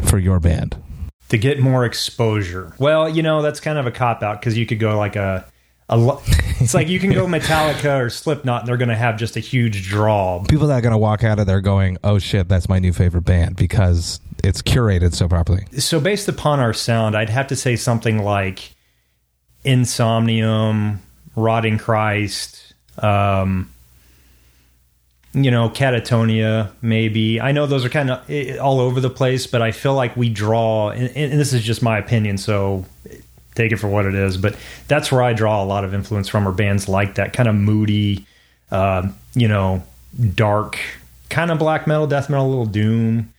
for 0.00 0.18
your 0.18 0.40
band? 0.40 0.82
To 1.30 1.38
get 1.38 1.60
more 1.60 1.84
exposure. 1.84 2.74
Well, 2.78 3.08
you 3.08 3.22
know, 3.22 3.42
that's 3.42 3.60
kind 3.60 3.78
of 3.78 3.86
a 3.86 3.90
cop 3.90 4.22
out 4.22 4.40
because 4.40 4.56
you 4.56 4.66
could 4.66 4.78
go 4.78 4.96
like 4.96 5.16
a 5.16 5.44
a 5.88 6.18
it's 6.60 6.74
like 6.74 6.88
you 6.88 6.98
can 6.98 7.12
go 7.12 7.26
Metallica 7.26 8.00
or 8.00 8.10
Slipknot, 8.10 8.62
and 8.62 8.68
they're 8.68 8.76
going 8.76 8.88
to 8.88 8.96
have 8.96 9.16
just 9.16 9.36
a 9.36 9.40
huge 9.40 9.88
draw. 9.88 10.42
People 10.48 10.66
that 10.68 10.78
are 10.78 10.80
going 10.80 10.92
to 10.92 10.98
walk 10.98 11.22
out 11.22 11.38
of 11.38 11.46
there 11.46 11.60
going, 11.60 11.96
"Oh 12.02 12.18
shit, 12.18 12.48
that's 12.48 12.68
my 12.68 12.78
new 12.78 12.92
favorite 12.92 13.24
band," 13.24 13.56
because 13.56 14.20
it's 14.42 14.62
curated 14.62 15.14
so 15.14 15.28
properly. 15.28 15.66
So, 15.78 16.00
based 16.00 16.28
upon 16.28 16.60
our 16.60 16.72
sound, 16.72 17.16
I'd 17.16 17.30
have 17.30 17.46
to 17.48 17.56
say 17.56 17.76
something 17.76 18.22
like 18.22 18.74
Insomnium, 19.64 20.98
Rotting 21.36 21.78
Christ, 21.78 22.74
um, 22.98 23.70
you 25.34 25.50
know, 25.50 25.68
Katatonia, 25.68 26.72
maybe. 26.80 27.40
I 27.40 27.52
know 27.52 27.66
those 27.66 27.84
are 27.84 27.90
kind 27.90 28.10
of 28.10 28.58
all 28.58 28.80
over 28.80 29.00
the 29.00 29.10
place, 29.10 29.46
but 29.46 29.60
I 29.60 29.70
feel 29.70 29.94
like 29.94 30.16
we 30.16 30.30
draw, 30.30 30.90
and, 30.90 31.14
and 31.14 31.38
this 31.38 31.52
is 31.52 31.62
just 31.62 31.82
my 31.82 31.98
opinion, 31.98 32.38
so 32.38 32.86
take 33.54 33.70
it 33.70 33.76
for 33.76 33.88
what 33.88 34.06
it 34.06 34.14
is. 34.14 34.38
But 34.38 34.56
that's 34.88 35.12
where 35.12 35.22
I 35.22 35.34
draw 35.34 35.62
a 35.62 35.66
lot 35.66 35.84
of 35.84 35.92
influence 35.92 36.28
from, 36.28 36.48
are 36.48 36.52
bands 36.52 36.88
like 36.88 37.16
that, 37.16 37.34
kind 37.34 37.48
of 37.48 37.54
moody, 37.54 38.26
uh, 38.70 39.08
you 39.34 39.46
know, 39.46 39.84
dark, 40.34 40.78
kind 41.28 41.50
of 41.50 41.58
black 41.58 41.86
metal, 41.86 42.06
death 42.06 42.30
metal, 42.30 42.46
a 42.46 42.48
little 42.48 42.66
doom. 42.66 43.32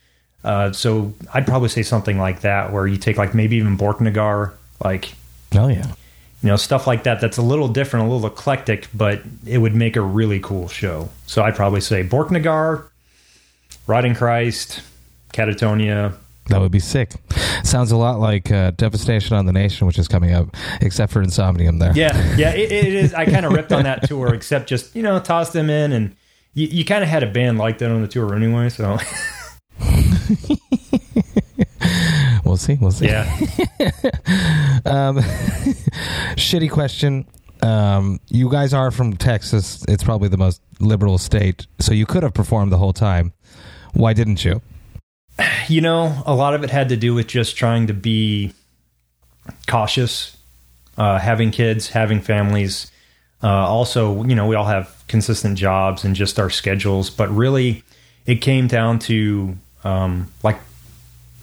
Uh, 0.44 0.72
so 0.72 1.14
I'd 1.34 1.48
probably 1.48 1.70
say 1.70 1.82
something 1.82 2.20
like 2.20 2.42
that, 2.42 2.72
where 2.72 2.86
you 2.86 2.98
take 2.98 3.18
like 3.18 3.34
maybe 3.34 3.56
even 3.58 3.76
Borknagar, 3.78 4.54
like 4.84 5.16
oh 5.56 5.68
yeah, 5.68 5.94
you 6.42 6.50
know 6.50 6.56
stuff 6.56 6.88
like 6.88 7.04
that. 7.04 7.22
That's 7.22 7.38
a 7.38 7.42
little 7.42 7.68
different, 7.68 8.08
a 8.08 8.12
little 8.12 8.28
eclectic, 8.28 8.88
but 8.94 9.22
it 9.46 9.58
would 9.58 9.76
make 9.76 9.96
a 9.96 10.02
really 10.02 10.40
cool 10.40 10.68
show. 10.68 11.10
So 11.26 11.44
I'd 11.44 11.56
probably 11.56 11.82
say 11.82 12.04
Borknagar, 12.04 12.88
Rotting 13.88 14.16
Christ, 14.16 14.82
Katatonia 15.34 16.14
that 16.50 16.62
would 16.62 16.72
be 16.72 16.80
sick. 16.80 17.14
Sounds 17.64 17.92
a 17.92 17.98
lot 17.98 18.20
like 18.20 18.52
uh, 18.52 18.72
Devastation 18.72 19.36
on 19.36 19.46
the 19.46 19.52
Nation, 19.52 19.86
which 19.88 20.00
is 20.00 20.08
coming 20.08 20.34
up, 20.34 20.56
except 20.82 21.12
for 21.12 21.22
Insomnium 21.24 21.80
there. 21.80 21.92
Yeah, 21.94 22.36
yeah, 22.38 22.52
it, 22.52 22.72
it 22.72 22.94
is. 22.94 23.14
I 23.14 23.26
kind 23.26 23.46
of 23.46 23.54
ripped 23.54 23.72
on 23.72 23.84
that 23.84 24.08
tour, 24.08 24.34
except 24.34 24.70
just, 24.70 24.96
you 24.96 25.04
know, 25.04 25.20
tossed 25.20 25.54
them 25.54 25.70
in. 25.70 25.92
And 25.92 26.16
you, 26.54 26.68
you 26.68 26.86
kind 26.86 27.04
of 27.04 27.10
had 27.10 27.24
a 27.24 27.28
band 27.28 27.58
like 27.58 27.80
that 27.80 27.92
on 27.92 28.02
the 28.02 28.08
tour 28.08 28.34
anyway, 28.36 28.70
so. 28.70 28.98
we'll 32.58 32.78
see. 32.78 32.78
We'll 32.80 32.92
see. 32.92 33.08
Yeah. 33.08 33.24
um, 34.86 35.18
shitty 36.36 36.72
question. 36.72 37.28
Um, 37.62 38.20
you 38.30 38.50
guys 38.50 38.74
are 38.74 38.92
from 38.92 39.18
Texas. 39.18 39.84
It's 39.88 40.04
probably 40.04 40.30
the 40.30 40.38
most 40.38 40.62
liberal 40.80 41.18
state, 41.18 41.68
so 41.80 41.94
you 41.94 42.06
could 42.06 42.24
have 42.24 42.34
performed 42.34 42.72
the 42.72 42.78
whole 42.78 42.94
time. 42.94 43.34
Why 43.94 44.14
didn't 44.14 44.44
you? 44.44 44.62
You 45.70 45.82
know, 45.82 46.24
a 46.26 46.34
lot 46.34 46.54
of 46.54 46.64
it 46.64 46.70
had 46.70 46.88
to 46.90 46.96
do 46.96 47.14
with 47.14 47.28
just 47.28 47.58
trying 47.58 47.88
to 47.88 47.94
be 47.94 48.54
cautious, 49.68 50.38
uh, 50.98 51.20
having 51.20 51.52
kids, 51.52 51.90
having 51.90 52.22
families. 52.22 52.90
Uh, 53.44 53.50
also, 53.50 54.24
you 54.24 54.34
know, 54.34 54.48
we 54.48 54.56
all 54.56 54.66
have 54.66 55.04
consistent 55.10 55.58
jobs 55.58 56.06
and 56.06 56.16
just 56.16 56.40
our 56.40 56.50
schedules, 56.50 57.10
but 57.10 57.30
really 57.30 57.84
it 58.26 58.36
came 58.38 58.68
down 58.68 58.98
to 59.00 59.58
um, 59.84 60.32
like, 60.42 60.58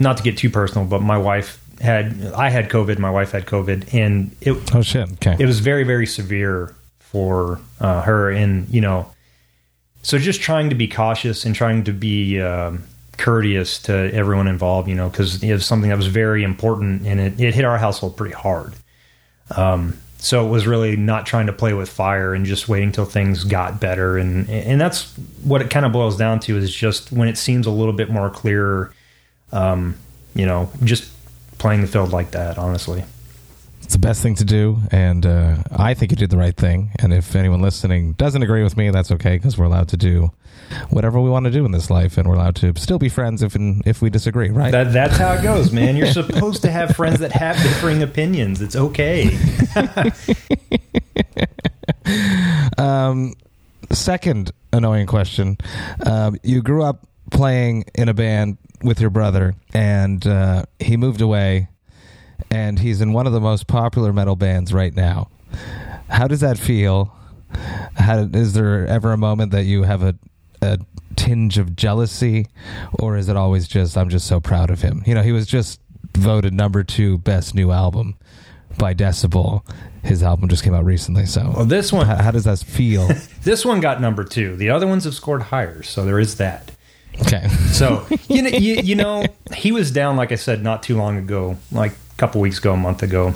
not 0.00 0.16
to 0.16 0.22
get 0.22 0.38
too 0.38 0.50
personal, 0.50 0.86
but 0.86 1.02
my 1.02 1.18
wife 1.18 1.60
had, 1.80 2.32
I 2.36 2.50
had 2.50 2.68
COVID, 2.68 2.98
my 2.98 3.10
wife 3.10 3.32
had 3.32 3.46
COVID, 3.46 3.92
and 3.94 4.34
it, 4.40 4.74
Oh 4.74 4.82
shit. 4.82 5.10
Okay. 5.14 5.36
it 5.38 5.46
was 5.46 5.60
very 5.60 5.84
very 5.84 6.06
severe 6.06 6.74
for 7.14 7.60
uh, 7.80 8.02
her 8.02 8.28
and 8.28 8.68
you 8.70 8.80
know 8.80 9.08
so 10.02 10.18
just 10.18 10.40
trying 10.40 10.68
to 10.68 10.74
be 10.74 10.88
cautious 10.88 11.44
and 11.44 11.54
trying 11.54 11.84
to 11.84 11.92
be 11.92 12.40
um, 12.40 12.82
courteous 13.16 13.78
to 13.78 14.12
everyone 14.12 14.48
involved 14.48 14.88
you 14.88 14.96
know 14.96 15.08
because 15.08 15.40
it 15.40 15.52
was 15.52 15.64
something 15.64 15.90
that 15.90 15.96
was 15.96 16.08
very 16.08 16.42
important 16.42 17.06
and 17.06 17.20
it, 17.20 17.40
it 17.40 17.54
hit 17.54 17.64
our 17.64 17.78
household 17.78 18.16
pretty 18.16 18.34
hard 18.34 18.74
um, 19.54 19.96
so 20.18 20.44
it 20.44 20.50
was 20.50 20.66
really 20.66 20.96
not 20.96 21.24
trying 21.24 21.46
to 21.46 21.52
play 21.52 21.72
with 21.72 21.88
fire 21.88 22.34
and 22.34 22.46
just 22.46 22.68
waiting 22.68 22.90
till 22.90 23.04
things 23.04 23.44
got 23.44 23.80
better 23.80 24.18
and 24.18 24.50
and 24.50 24.80
that's 24.80 25.12
what 25.44 25.62
it 25.62 25.70
kind 25.70 25.86
of 25.86 25.92
boils 25.92 26.16
down 26.16 26.40
to 26.40 26.56
is 26.56 26.74
just 26.74 27.12
when 27.12 27.28
it 27.28 27.38
seems 27.38 27.64
a 27.64 27.70
little 27.70 27.92
bit 27.92 28.10
more 28.10 28.28
clear 28.28 28.92
um, 29.54 29.96
you 30.34 30.44
know 30.44 30.68
just 30.82 31.10
playing 31.58 31.80
the 31.80 31.86
field 31.86 32.10
like 32.10 32.32
that 32.32 32.58
honestly 32.58 33.04
It's 33.82 33.92
the 33.92 33.98
best 33.98 34.22
thing 34.22 34.34
to 34.36 34.44
do, 34.44 34.78
and 34.90 35.26
uh, 35.26 35.56
I 35.70 35.92
think 35.94 36.10
you 36.10 36.16
did 36.16 36.30
the 36.30 36.38
right 36.38 36.56
thing. 36.56 36.90
And 37.00 37.12
if 37.12 37.36
anyone 37.36 37.60
listening 37.60 38.12
doesn't 38.12 38.42
agree 38.42 38.62
with 38.62 38.78
me, 38.78 38.88
that's 38.90 39.10
okay 39.12 39.36
because 39.36 39.58
we're 39.58 39.66
allowed 39.66 39.88
to 39.88 39.98
do 39.98 40.32
whatever 40.88 41.20
we 41.20 41.28
want 41.28 41.44
to 41.44 41.50
do 41.50 41.66
in 41.66 41.72
this 41.72 41.90
life, 41.90 42.16
and 42.16 42.26
we're 42.26 42.34
allowed 42.34 42.56
to 42.56 42.72
still 42.76 42.98
be 42.98 43.10
friends 43.10 43.42
if 43.42 43.54
if 43.84 44.00
we 44.00 44.08
disagree, 44.10 44.48
right? 44.48 44.72
That 44.72 44.92
that's 44.92 45.16
how 45.16 45.34
it 45.34 45.42
goes, 45.42 45.70
man. 45.70 45.96
You're 45.96 46.12
supposed 46.12 46.62
to 46.62 46.70
have 46.70 46.96
friends 46.96 47.20
that 47.20 47.32
have 47.32 47.56
differing 47.56 48.02
opinions. 48.02 48.62
It's 48.62 48.76
okay. 48.76 49.38
um, 52.78 53.34
second 53.90 54.52
annoying 54.72 55.06
question: 55.06 55.58
um, 56.06 56.36
You 56.42 56.62
grew 56.62 56.82
up 56.82 57.06
playing 57.30 57.84
in 57.94 58.08
a 58.08 58.14
band 58.14 58.58
with 58.82 59.00
your 59.00 59.10
brother, 59.10 59.54
and 59.72 60.26
uh, 60.26 60.64
he 60.78 60.96
moved 60.96 61.20
away, 61.20 61.68
and 62.50 62.78
he's 62.78 63.00
in 63.00 63.12
one 63.12 63.26
of 63.26 63.32
the 63.32 63.40
most 63.40 63.66
popular 63.66 64.12
metal 64.12 64.36
bands 64.36 64.72
right 64.72 64.94
now. 64.94 65.28
How 66.08 66.26
does 66.26 66.40
that 66.40 66.58
feel? 66.58 67.14
How, 67.96 68.28
is 68.32 68.52
there 68.54 68.86
ever 68.86 69.12
a 69.12 69.16
moment 69.16 69.52
that 69.52 69.64
you 69.64 69.84
have 69.84 70.02
a, 70.02 70.16
a 70.60 70.78
tinge 71.16 71.58
of 71.58 71.76
jealousy, 71.76 72.46
or 72.94 73.16
is 73.16 73.28
it 73.28 73.36
always 73.36 73.68
just 73.68 73.96
I'm 73.96 74.08
just 74.08 74.26
so 74.26 74.40
proud 74.40 74.70
of 74.70 74.82
him? 74.82 75.02
You 75.06 75.14
know, 75.14 75.22
he 75.22 75.32
was 75.32 75.46
just 75.46 75.80
voted 76.16 76.52
number 76.52 76.84
two 76.84 77.18
best 77.18 77.54
new 77.54 77.70
album 77.70 78.16
by 78.78 78.94
Decibel. 78.94 79.66
His 80.02 80.22
album 80.22 80.48
just 80.48 80.62
came 80.62 80.74
out 80.74 80.84
recently, 80.84 81.26
so 81.26 81.52
Well, 81.56 81.64
this 81.64 81.92
one, 81.92 82.06
how, 82.06 82.16
how 82.16 82.30
does 82.30 82.44
that 82.44 82.58
feel? 82.58 83.08
this 83.42 83.64
one 83.64 83.80
got 83.80 84.00
number 84.00 84.24
two. 84.24 84.56
The 84.56 84.70
other 84.70 84.86
ones 84.86 85.04
have 85.04 85.14
scored 85.14 85.42
higher, 85.42 85.82
so 85.82 86.04
there 86.04 86.18
is 86.18 86.36
that. 86.36 86.72
Okay. 87.22 87.48
So 87.74 88.06
you 88.28 88.42
know, 88.42 88.50
you, 88.50 88.76
you 88.76 88.94
know, 88.94 89.24
he 89.56 89.72
was 89.72 89.90
down, 89.90 90.16
like 90.16 90.30
I 90.30 90.36
said, 90.36 90.62
not 90.62 90.84
too 90.84 90.96
long 90.96 91.16
ago, 91.16 91.56
like 91.72 91.90
a 91.90 92.16
couple 92.16 92.40
weeks 92.40 92.58
ago, 92.58 92.72
a 92.72 92.76
month 92.76 93.02
ago, 93.02 93.34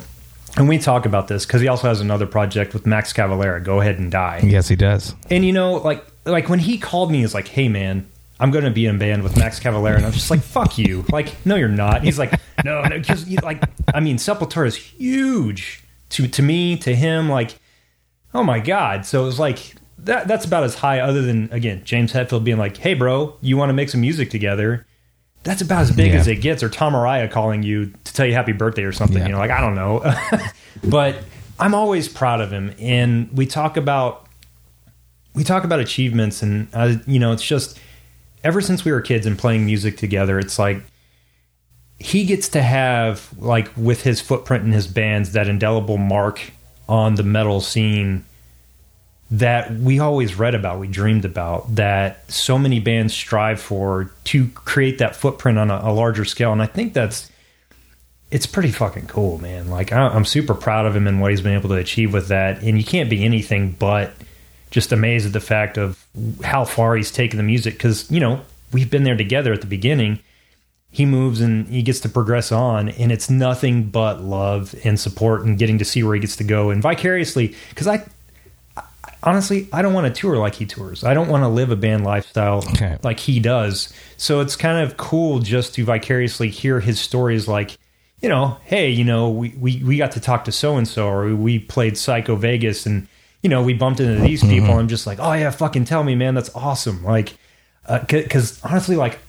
and 0.55 0.69
we 0.69 0.77
talk 0.77 1.05
about 1.05 1.27
this 1.27 1.45
because 1.45 1.61
he 1.61 1.67
also 1.67 1.89
has 1.89 1.99
another 1.99 2.25
project 2.25 2.73
with 2.73 2.85
Max 2.85 3.11
Cavalera. 3.11 3.61
Go 3.61 3.81
ahead 3.81 3.99
and 3.99 4.09
die. 4.09 4.39
Yes, 4.43 4.69
he 4.69 4.77
does. 4.77 5.13
And 5.29 5.43
you 5.43 5.51
know, 5.51 5.73
like 5.73 6.05
like 6.25 6.47
when 6.47 6.59
he 6.59 6.77
called 6.77 7.11
me, 7.11 7.19
he's 7.19 7.33
like, 7.33 7.47
"Hey, 7.47 7.67
man." 7.67 8.07
I'm 8.41 8.51
going 8.51 8.63
to 8.63 8.71
be 8.71 8.85
in 8.85 8.97
band 8.97 9.23
with 9.23 9.35
Max 9.35 9.59
Cavalera, 9.59 9.97
and 9.97 10.05
I'm 10.05 10.13
just 10.13 10.31
like, 10.31 10.39
"Fuck 10.39 10.77
you!" 10.77 11.03
Like, 11.11 11.45
no, 11.45 11.57
you're 11.57 11.67
not. 11.67 12.03
He's 12.03 12.17
like, 12.17 12.31
"No, 12.63 12.81
no," 12.83 12.97
because 12.97 13.29
like, 13.43 13.61
I 13.93 13.99
mean, 13.99 14.15
Sepultura 14.15 14.65
is 14.65 14.77
huge 14.77 15.83
to 16.11 16.25
to 16.25 16.41
me, 16.41 16.77
to 16.77 16.95
him. 16.95 17.27
Like, 17.27 17.59
oh 18.33 18.43
my 18.43 18.59
god! 18.59 19.05
So 19.05 19.23
it 19.23 19.25
was 19.25 19.39
like 19.39 19.75
that. 20.05 20.27
That's 20.27 20.45
about 20.45 20.63
as 20.63 20.75
high, 20.75 20.99
other 20.99 21.21
than 21.21 21.49
again 21.51 21.81
James 21.85 22.13
Hetfield 22.13 22.43
being 22.43 22.57
like, 22.57 22.77
"Hey, 22.77 22.93
bro, 22.93 23.35
you 23.41 23.57
want 23.57 23.69
to 23.69 23.73
make 23.73 23.89
some 23.89 24.01
music 24.01 24.29
together?" 24.29 24.85
That's 25.43 25.61
about 25.61 25.81
as 25.83 25.91
big 25.91 26.11
Yeah. 26.11 26.19
as 26.19 26.27
it 26.27 26.37
gets. 26.37 26.61
Or 26.63 26.69
Tom 26.69 26.93
Araya 26.93 27.31
calling 27.31 27.63
you 27.63 27.93
to 28.03 28.13
tell 28.13 28.25
you 28.25 28.33
happy 28.33 28.51
birthday 28.51 28.83
or 28.83 28.91
something. 28.91 29.19
Yeah. 29.19 29.27
You 29.27 29.31
know, 29.33 29.37
like 29.37 29.51
I 29.51 29.61
don't 29.61 29.75
know, 29.75 30.03
but 30.83 31.15
I'm 31.59 31.73
always 31.73 32.07
proud 32.09 32.41
of 32.41 32.51
him. 32.51 32.73
And 32.79 33.29
we 33.33 33.45
talk 33.45 33.77
about 33.77 34.27
we 35.33 35.43
talk 35.43 35.63
about 35.63 35.79
achievements, 35.79 36.41
and 36.41 36.67
uh, 36.73 36.95
you 37.07 37.19
know, 37.19 37.31
it's 37.31 37.43
just 37.45 37.79
ever 38.43 38.61
since 38.61 38.83
we 38.83 38.91
were 38.91 39.01
kids 39.01 39.25
and 39.25 39.37
playing 39.37 39.65
music 39.65 39.97
together, 39.97 40.39
it's 40.39 40.59
like 40.59 40.81
he 41.99 42.25
gets 42.25 42.47
to 42.49 42.61
have 42.61 43.29
like 43.37 43.69
with 43.77 44.03
his 44.03 44.21
footprint 44.21 44.63
in 44.65 44.71
his 44.71 44.87
bands 44.87 45.33
that 45.33 45.47
indelible 45.47 45.97
mark 45.97 46.51
on 46.87 47.15
the 47.15 47.23
metal 47.23 47.59
scene 47.61 48.25
that 49.31 49.71
we 49.73 49.99
always 49.99 50.35
read 50.35 50.55
about, 50.55 50.79
we 50.79 50.87
dreamed 50.87 51.25
about, 51.25 51.75
that 51.75 52.29
so 52.31 52.57
many 52.57 52.79
bands 52.79 53.13
strive 53.13 53.61
for 53.61 54.11
to 54.25 54.47
create 54.49 54.97
that 54.97 55.15
footprint 55.15 55.59
on 55.59 55.69
a, 55.69 55.81
a 55.83 55.93
larger 55.93 56.25
scale. 56.25 56.51
And 56.51 56.61
I 56.61 56.65
think 56.65 56.93
that's 56.93 57.29
it's 58.31 58.45
pretty 58.45 58.71
fucking 58.71 59.07
cool, 59.07 59.39
man. 59.39 59.69
Like 59.69 59.91
I, 59.91 60.07
I'm 60.07 60.25
super 60.25 60.53
proud 60.53 60.85
of 60.85 60.95
him 60.95 61.07
and 61.07 61.21
what 61.21 61.31
he's 61.31 61.41
been 61.41 61.53
able 61.53 61.69
to 61.69 61.75
achieve 61.75 62.13
with 62.13 62.27
that. 62.27 62.61
And 62.61 62.77
you 62.77 62.83
can't 62.83 63.09
be 63.09 63.23
anything 63.23 63.75
but 63.77 64.13
just 64.71 64.91
amazed 64.91 65.25
at 65.25 65.33
the 65.33 65.39
fact 65.39 65.77
of 65.77 66.03
how 66.43 66.63
far 66.63 66.95
he's 66.95 67.11
taken 67.11 67.37
the 67.37 67.43
music 67.43 67.73
because 67.73 68.09
you 68.11 68.19
know 68.19 68.41
we've 68.71 68.89
been 68.89 69.03
there 69.03 69.17
together 69.17 69.53
at 69.53 69.61
the 69.61 69.67
beginning. 69.67 70.19
He 70.91 71.05
moves 71.05 71.39
and 71.39 71.67
he 71.67 71.83
gets 71.83 71.99
to 71.99 72.09
progress 72.09 72.51
on, 72.51 72.89
and 72.89 73.11
it's 73.11 73.29
nothing 73.29 73.83
but 73.91 74.21
love 74.23 74.73
and 74.83 74.99
support 74.99 75.43
and 75.43 75.57
getting 75.57 75.77
to 75.77 75.85
see 75.85 76.01
where 76.01 76.15
he 76.15 76.19
gets 76.19 76.35
to 76.37 76.43
go 76.43 76.71
and 76.71 76.81
vicariously. 76.81 77.55
Because 77.69 77.85
I- 77.85 78.07
honestly, 79.23 79.67
I 79.73 79.81
don't 79.81 79.93
want 79.93 80.13
to 80.13 80.21
tour 80.21 80.37
like 80.37 80.55
he 80.55 80.65
tours. 80.65 81.03
I 81.03 81.13
don't 81.13 81.27
want 81.27 81.43
to 81.43 81.47
live 81.47 81.71
a 81.71 81.75
band 81.75 82.03
lifestyle 82.03 82.63
Okay. 82.69 82.97
like 83.03 83.19
he 83.19 83.39
does. 83.39 83.93
So 84.17 84.39
it's 84.39 84.55
kind 84.55 84.83
of 84.83 84.97
cool 84.97 85.39
just 85.39 85.75
to 85.75 85.83
vicariously 85.83 86.49
hear 86.49 86.79
his 86.79 86.99
stories 86.99 87.47
like, 87.47 87.77
you 88.21 88.29
know, 88.29 88.57
hey, 88.65 88.89
you 88.89 89.03
know, 89.03 89.29
we, 89.29 89.49
we, 89.57 89.83
we 89.83 89.97
got 89.97 90.11
to 90.13 90.19
talk 90.19 90.45
to 90.45 90.51
so 90.51 90.77
and 90.77 90.87
so, 90.87 91.07
or 91.07 91.33
we 91.35 91.59
played 91.59 91.97
Psycho 91.97 92.35
Vegas 92.35 92.85
and, 92.85 93.07
you 93.41 93.49
know, 93.49 93.63
we 93.63 93.73
bumped 93.73 93.99
into 93.99 94.21
these 94.21 94.41
mm-hmm. 94.41 94.51
people. 94.51 94.75
I'm 94.75 94.89
just 94.89 95.07
like, 95.07 95.19
oh, 95.19 95.33
yeah, 95.33 95.51
fucking 95.51 95.85
tell 95.85 96.03
me, 96.03 96.15
man, 96.15 96.33
that's 96.33 96.53
awesome. 96.53 97.03
Like, 97.03 97.37
uh, 97.85 97.99
because 98.07 98.63
honestly, 98.63 98.95
like, 98.95 99.19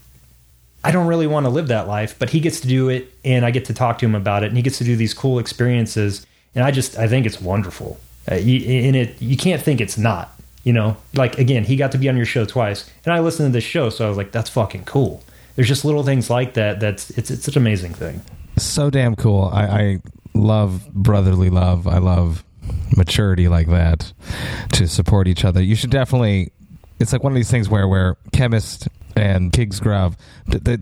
I 0.83 0.91
don't 0.93 1.07
really 1.07 1.27
want 1.27 1.45
to 1.47 1.51
live 1.51 1.69
that 1.69 1.87
life, 1.87 2.19
but 2.19 2.31
he 2.31 2.41
gets 2.41 2.61
to 2.61 2.69
do 2.69 2.89
it 2.89 3.13
and 3.25 3.45
I 3.45 3.51
get 3.51 3.67
to 3.67 3.75
talk 3.75 3.99
to 3.99 4.07
him 4.07 4.15
about 4.15 4.43
it 4.43 4.47
and 4.47 4.57
he 4.57 4.63
gets 4.63 4.79
to 4.79 4.85
do 4.85 4.97
these 4.97 5.15
cool 5.15 5.39
experiences. 5.39 6.27
And 6.55 6.65
I 6.65 6.71
just, 6.71 6.99
I 6.99 7.07
think 7.07 7.27
it's 7.27 7.41
wonderful. 7.41 8.01
Uh, 8.31 8.35
you, 8.35 8.87
and 8.87 8.97
it, 8.97 9.21
you 9.21 9.37
can't 9.37 9.61
think 9.61 9.81
it's 9.81 9.99
not, 9.99 10.31
you 10.65 10.73
know, 10.73 10.97
like 11.15 11.39
again, 11.39 11.65
he 11.65 11.77
got 11.77 11.93
to 11.93 11.99
be 11.99 12.09
on 12.09 12.17
your 12.17 12.27
show 12.27 12.45
twice 12.45 12.91
and 13.05 13.13
I 13.13 13.21
listened 13.21 13.49
to 13.49 13.53
this 13.53 13.65
show. 13.65 13.91
So 13.91 14.07
I 14.07 14.09
was 14.09 14.17
like, 14.17 14.33
that's 14.33 14.51
fucking 14.51 14.85
cool. 14.85 15.23
There's 15.57 15.69
just 15.69 15.85
little 15.85 16.05
things 16.05 16.31
like 16.31 16.55
that. 16.55 16.81
That's, 16.81 17.11
it's, 17.11 17.31
it's 17.31 17.49
an 17.49 17.59
amazing 17.59 17.95
thing. 17.95 18.23
So 18.57 18.91
damn 18.91 19.17
cool. 19.17 19.51
I, 19.53 19.65
I 19.65 19.99
love 20.35 20.89
brotherly 20.93 21.51
love. 21.51 21.87
I 21.87 21.99
love 21.99 22.45
maturity 22.97 23.49
like 23.49 23.69
that 23.69 24.13
to 24.73 24.87
support 24.87 25.29
each 25.29 25.45
other. 25.45 25.63
You 25.63 25.75
should 25.75 25.91
definitely. 25.91 26.53
It's 26.99 27.13
like 27.13 27.23
one 27.23 27.33
of 27.33 27.37
these 27.37 27.51
things 27.51 27.69
where 27.69 27.89
where 27.89 28.17
Khemmis 28.33 28.87
and 29.17 29.53
Kriegsgrave 29.53 30.17
they 30.47 30.77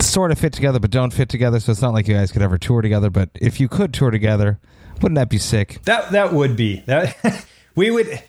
sort 0.00 0.30
of 0.30 0.38
fit 0.38 0.52
together, 0.52 0.78
but 0.78 0.90
don't 0.90 1.12
fit 1.12 1.28
together. 1.28 1.60
So 1.60 1.72
it's 1.72 1.82
not 1.82 1.92
like 1.92 2.08
you 2.08 2.14
guys 2.14 2.30
could 2.32 2.42
ever 2.42 2.58
tour 2.58 2.82
together. 2.82 3.10
But 3.10 3.30
if 3.34 3.60
you 3.60 3.68
could 3.68 3.92
tour 3.92 4.10
together, 4.10 4.58
wouldn't 5.02 5.16
that 5.16 5.28
be 5.28 5.38
sick? 5.38 5.80
That, 5.84 6.12
that 6.12 6.32
would 6.32 6.56
be 6.56 6.82
that 6.86 7.46
we 7.74 7.90
would, 7.90 8.22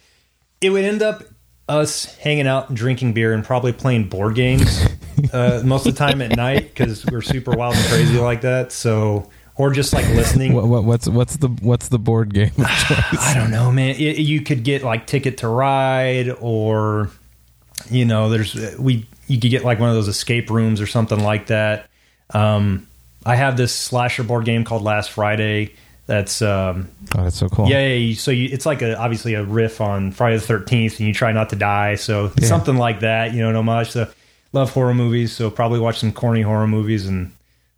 it 0.62 0.70
would 0.70 0.86
end 0.86 1.02
up 1.02 1.24
us 1.70 2.16
hanging 2.18 2.48
out 2.48 2.68
and 2.70 2.78
drinking 2.78 3.14
beer 3.14 3.32
and 3.32 3.46
probably 3.46 3.72
playing 3.72 4.10
board 4.10 4.34
games 4.36 4.84
uh, 5.34 5.62
most 5.64 5.86
of 5.86 5.94
the 5.94 5.98
time 5.98 6.22
at 6.22 6.36
night 6.36 6.74
because 6.74 7.06
we're 7.06 7.22
super 7.22 7.52
wild 7.52 7.76
and 7.76 7.86
crazy 7.86 8.18
like 8.18 8.42
that. 8.42 8.72
So, 8.72 9.30
or 9.56 9.72
just 9.72 9.94
like 9.94 10.08
listening. 10.10 10.54
What, 10.54 10.66
what, 10.68 10.84
what's 10.84 11.08
what's 11.08 11.38
the 11.38 11.50
what's 11.62 11.90
the 11.90 12.00
board 12.00 12.34
game? 12.34 12.52
I 12.58 13.34
don't 13.36 13.52
know, 13.52 13.72
man. 13.72 13.96
It, 13.98 14.18
you 14.18 14.42
could 14.42 14.64
get 14.64 14.84
like 14.84 15.06
Ticket 15.06 15.38
to 15.40 15.48
Ride, 15.48 16.30
or 16.40 17.12
you 17.92 18.06
know, 18.06 18.30
there's 18.30 18.56
we 18.80 19.06
you 19.28 19.40
could 19.40 19.52
get 19.52 19.64
like 19.64 19.80
one 19.80 19.90
of 19.90 19.96
those 19.96 20.08
escape 20.08 20.50
rooms 20.50 20.82
or 20.82 20.88
something 20.88 21.20
like 21.20 21.48
that. 21.48 21.88
Um, 22.34 22.88
I 23.26 23.36
have 23.36 23.58
this 23.58 23.74
slasher 23.74 24.24
board 24.24 24.46
game 24.46 24.64
called 24.64 24.82
Last 24.82 25.12
Friday. 25.12 25.76
That's 26.10 26.42
um, 26.42 26.90
oh, 27.16 27.24
that's 27.24 27.38
so 27.38 27.48
cool. 27.50 27.70
yeah, 27.70 27.86
yeah. 27.88 27.94
you- 27.94 28.16
So 28.16 28.32
you, 28.32 28.50
it's 28.52 28.66
like 28.66 28.82
a 28.82 28.98
obviously 28.98 29.36
a 29.36 29.44
riff 29.44 29.80
on 29.80 30.12
Friday 30.12 30.38
the 30.38 30.42
Thirteenth, 30.44 30.98
and 30.98 31.08
you 31.08 31.14
try 31.14 31.32
not 31.32 31.52
to 31.52 31.56
die. 31.56 31.96
So 31.96 32.32
Yeah. 32.40 32.48
something 32.48 32.78
like 32.78 33.02
that, 33.02 33.32
you 33.36 33.42
know, 33.42 33.52
no 33.52 33.62
much. 33.62 33.92
So 33.92 34.08
love 34.52 34.72
horror 34.72 34.96
movies, 34.96 35.32
so 35.34 35.52
probably 35.52 35.80
watch 35.80 36.00
some 36.00 36.12
corny 36.12 36.42
horror 36.42 36.66
movies 36.68 37.06
and 37.06 37.32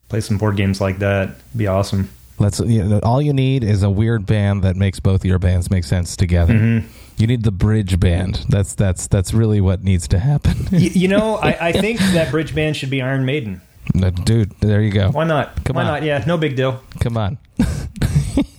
play 0.07 0.21
some 0.21 0.37
board 0.37 0.55
games 0.55 0.79
like 0.79 0.99
that. 0.99 1.31
Be 1.57 1.67
awesome. 1.67 2.09
Let's. 2.39 2.61
You 2.61 2.83
know, 2.85 2.99
all 3.03 3.21
you 3.21 3.33
need 3.33 3.65
is 3.65 3.83
a 3.83 3.89
weird 3.89 4.25
band 4.25 4.63
that 4.63 4.77
makes 4.77 5.01
both 5.01 5.25
your 5.25 5.37
bands 5.37 5.69
make 5.69 5.83
sense 5.83 6.15
together. 6.15 6.53
Mm-hmm. 6.53 6.87
You 7.17 7.27
need 7.27 7.43
the 7.43 7.51
bridge 7.51 7.99
band. 7.99 8.45
That's 8.47 8.75
that's 8.75 9.07
that's 9.07 9.33
really 9.33 9.59
what 9.59 9.83
needs 9.83 10.07
to 10.07 10.19
happen. 10.19 10.55
Y- 10.71 10.89
you 10.93 11.07
know, 11.15 11.35
I, 11.35 11.67
I 11.67 11.71
think 11.73 11.99
that 12.13 12.31
bridge 12.31 12.55
band 12.55 12.77
should 12.77 12.89
be 12.89 13.01
Iron 13.01 13.25
Maiden. 13.25 13.59
Dude, 14.23 14.51
there 14.61 14.81
you 14.81 14.91
go. 14.91 15.09
Why 15.09 15.25
not? 15.25 15.65
Come 15.65 15.75
Why 15.75 15.81
on. 15.81 15.87
not? 15.87 16.03
Yeah, 16.03 16.23
no 16.25 16.37
big 16.37 16.55
deal. 16.55 16.81
Come 17.01 17.17
on, 17.17 17.37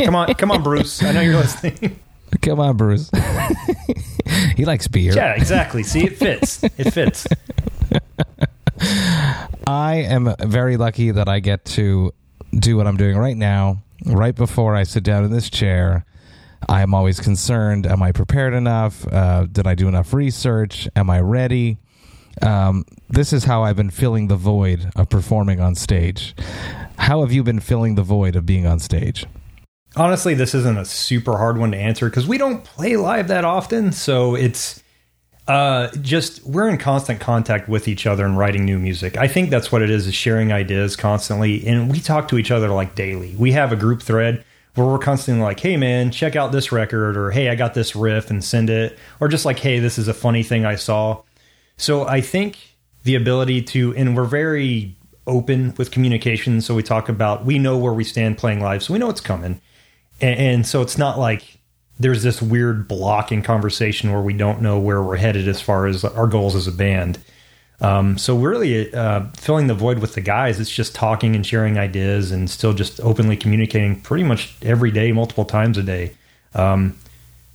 Come 0.03 0.15
on, 0.15 0.33
come 0.35 0.51
on, 0.51 0.63
Bruce. 0.63 1.03
I 1.03 1.13
know 1.13 1.21
you're 1.21 1.37
listening. 1.37 1.99
come 2.43 2.61
on, 2.61 2.77
Bruce. 2.77 3.11
he 4.57 4.65
likes 4.65 4.89
beer. 4.89 5.13
yeah, 5.15 5.35
exactly. 5.35 5.83
See, 5.83 6.05
it 6.05 6.17
fits. 6.17 6.63
It 6.63 6.93
fits. 6.93 7.27
I 9.67 9.97
am 9.97 10.35
very 10.41 10.77
lucky 10.77 11.11
that 11.11 11.29
I 11.29 11.41
get 11.41 11.65
to 11.67 12.13
do 12.59 12.77
what 12.77 12.87
I'm 12.87 12.97
doing 12.97 13.17
right 13.17 13.37
now, 13.37 13.83
right 14.07 14.35
before 14.35 14.75
I 14.75 14.83
sit 14.83 15.05
down 15.05 15.25
in 15.25 15.31
this 15.31 15.49
chair. 15.49 16.05
I 16.69 16.83
am 16.83 16.95
always 16.95 17.19
concerned 17.21 17.87
Am 17.87 18.03
I 18.03 18.13
prepared 18.13 18.55
enough? 18.55 19.07
Uh, 19.07 19.47
did 19.51 19.67
I 19.67 19.75
do 19.75 19.89
enough 19.89 20.13
research? 20.13 20.89
Am 20.95 21.11
I 21.11 21.21
ready? 21.21 21.79
Um, 22.41 22.85
this 23.09 23.33
is 23.33 23.45
how 23.45 23.63
I've 23.63 23.77
been 23.77 23.91
filling 23.91 24.29
the 24.29 24.37
void 24.37 24.91
of 24.97 25.09
performing 25.09 25.61
on 25.61 25.75
stage. 25.75 26.35
How 26.99 27.21
have 27.21 27.33
you 27.33 27.43
been 27.43 27.61
filling 27.61 27.95
the 27.95 28.03
void 28.03 28.37
of 28.37 28.47
being 28.47 28.67
on 28.67 28.79
stage? 28.79 29.27
Honestly, 29.95 30.35
this 30.35 30.55
isn't 30.55 30.79
a 30.79 30.85
super 30.85 31.37
hard 31.37 31.59
one 31.59 31.73
to 31.73 31.77
answer 31.77 32.09
because 32.09 32.27
we 32.27 32.39
don't 32.39 32.65
play 32.65 32.97
live 32.97 33.29
that 33.29 33.45
often. 33.45 33.93
So 33.93 34.35
it's 34.35 34.83
uh, 35.49 35.89
just 36.01 36.45
we're 36.47 36.69
in 36.69 36.79
constant 36.79 37.21
contact 37.21 37.69
with 37.69 37.89
each 37.89 38.07
other 38.07 38.25
and 38.25 38.39
writing 38.39 38.65
new 38.65 38.79
music. 38.79 39.17
I 39.17 39.29
think 39.29 39.51
that's 39.51 39.71
what 39.71 39.83
it 39.83 39.91
is: 39.91 40.07
is 40.07 40.15
sharing 40.15 40.53
ideas 40.53 40.97
constantly, 40.97 41.67
and 41.67 41.91
we 41.91 42.01
talk 42.01 42.29
to 42.29 42.39
each 42.39 42.51
other 42.51 42.69
like 42.69 42.95
daily. 42.95 43.35
We 43.37 43.53
have 43.53 43.73
a 43.73 43.77
group 43.77 44.03
thread 44.03 44.45
where 44.75 44.87
we're 44.87 44.99
constantly 44.99 45.43
like, 45.43 45.61
"Hey, 45.61 45.77
man, 45.77 46.11
check 46.11 46.37
out 46.37 46.53
this 46.53 46.73
record," 46.73 47.17
or 47.17 47.31
"Hey, 47.31 47.49
I 47.49 47.55
got 47.55 47.75
this 47.75 47.95
riff," 47.95 48.31
and 48.31 48.43
send 48.43 48.71
it, 48.71 48.99
or 49.21 49.29
just 49.29 49.45
like, 49.45 49.59
"Hey, 49.59 49.79
this 49.79 49.99
is 49.99 50.09
a 50.09 50.15
funny 50.15 50.43
thing 50.43 50.65
I 50.65 50.77
saw." 50.77 51.23
So 51.77 52.07
I 52.07 52.21
think 52.21 52.57
the 53.03 53.17
ability 53.17 53.63
to, 53.63 53.95
and 53.97 54.17
we're 54.17 54.25
very 54.25 54.97
open 55.27 55.75
with 55.77 55.91
communication. 55.91 56.61
So 56.61 56.75
we 56.75 56.83
talk 56.83 57.09
about, 57.09 57.45
we 57.45 57.59
know 57.59 57.77
where 57.77 57.93
we 57.93 58.05
stand 58.05 58.39
playing 58.39 58.61
live, 58.61 58.83
so 58.83 58.93
we 58.93 58.99
know 58.99 59.11
it's 59.11 59.21
coming. 59.21 59.61
And, 60.23 60.41
and 60.41 60.67
so 60.67 60.81
it's 60.81 60.97
not 60.97 61.19
like 61.19 61.59
there's 61.99 62.23
this 62.23 62.41
weird 62.41 62.89
block 62.89 63.33
in 63.33 63.43
conversation 63.43 64.13
where 64.13 64.23
we 64.23 64.33
don't 64.33 64.63
know 64.63 64.79
where 64.79 65.03
we're 65.03 65.17
headed 65.17 65.49
as 65.49 65.61
far 65.61 65.87
as 65.87 66.05
our 66.05 66.27
goals 66.27 66.55
as 66.55 66.67
a 66.67 66.73
band. 66.73 67.19
Um, 67.81 68.17
so 68.17 68.37
really 68.37 68.95
uh, 68.95 69.25
filling 69.37 69.67
the 69.67 69.75
void 69.75 69.99
with 69.99 70.15
the 70.15 70.21
guys. 70.21 70.61
It's 70.61 70.71
just 70.71 70.95
talking 70.95 71.35
and 71.35 71.45
sharing 71.45 71.79
ideas 71.79 72.31
and 72.31 72.49
still 72.49 72.73
just 72.73 73.01
openly 73.01 73.37
communicating 73.37 74.01
pretty 74.01 74.25
much 74.25 74.55
every 74.63 74.93
day, 74.93 75.11
multiple 75.13 75.45
times 75.45 75.77
a 75.77 75.83
day. 75.83 76.15
Um, 76.55 76.97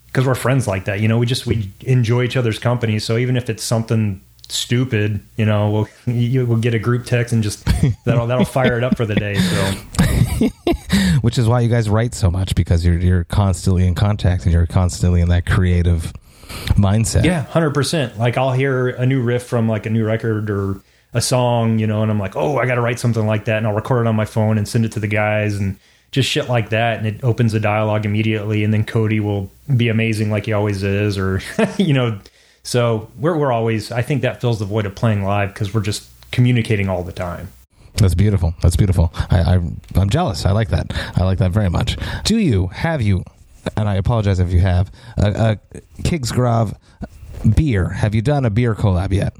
because 0.07 0.25
we're 0.25 0.35
friends 0.35 0.67
like 0.67 0.85
that. 0.85 0.99
You 0.99 1.07
know, 1.07 1.19
we 1.19 1.27
just 1.27 1.45
we 1.45 1.71
enjoy 1.81 2.23
each 2.23 2.35
other's 2.35 2.57
company. 2.57 2.97
So 2.97 3.17
even 3.17 3.37
if 3.37 3.49
it's 3.51 3.63
something 3.63 4.19
stupid, 4.49 5.19
you 5.35 5.45
know, 5.45 5.69
we'll 5.69 6.15
you, 6.15 6.45
we'll 6.47 6.57
get 6.57 6.73
a 6.73 6.79
group 6.79 7.05
text 7.05 7.33
and 7.33 7.43
just 7.43 7.65
that'll 8.03 8.25
that'll 8.25 8.45
fire 8.45 8.77
it 8.77 8.83
up 8.83 8.97
for 8.97 9.05
the 9.05 9.15
day. 9.15 9.35
So 9.35 9.73
Which 11.21 11.37
is 11.37 11.47
why 11.47 11.61
you 11.61 11.69
guys 11.69 11.89
write 11.89 12.13
so 12.13 12.29
much 12.29 12.55
because 12.55 12.85
you're 12.85 12.99
you're 12.99 13.23
constantly 13.25 13.87
in 13.87 13.95
contact 13.95 14.43
and 14.43 14.53
you're 14.53 14.67
constantly 14.67 15.21
in 15.21 15.29
that 15.29 15.45
creative 15.45 16.13
mindset. 16.75 17.23
yeah, 17.25 17.43
hundred 17.43 17.73
percent. 17.73 18.17
Like 18.17 18.37
I'll 18.37 18.53
hear 18.53 18.89
a 18.89 19.05
new 19.05 19.21
riff 19.21 19.43
from 19.43 19.67
like 19.67 19.85
a 19.85 19.89
new 19.89 20.05
record 20.05 20.49
or 20.49 20.81
a 21.13 21.21
song, 21.21 21.79
you 21.79 21.87
know, 21.87 22.01
and 22.03 22.11
I'm 22.11 22.19
like, 22.19 22.35
oh, 22.35 22.57
I 22.57 22.65
got 22.65 22.75
to 22.75 22.81
write 22.81 22.99
something 22.99 23.25
like 23.25 23.45
that, 23.45 23.57
and 23.57 23.67
I'll 23.67 23.73
record 23.73 24.05
it 24.05 24.09
on 24.09 24.15
my 24.15 24.25
phone 24.25 24.57
and 24.57 24.67
send 24.67 24.85
it 24.85 24.91
to 24.93 24.99
the 24.99 25.07
guys 25.07 25.55
and 25.55 25.77
just 26.11 26.29
shit 26.29 26.47
like 26.47 26.69
that, 26.69 26.97
and 26.97 27.07
it 27.07 27.23
opens 27.23 27.53
a 27.53 27.59
dialogue 27.59 28.05
immediately, 28.05 28.63
and 28.63 28.73
then 28.73 28.83
Cody 28.83 29.19
will 29.19 29.51
be 29.75 29.89
amazing 29.89 30.31
like 30.31 30.45
he 30.45 30.53
always 30.53 30.83
is, 30.83 31.17
or 31.17 31.41
you 31.77 31.93
know. 31.93 32.19
So 32.63 33.09
we're 33.17 33.37
we're 33.37 33.51
always. 33.51 33.91
I 33.91 34.01
think 34.01 34.21
that 34.21 34.41
fills 34.41 34.59
the 34.59 34.65
void 34.65 34.85
of 34.85 34.95
playing 34.95 35.23
live 35.23 35.53
because 35.53 35.73
we're 35.73 35.81
just 35.81 36.09
communicating 36.31 36.89
all 36.89 37.03
the 37.03 37.11
time. 37.11 37.49
That's 37.97 38.15
beautiful. 38.15 38.53
That's 38.61 38.75
beautiful. 38.75 39.11
I, 39.29 39.55
I 39.55 39.59
I'm 39.95 40.09
jealous. 40.09 40.45
I 40.45 40.51
like 40.51 40.69
that. 40.69 40.91
I 41.15 41.23
like 41.23 41.39
that 41.39 41.51
very 41.51 41.69
much. 41.69 41.97
Do 42.23 42.37
you 42.37 42.67
have 42.67 43.01
you? 43.01 43.23
And 43.75 43.89
I 43.89 43.95
apologize 43.95 44.39
if 44.39 44.51
you 44.51 44.59
have 44.59 44.91
a, 45.17 45.57
a 45.73 46.01
Kriegsgrave 46.03 46.75
beer. 47.55 47.89
Have 47.89 48.15
you 48.15 48.21
done 48.21 48.45
a 48.45 48.49
beer 48.49 48.75
collab 48.75 49.11
yet? 49.11 49.35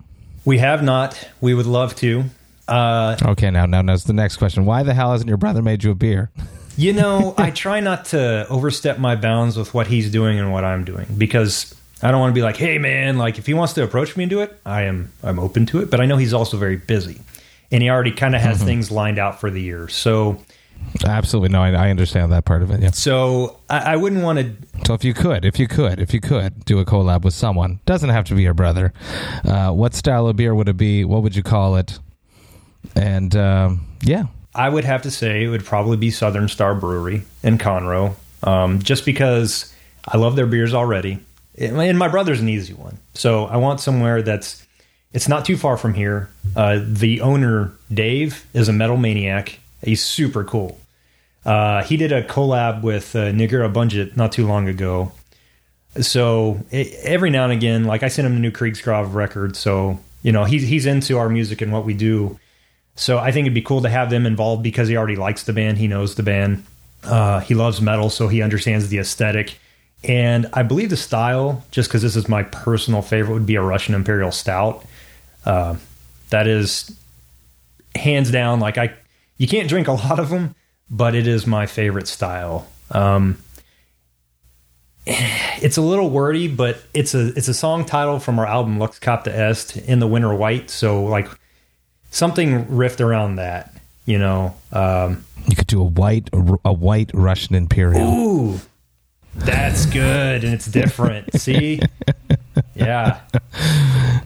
We 0.45 0.57
have 0.59 0.83
not. 0.83 1.27
We 1.41 1.53
would 1.53 1.65
love 1.65 1.95
to. 1.97 2.23
Uh, 2.67 3.15
Okay, 3.21 3.49
now 3.49 3.65
now 3.65 3.81
that's 3.81 4.03
the 4.03 4.13
next 4.13 4.37
question. 4.37 4.65
Why 4.65 4.83
the 4.83 4.93
hell 4.93 5.11
hasn't 5.11 5.27
your 5.29 5.37
brother 5.37 5.61
made 5.61 5.83
you 5.83 5.91
a 5.91 5.95
beer? 5.95 6.29
You 6.75 6.93
know, 6.93 7.33
I 7.37 7.51
try 7.51 7.79
not 7.79 8.05
to 8.05 8.45
overstep 8.49 8.97
my 8.99 9.15
bounds 9.15 9.55
with 9.57 9.73
what 9.73 9.87
he's 9.87 10.11
doing 10.11 10.39
and 10.39 10.51
what 10.51 10.63
I'm 10.65 10.83
doing 10.83 11.05
because 11.17 11.73
I 12.03 12.11
don't 12.11 12.19
want 12.19 12.31
to 12.31 12.35
be 12.35 12.41
like, 12.43 12.57
"Hey 12.57 12.77
man, 12.77 13.17
like 13.17 13.37
if 13.37 13.45
he 13.45 13.53
wants 13.53 13.73
to 13.73 13.83
approach 13.83 14.15
me 14.17 14.23
and 14.23 14.29
do 14.29 14.41
it, 14.41 14.59
I 14.65 14.83
am 14.83 15.11
I'm 15.23 15.39
open 15.39 15.65
to 15.67 15.79
it." 15.81 15.89
But 15.89 16.01
I 16.01 16.05
know 16.05 16.17
he's 16.17 16.33
also 16.33 16.57
very 16.57 16.75
busy. 16.75 17.21
And 17.71 17.83
he 17.83 17.89
already 17.89 18.11
kind 18.11 18.35
of 18.35 18.41
has 18.41 18.63
things 18.63 18.91
lined 18.91 19.19
out 19.19 19.39
for 19.39 19.49
the 19.49 19.61
year. 19.61 19.89
So 19.89 20.41
Absolutely 21.05 21.49
no. 21.49 21.61
I, 21.61 21.71
I 21.71 21.89
understand 21.89 22.31
that 22.31 22.45
part 22.45 22.61
of 22.61 22.71
it. 22.71 22.81
Yeah. 22.81 22.91
so 22.91 23.59
I, 23.69 23.93
I 23.93 23.95
wouldn't 23.95 24.23
want 24.23 24.39
to 24.39 24.85
So 24.85 24.93
if 24.93 25.03
you 25.03 25.13
could, 25.13 25.45
if 25.45 25.59
you 25.59 25.67
could, 25.67 25.99
if 25.99 26.13
you 26.13 26.19
could 26.19 26.65
do 26.65 26.79
a 26.79 26.85
collab 26.85 27.23
with 27.23 27.33
someone, 27.33 27.79
doesn't 27.85 28.09
have 28.09 28.25
to 28.25 28.35
be 28.35 28.43
your 28.43 28.53
brother. 28.53 28.93
Uh, 29.43 29.71
what 29.71 29.93
style 29.93 30.27
of 30.27 30.35
beer 30.35 30.55
would 30.55 30.69
it 30.69 30.77
be? 30.77 31.03
What 31.03 31.23
would 31.23 31.35
you 31.35 31.43
call 31.43 31.75
it? 31.75 31.99
And 32.95 33.35
um, 33.35 33.85
yeah, 34.01 34.25
I 34.55 34.69
would 34.69 34.85
have 34.85 35.03
to 35.03 35.11
say 35.11 35.43
it 35.43 35.49
would 35.49 35.65
probably 35.65 35.97
be 35.97 36.09
Southern 36.09 36.47
Star 36.47 36.73
Brewery 36.73 37.23
in 37.43 37.57
Conroe, 37.57 38.15
um, 38.43 38.79
just 38.81 39.05
because 39.05 39.73
I 40.07 40.17
love 40.17 40.35
their 40.35 40.47
beers 40.47 40.73
already. 40.73 41.19
And 41.59 41.97
my 41.97 42.07
brother's 42.07 42.39
an 42.39 42.49
easy 42.49 42.73
one, 42.73 42.99
so 43.13 43.45
I 43.45 43.57
want 43.57 43.79
somewhere 43.81 44.21
that's 44.21 44.65
it's 45.17 45.27
not 45.27 45.45
too 45.45 45.57
far 45.57 45.77
from 45.77 45.95
here. 45.95 46.29
Uh, 46.55 46.79
the 46.85 47.21
owner 47.21 47.71
Dave 47.91 48.45
is 48.53 48.69
a 48.69 48.71
metal 48.71 48.97
maniac. 48.97 49.57
He's 49.81 50.03
super 50.03 50.43
cool. 50.43 50.79
Uh, 51.43 51.81
he 51.81 51.97
did 51.97 52.11
a 52.11 52.21
collab 52.21 52.83
with 52.83 53.15
uh, 53.15 53.31
Negură 53.31 53.73
Bunget 53.73 54.15
not 54.15 54.31
too 54.31 54.45
long 54.45 54.67
ago. 54.67 55.11
So 55.99 56.59
it, 56.69 56.93
every 57.01 57.31
now 57.31 57.45
and 57.45 57.51
again, 57.51 57.85
like 57.85 58.03
I 58.03 58.09
sent 58.09 58.27
him 58.27 58.35
a 58.35 58.39
new 58.39 58.51
Kriegsgrave 58.51 59.15
record, 59.15 59.55
so 59.55 59.97
you 60.21 60.31
know 60.31 60.43
he's 60.43 60.67
he's 60.67 60.85
into 60.85 61.17
our 61.17 61.29
music 61.29 61.63
and 61.63 61.71
what 61.71 61.83
we 61.83 61.95
do. 61.95 62.37
So 62.95 63.17
I 63.17 63.31
think 63.31 63.45
it'd 63.45 63.55
be 63.55 63.63
cool 63.63 63.81
to 63.81 63.89
have 63.89 64.11
them 64.11 64.27
involved 64.27 64.61
because 64.61 64.87
he 64.87 64.97
already 64.97 65.15
likes 65.15 65.45
the 65.45 65.53
band. 65.53 65.79
He 65.79 65.87
knows 65.87 66.13
the 66.13 66.21
band. 66.21 66.63
Uh, 67.03 67.39
he 67.39 67.55
loves 67.55 67.81
metal, 67.81 68.11
so 68.11 68.27
he 68.27 68.43
understands 68.43 68.89
the 68.89 68.99
aesthetic. 68.99 69.57
And 70.03 70.45
I 70.53 70.61
believe 70.61 70.91
the 70.91 70.97
style, 70.97 71.65
just 71.71 71.89
because 71.89 72.03
this 72.03 72.15
is 72.15 72.29
my 72.29 72.43
personal 72.43 73.01
favorite, 73.01 73.33
would 73.33 73.47
be 73.47 73.55
a 73.55 73.63
Russian 73.63 73.95
Imperial 73.95 74.31
Stout. 74.31 74.85
Uh, 75.47 75.77
that 76.29 76.45
is 76.45 76.93
hands 77.95 78.31
down. 78.31 78.59
Like 78.59 78.77
I, 78.77 78.93
you 79.37 79.47
can't 79.47 79.69
drink 79.69 79.87
a 79.87 79.93
lot 79.93 80.19
of 80.19 80.29
them, 80.29 80.53
but 80.89 81.15
it 81.15 81.25
is 81.25 81.47
my 81.47 81.65
favorite 81.65 82.09
style. 82.09 82.67
Um, 82.91 83.37
it's 85.05 85.77
a 85.77 85.81
little 85.81 86.09
wordy, 86.09 86.49
but 86.49 86.83
it's 86.93 87.15
a 87.15 87.27
it's 87.27 87.47
a 87.47 87.53
song 87.53 87.85
title 87.85 88.19
from 88.19 88.39
our 88.39 88.45
album 88.45 88.77
Lux 88.77 88.99
Capta 88.99 89.29
Est 89.29 89.77
in 89.87 89.99
the 89.99 90.07
Winter 90.07 90.35
White. 90.35 90.69
So 90.69 91.05
like 91.05 91.29
something 92.11 92.65
riffed 92.65 92.99
around 92.99 93.37
that, 93.37 93.73
you 94.05 94.19
know. 94.19 94.53
Um, 94.73 95.23
you 95.47 95.55
could 95.55 95.67
do 95.67 95.79
a 95.79 95.85
white 95.85 96.29
a 96.65 96.73
white 96.73 97.11
Russian 97.13 97.55
Imperial. 97.55 98.05
ooh, 98.05 98.59
that's 99.33 99.85
good 99.85 100.43
and 100.43 100.53
it's 100.53 100.67
different. 100.67 101.39
See, 101.39 101.79
yeah, 102.75 103.19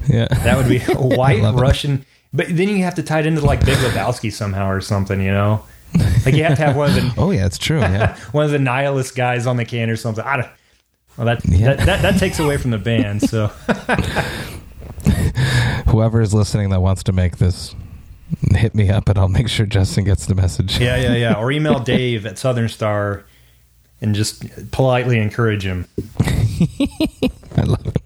Yeah. 0.07 0.27
that 0.29 0.57
would 0.57 0.69
be 0.69 0.77
a 0.87 0.95
white 0.95 1.41
love 1.41 1.55
it. 1.57 1.61
Russian. 1.61 2.05
But 2.33 2.47
then 2.49 2.69
you 2.69 2.83
have 2.83 2.95
to 2.95 3.03
tie 3.03 3.19
it 3.19 3.25
into 3.25 3.41
like 3.45 3.65
Big 3.65 3.77
Lebowski 3.79 4.31
somehow 4.31 4.69
or 4.69 4.79
something, 4.81 5.19
you 5.21 5.31
know. 5.31 5.63
Like 6.25 6.35
you 6.35 6.43
have 6.45 6.57
to 6.57 6.63
have 6.65 6.75
one 6.77 6.89
of 6.89 6.95
the 6.95 7.13
Oh 7.21 7.31
yeah, 7.31 7.45
it's 7.45 7.57
true. 7.57 7.79
Yeah. 7.81 8.15
one 8.31 8.45
of 8.45 8.51
the 8.51 8.59
nihilist 8.59 9.15
guys 9.15 9.45
on 9.47 9.57
the 9.57 9.65
can 9.65 9.89
or 9.89 9.97
something. 9.97 10.23
I 10.23 10.37
don't. 10.37 10.49
Well, 11.17 11.25
that, 11.25 11.41
Yeah. 11.45 11.73
that 11.75 11.85
that 11.85 12.01
that 12.03 12.19
takes 12.19 12.39
away 12.39 12.55
from 12.57 12.71
the 12.71 12.77
band. 12.77 13.21
So 13.23 13.47
Whoever 15.87 16.21
is 16.21 16.33
listening 16.33 16.69
that 16.69 16.81
wants 16.81 17.03
to 17.03 17.11
make 17.11 17.37
this, 17.37 17.75
hit 18.51 18.73
me 18.75 18.89
up 18.89 19.09
and 19.09 19.17
I'll 19.19 19.27
make 19.27 19.49
sure 19.49 19.65
Justin 19.65 20.05
gets 20.05 20.25
the 20.25 20.35
message. 20.35 20.79
yeah, 20.79 20.95
yeah, 20.95 21.15
yeah. 21.15 21.33
Or 21.35 21.51
email 21.51 21.79
Dave 21.79 22.25
at 22.25 22.37
Southern 22.37 22.69
Star 22.69 23.25
and 23.99 24.15
just 24.15 24.71
politely 24.71 25.19
encourage 25.19 25.65
him. 25.65 25.85
I 27.57 27.63
love 27.63 27.85
it. 27.87 28.00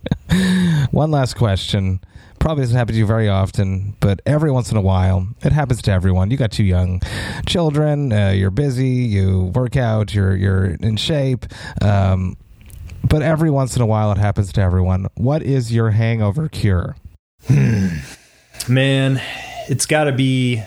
One 0.92 1.12
last 1.12 1.36
question. 1.36 2.00
Probably 2.40 2.64
doesn't 2.64 2.78
happen 2.78 2.94
to 2.94 3.00
you 3.00 3.06
very 3.06 3.28
often, 3.28 3.96
but 4.00 4.22
every 4.26 4.52
once 4.52 4.72
in 4.72 4.78
a 4.78 4.82
while, 4.82 5.28
it 5.42 5.52
happens 5.52 5.82
to 5.84 5.92
everyone. 5.92 6.30
You 6.32 6.38
got 6.38 6.52
two 6.52 6.64
young 6.64 7.02
children. 7.48 8.14
Uh, 8.14 8.30
you're 8.32 8.52
busy. 8.52 8.88
You 8.88 9.52
work 9.56 9.76
out. 9.78 10.14
You're 10.14 10.36
you're 10.36 10.66
in 10.66 10.98
shape. 10.98 11.46
Um, 11.82 12.38
but 13.08 13.22
every 13.22 13.50
once 13.50 13.76
in 13.76 13.82
a 13.82 13.86
while, 13.86 14.12
it 14.12 14.18
happens 14.18 14.52
to 14.54 14.62
everyone. 14.62 15.08
What 15.16 15.44
is 15.44 15.72
your 15.72 15.92
hangover 15.92 16.50
cure? 16.50 16.96
Man, 18.68 19.22
it's 19.70 19.86
got 19.86 20.06
to 20.06 20.12
be. 20.12 20.62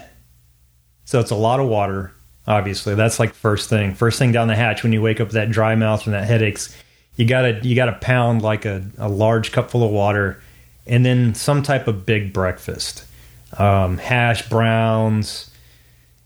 So 1.04 1.20
it's 1.20 1.30
a 1.30 1.36
lot 1.36 1.60
of 1.60 1.68
water. 1.68 2.12
Obviously, 2.46 2.94
that's 2.94 3.18
like 3.18 3.34
first 3.34 3.68
thing. 3.68 3.94
First 3.94 4.18
thing 4.18 4.32
down 4.32 4.48
the 4.48 4.56
hatch 4.56 4.82
when 4.82 4.92
you 4.92 5.02
wake 5.02 5.20
up 5.20 5.28
with 5.28 5.34
that 5.34 5.50
dry 5.50 5.74
mouth 5.74 6.06
and 6.06 6.14
that 6.14 6.24
headaches. 6.24 6.74
You 7.18 7.26
gotta 7.26 7.58
you 7.62 7.74
gotta 7.74 7.94
pound 8.00 8.42
like 8.42 8.64
a, 8.64 8.84
a 8.96 9.08
large 9.08 9.50
cup 9.50 9.72
full 9.72 9.82
of 9.82 9.90
water, 9.90 10.40
and 10.86 11.04
then 11.04 11.34
some 11.34 11.64
type 11.64 11.88
of 11.88 12.06
big 12.06 12.32
breakfast, 12.32 13.04
um, 13.58 13.98
hash 13.98 14.48
browns, 14.48 15.50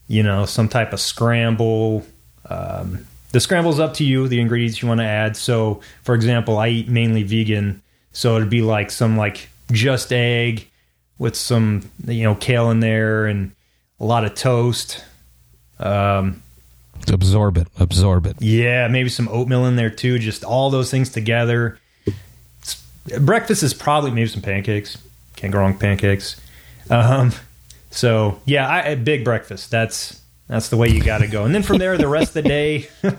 you 0.06 0.22
know, 0.22 0.44
some 0.44 0.68
type 0.68 0.92
of 0.92 1.00
scramble. 1.00 2.04
Um, 2.44 3.06
the 3.30 3.40
scramble's 3.40 3.80
up 3.80 3.94
to 3.94 4.04
you, 4.04 4.28
the 4.28 4.38
ingredients 4.38 4.82
you 4.82 4.88
want 4.88 5.00
to 5.00 5.06
add. 5.06 5.34
So, 5.34 5.80
for 6.02 6.14
example, 6.14 6.58
I 6.58 6.68
eat 6.68 6.88
mainly 6.88 7.22
vegan, 7.22 7.80
so 8.12 8.36
it'd 8.36 8.50
be 8.50 8.60
like 8.60 8.90
some 8.90 9.16
like 9.16 9.48
just 9.72 10.12
egg 10.12 10.68
with 11.16 11.36
some 11.36 11.88
you 12.06 12.24
know 12.24 12.34
kale 12.34 12.70
in 12.70 12.80
there 12.80 13.24
and 13.24 13.52
a 13.98 14.04
lot 14.04 14.26
of 14.26 14.34
toast. 14.34 15.02
Um, 15.78 16.42
absorb 17.10 17.56
it, 17.58 17.68
absorb 17.78 18.26
it. 18.26 18.36
yeah, 18.40 18.88
maybe 18.88 19.08
some 19.08 19.28
oatmeal 19.28 19.66
in 19.66 19.76
there 19.76 19.90
too. 19.90 20.18
Just 20.18 20.44
all 20.44 20.70
those 20.70 20.90
things 20.90 21.10
together. 21.10 21.78
It's- 22.06 23.18
breakfast 23.20 23.62
is 23.62 23.74
probably 23.74 24.10
maybe 24.10 24.28
some 24.28 24.42
pancakes. 24.42 24.98
Can't 25.36 25.52
go 25.52 25.58
wrong 25.58 25.72
with 25.72 25.80
pancakes. 25.80 26.40
Um, 26.90 27.32
so 27.90 28.40
yeah, 28.44 28.68
I, 28.68 28.80
a 28.90 28.96
big 28.96 29.24
breakfast. 29.24 29.70
That's 29.70 30.20
that's 30.48 30.68
the 30.68 30.76
way 30.76 30.88
you 30.88 31.02
got 31.02 31.18
to 31.18 31.26
go. 31.28 31.44
And 31.44 31.54
then 31.54 31.62
from 31.62 31.78
there, 31.78 31.96
the 31.96 32.08
rest 32.08 32.28
of 32.36 32.42
the 32.42 32.48
day, 32.48 32.88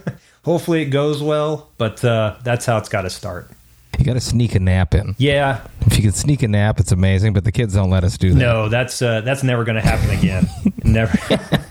hopefully 0.45 0.81
it 0.83 0.85
goes 0.87 1.21
well. 1.23 1.69
But 1.77 2.03
uh, 2.05 2.35
that's 2.43 2.65
how 2.65 2.77
it's 2.77 2.89
got 2.89 3.01
to 3.03 3.09
start. 3.09 3.49
You 3.99 4.05
got 4.05 4.13
to 4.13 4.19
sneak 4.21 4.55
a 4.55 4.59
nap 4.59 4.93
in. 4.95 5.15
Yeah, 5.17 5.65
If 5.85 5.97
you 5.97 6.03
can 6.03 6.11
sneak 6.13 6.41
a 6.43 6.47
nap, 6.47 6.79
it's 6.79 6.91
amazing. 6.91 7.33
But 7.33 7.43
the 7.43 7.51
kids 7.51 7.73
don't 7.75 7.89
let 7.91 8.03
us 8.03 8.17
do 8.17 8.31
that. 8.33 8.39
no, 8.39 8.67
that's 8.69 9.01
uh, 9.01 9.21
that's 9.21 9.43
never 9.43 9.63
going 9.63 9.75
to 9.75 9.81
happen 9.81 10.09
again. 10.17 10.47
never. 10.83 11.17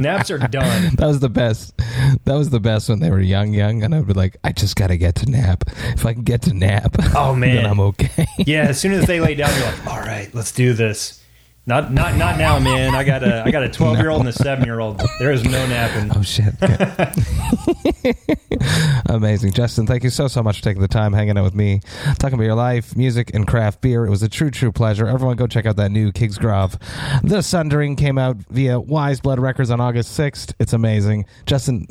Naps 0.00 0.30
are 0.30 0.38
done. 0.38 0.92
That 0.96 1.06
was 1.06 1.20
the 1.20 1.28
best. 1.28 1.76
That 2.24 2.34
was 2.34 2.50
the 2.50 2.60
best 2.60 2.88
when 2.88 3.00
they 3.00 3.10
were 3.10 3.20
young, 3.20 3.52
young, 3.52 3.82
and 3.82 3.94
I'd 3.94 4.06
be 4.06 4.12
like, 4.14 4.36
I 4.44 4.52
just 4.52 4.76
got 4.76 4.88
to 4.88 4.96
get 4.96 5.14
to 5.16 5.30
nap. 5.30 5.64
If 5.94 6.04
I 6.06 6.12
can 6.14 6.22
get 6.22 6.42
to 6.42 6.54
nap, 6.54 6.96
Oh, 7.14 7.34
man. 7.36 7.56
then 7.56 7.66
I'm 7.66 7.80
okay. 7.80 8.26
Yeah, 8.38 8.62
as 8.64 8.80
soon 8.80 8.92
as 8.92 9.06
they 9.06 9.20
lay 9.20 9.34
down, 9.34 9.50
you're 9.58 9.66
like, 9.66 9.86
all 9.92 10.00
right, 10.00 10.32
let's 10.34 10.52
do 10.52 10.72
this. 10.72 11.22
Not 11.68 11.92
not 11.92 12.16
not 12.16 12.38
now, 12.38 12.58
man. 12.60 12.94
I 12.94 13.02
got 13.02 13.24
a 13.24 13.42
I 13.44 13.50
got 13.50 13.64
a 13.64 13.68
twelve 13.68 13.98
year 13.98 14.10
old 14.10 14.20
and 14.20 14.28
a 14.28 14.32
seven 14.32 14.64
year 14.64 14.78
old. 14.78 15.02
There 15.18 15.32
is 15.32 15.44
no 15.44 15.66
napping. 15.66 16.16
Oh 16.16 16.22
shit! 16.22 16.54
Amazing, 19.06 19.52
Justin. 19.52 19.86
Thank 19.86 20.04
you 20.04 20.10
so 20.10 20.28
so 20.28 20.42
much 20.42 20.58
for 20.58 20.64
taking 20.64 20.80
the 20.80 20.88
time 20.88 21.12
hanging 21.12 21.36
out 21.36 21.44
with 21.44 21.56
me, 21.56 21.80
talking 22.18 22.34
about 22.34 22.44
your 22.44 22.54
life, 22.54 22.96
music, 22.96 23.32
and 23.34 23.46
craft 23.46 23.80
beer. 23.80 24.06
It 24.06 24.10
was 24.10 24.22
a 24.22 24.28
true 24.28 24.50
true 24.50 24.70
pleasure. 24.70 25.08
Everyone, 25.08 25.36
go 25.36 25.48
check 25.48 25.66
out 25.66 25.76
that 25.76 25.90
new 25.90 26.12
Kriegsgrave. 26.12 26.78
The 27.22 27.42
Sundering 27.42 27.96
came 27.96 28.16
out 28.16 28.36
via 28.50 28.78
Wise 28.78 29.20
Blood 29.20 29.40
Records 29.40 29.70
on 29.70 29.80
August 29.80 30.12
sixth. 30.12 30.54
It's 30.60 30.72
amazing, 30.72 31.26
Justin. 31.46 31.88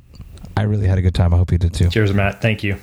I 0.58 0.64
really 0.64 0.88
had 0.88 0.98
a 0.98 1.02
good 1.02 1.16
time. 1.16 1.34
I 1.34 1.38
hope 1.38 1.52
you 1.52 1.58
did 1.58 1.74
too. 1.74 1.90
Cheers, 1.90 2.14
Matt. 2.14 2.42
Thank 2.42 2.64
you. 2.64 2.78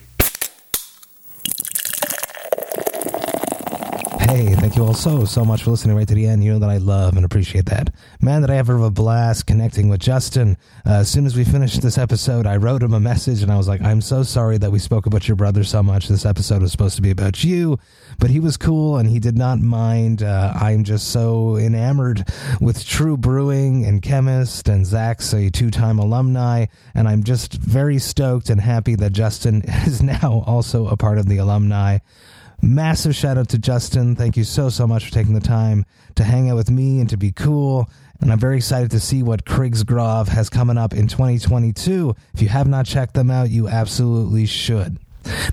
Hey, 4.32 4.54
thank 4.54 4.76
you 4.76 4.86
all 4.86 4.94
so, 4.94 5.26
so 5.26 5.44
much 5.44 5.62
for 5.62 5.72
listening 5.72 5.94
right 5.94 6.08
to 6.08 6.14
the 6.14 6.26
end. 6.26 6.42
You 6.42 6.54
know 6.54 6.58
that 6.60 6.70
I 6.70 6.78
love 6.78 7.16
and 7.16 7.24
appreciate 7.26 7.66
that. 7.66 7.92
Man, 8.22 8.40
did 8.40 8.50
I 8.50 8.56
ever 8.56 8.78
have 8.78 8.82
a 8.82 8.90
blast 8.90 9.46
connecting 9.46 9.90
with 9.90 10.00
Justin. 10.00 10.56
Uh, 10.86 11.00
as 11.00 11.10
soon 11.10 11.26
as 11.26 11.36
we 11.36 11.44
finished 11.44 11.82
this 11.82 11.98
episode, 11.98 12.46
I 12.46 12.56
wrote 12.56 12.82
him 12.82 12.94
a 12.94 12.98
message 12.98 13.42
and 13.42 13.52
I 13.52 13.58
was 13.58 13.68
like, 13.68 13.82
I'm 13.82 14.00
so 14.00 14.22
sorry 14.22 14.56
that 14.56 14.72
we 14.72 14.78
spoke 14.78 15.04
about 15.04 15.28
your 15.28 15.36
brother 15.36 15.64
so 15.64 15.82
much. 15.82 16.08
This 16.08 16.24
episode 16.24 16.62
was 16.62 16.72
supposed 16.72 16.96
to 16.96 17.02
be 17.02 17.10
about 17.10 17.44
you, 17.44 17.78
but 18.18 18.30
he 18.30 18.40
was 18.40 18.56
cool 18.56 18.96
and 18.96 19.06
he 19.06 19.18
did 19.18 19.36
not 19.36 19.58
mind. 19.58 20.22
Uh, 20.22 20.54
I'm 20.58 20.82
just 20.82 21.08
so 21.08 21.58
enamored 21.58 22.26
with 22.58 22.78
TRVE 22.78 23.18
Brewing 23.20 23.84
and 23.84 24.00
Khemmis, 24.00 24.66
and 24.66 24.86
Zach's 24.86 25.34
a 25.34 25.50
two 25.50 25.70
time 25.70 25.98
alumni. 25.98 26.64
And 26.94 27.06
I'm 27.06 27.22
just 27.22 27.52
very 27.52 27.98
stoked 27.98 28.48
and 28.48 28.62
happy 28.62 28.94
that 28.94 29.12
Justin 29.12 29.60
is 29.84 30.02
now 30.02 30.42
also 30.46 30.86
a 30.86 30.96
part 30.96 31.18
of 31.18 31.26
the 31.26 31.36
alumni. 31.36 31.98
Massive 32.64 33.16
shout 33.16 33.38
out 33.38 33.48
to 33.48 33.58
Justin. 33.58 34.14
Thank 34.14 34.36
you 34.36 34.44
so, 34.44 34.68
so 34.68 34.86
much 34.86 35.06
for 35.06 35.10
taking 35.10 35.34
the 35.34 35.40
time 35.40 35.84
to 36.14 36.22
hang 36.22 36.48
out 36.48 36.54
with 36.54 36.70
me 36.70 37.00
and 37.00 37.10
to 37.10 37.16
be 37.16 37.32
cool. 37.32 37.90
And 38.20 38.30
I'm 38.30 38.38
very 38.38 38.56
excited 38.56 38.92
to 38.92 39.00
see 39.00 39.24
what 39.24 39.44
Kriegsgrave 39.44 40.28
has 40.28 40.48
coming 40.48 40.78
up 40.78 40.94
in 40.94 41.08
2022. 41.08 42.14
If 42.34 42.40
you 42.40 42.48
have 42.48 42.68
not 42.68 42.86
checked 42.86 43.14
them 43.14 43.32
out, 43.32 43.50
you 43.50 43.66
absolutely 43.66 44.46
should. 44.46 44.98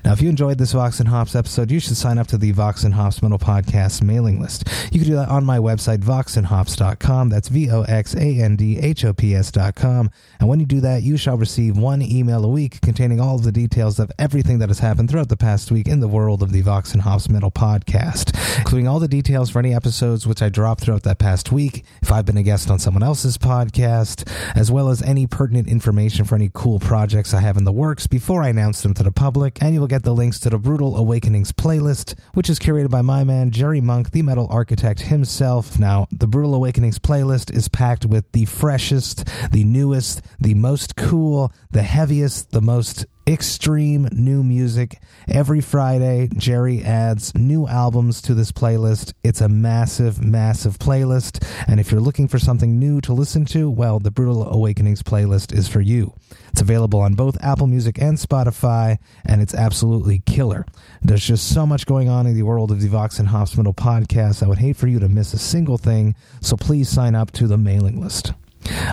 Now, 0.04 0.12
if 0.12 0.20
you 0.20 0.28
enjoyed 0.28 0.58
this 0.58 0.72
Vox 0.72 1.00
and 1.00 1.08
Hops 1.08 1.34
episode, 1.34 1.70
you 1.70 1.80
should 1.80 1.96
sign 1.96 2.18
up 2.18 2.26
to 2.28 2.38
the 2.38 2.52
Vox 2.52 2.84
and 2.84 2.94
Hops 2.94 3.22
Metal 3.22 3.38
Podcast 3.38 4.02
mailing 4.02 4.40
list. 4.40 4.68
You 4.92 5.00
can 5.00 5.08
do 5.08 5.16
that 5.16 5.28
on 5.28 5.44
my 5.44 5.58
website, 5.58 5.98
voxandhops.com. 5.98 7.28
That's 7.28 7.48
V 7.48 7.70
O 7.70 7.82
X 7.82 8.14
A 8.14 8.40
N 8.40 8.56
D 8.56 8.78
H 8.78 9.04
O 9.04 9.12
P 9.12 9.34
S.com. 9.34 10.10
And 10.38 10.48
when 10.48 10.60
you 10.60 10.66
do 10.66 10.80
that, 10.80 11.02
you 11.02 11.16
shall 11.16 11.36
receive 11.36 11.76
one 11.76 12.02
email 12.02 12.44
a 12.44 12.48
week 12.48 12.80
containing 12.80 13.20
all 13.20 13.36
of 13.36 13.44
the 13.44 13.52
details 13.52 13.98
of 13.98 14.10
everything 14.18 14.58
that 14.58 14.68
has 14.68 14.78
happened 14.78 15.10
throughout 15.10 15.28
the 15.28 15.36
past 15.36 15.70
week 15.70 15.88
in 15.88 16.00
the 16.00 16.08
world 16.08 16.42
of 16.42 16.52
the 16.52 16.60
Vox 16.60 16.92
and 16.92 17.02
Hops 17.02 17.28
Metal 17.28 17.50
Podcast, 17.50 18.36
including 18.58 18.88
all 18.88 19.00
the 19.00 19.08
details 19.08 19.50
for 19.50 19.58
any 19.58 19.74
episodes 19.74 20.26
which 20.26 20.42
I 20.42 20.48
dropped 20.48 20.80
throughout 20.82 21.02
that 21.04 21.18
past 21.18 21.52
week, 21.52 21.84
if 22.02 22.10
I've 22.10 22.26
been 22.26 22.36
a 22.36 22.42
guest 22.42 22.70
on 22.70 22.78
someone 22.78 23.02
else's 23.02 23.38
podcast, 23.38 24.30
as 24.56 24.70
well 24.70 24.88
as 24.88 25.02
any 25.02 25.26
pertinent 25.26 25.68
information 25.68 26.24
for 26.24 26.34
any 26.34 26.50
cool 26.52 26.78
projects 26.78 27.34
I 27.34 27.40
have 27.40 27.56
in 27.56 27.64
the 27.64 27.72
works 27.72 28.06
before 28.06 28.42
I 28.42 28.48
announce 28.48 28.82
them 28.82 28.94
to 28.94 29.02
the 29.02 29.12
public. 29.12 29.59
And 29.60 29.74
you 29.74 29.80
will 29.80 29.86
get 29.86 30.04
the 30.04 30.14
links 30.14 30.40
to 30.40 30.50
the 30.50 30.58
Brutal 30.58 30.96
Awakenings 30.96 31.52
playlist, 31.52 32.18
which 32.32 32.48
is 32.48 32.58
curated 32.58 32.90
by 32.90 33.02
my 33.02 33.24
man 33.24 33.50
Jerry 33.50 33.82
Monk, 33.82 34.10
the 34.10 34.22
metal 34.22 34.48
architect 34.50 35.00
himself. 35.00 35.78
Now, 35.78 36.08
the 36.10 36.26
Brutal 36.26 36.54
Awakenings 36.54 36.98
playlist 36.98 37.54
is 37.54 37.68
packed 37.68 38.06
with 38.06 38.32
the 38.32 38.46
freshest, 38.46 39.28
the 39.52 39.64
newest, 39.64 40.22
the 40.40 40.54
most 40.54 40.96
cool, 40.96 41.52
the 41.70 41.82
heaviest, 41.82 42.52
the 42.52 42.62
most 42.62 43.04
extreme 43.26 44.08
new 44.12 44.42
music. 44.42 44.98
Every 45.28 45.60
Friday, 45.60 46.30
Jerry 46.36 46.82
adds 46.82 47.34
new 47.34 47.68
albums 47.68 48.22
to 48.22 48.34
this 48.34 48.50
playlist. 48.50 49.12
It's 49.22 49.40
a 49.40 49.48
massive, 49.48 50.24
massive 50.24 50.78
playlist. 50.78 51.46
And 51.68 51.78
if 51.78 51.92
you're 51.92 52.00
looking 52.00 52.28
for 52.28 52.38
something 52.38 52.78
new 52.78 53.00
to 53.02 53.12
listen 53.12 53.44
to, 53.46 53.70
well, 53.70 53.98
the 53.98 54.10
Brutal 54.10 54.50
Awakenings 54.50 55.02
playlist 55.02 55.52
is 55.52 55.68
for 55.68 55.80
you. 55.80 56.14
It's 56.52 56.60
available 56.60 57.00
on 57.00 57.14
both 57.14 57.42
Apple 57.42 57.66
Music 57.66 58.00
and 58.00 58.16
Spotify, 58.18 58.98
and 59.24 59.40
it's 59.40 59.54
absolutely 59.54 60.22
killer. 60.26 60.66
There's 61.02 61.26
just 61.26 61.52
so 61.52 61.66
much 61.66 61.86
going 61.86 62.08
on 62.08 62.26
in 62.26 62.34
the 62.34 62.42
world 62.42 62.70
of 62.70 62.80
the 62.80 62.88
Vox 62.88 63.18
and 63.18 63.28
Hops 63.28 63.54
podcast. 63.54 64.42
I 64.42 64.48
would 64.48 64.58
hate 64.58 64.76
for 64.76 64.86
you 64.86 64.98
to 64.98 65.08
miss 65.08 65.32
a 65.34 65.38
single 65.38 65.78
thing, 65.78 66.14
so 66.40 66.56
please 66.56 66.88
sign 66.88 67.14
up 67.14 67.30
to 67.32 67.46
the 67.46 67.58
mailing 67.58 68.00
list. 68.00 68.32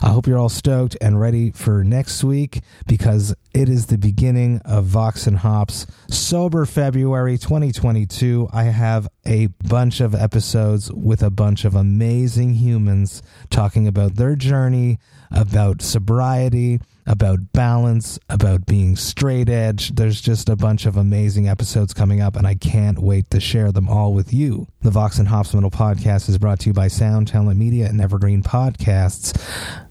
I 0.02 0.10
hope 0.10 0.28
you're 0.28 0.38
all 0.38 0.50
stoked 0.50 0.98
and 1.02 1.20
ready 1.20 1.52
for 1.52 1.84
next 1.84 2.24
week 2.24 2.62
because 2.88 3.36
it 3.54 3.70
is 3.70 3.88
the 3.88 3.98
beginning 3.98 4.62
of 4.66 4.86
Vox 4.86 5.28
and 5.28 5.38
Hops 5.38 5.86
Sober 6.10 6.66
February 6.66 7.38
2022. 7.38 8.50
I 8.54 8.64
have 8.64 9.08
a 9.26 9.48
bunch 9.48 10.00
of 10.00 10.16
episodes 10.16 10.92
with 10.92 11.22
a 11.22 11.30
bunch 11.30 11.66
of 11.66 11.76
amazing 11.76 12.54
humans 12.54 13.22
talking 13.50 13.88
about 13.88 14.16
their 14.16 14.36
journey, 14.36 15.00
about 15.32 15.82
sobriety, 15.82 16.80
about 17.08 17.54
balance, 17.54 18.20
about 18.30 18.66
being 18.66 18.96
straight 18.96 19.50
edge. 19.50 19.96
There's 19.96 20.22
just 20.22 20.50
a 20.50 20.56
bunch 20.56 20.86
of 20.86 20.98
amazing 20.98 21.48
episodes 21.48 21.94
coming 21.94 22.22
up, 22.22 22.36
and 22.36 22.46
I 22.46 22.56
can't 22.56 23.00
wait 23.00 23.30
to 23.32 23.40
share 23.40 23.72
them 23.72 23.88
all 23.90 24.14
with 24.14 24.34
you. 24.34 24.68
The 24.82 24.92
Vox 24.92 25.18
and 25.18 25.28
Hops 25.28 25.54
Metal 25.54 25.72
podcast 25.72 26.30
is 26.30 26.38
brought 26.38 26.60
to 26.62 26.70
you 26.70 26.74
by 26.74 26.90
Sound 26.90 27.30
Talent 27.30 27.58
Media 27.58 27.88
and 27.88 28.02
Evergreen 28.02 28.44
Podcasts. 28.44 29.42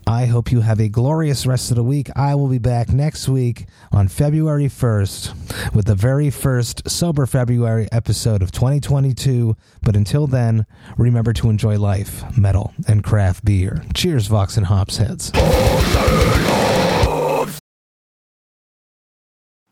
I 0.09 0.27
hope 0.27 0.53
you 0.53 0.61
have 0.61 0.79
a 0.79 0.89
glorious 0.89 1.47
rest 1.47 1.73
of 1.73 1.77
the 1.77 1.83
week. 1.83 2.11
I 2.15 2.37
will 2.37 2.47
be 2.47 2.59
back 2.59 2.91
next 2.91 3.29
week 3.29 3.67
on 3.91 4.07
February 4.07 4.67
1st 4.67 5.75
with 5.75 5.87
the 5.87 5.97
very 5.97 6.31
first 6.31 6.89
Sober 6.89 7.27
February 7.27 7.89
episode 7.91 8.41
of 8.41 8.53
2022. 8.53 9.57
But 9.83 9.97
until 9.97 10.29
then, 10.29 10.65
remember 10.97 11.33
to 11.33 11.51
enjoy 11.51 11.79
life, 11.79 12.23
metal, 12.39 12.73
and 12.87 13.03
craft 13.03 13.45
beer. 13.45 13.83
Cheers, 13.95 14.29
Vox 14.29 14.57
and 14.57 14.67
Hops 14.67 14.99
heads. 14.99 15.33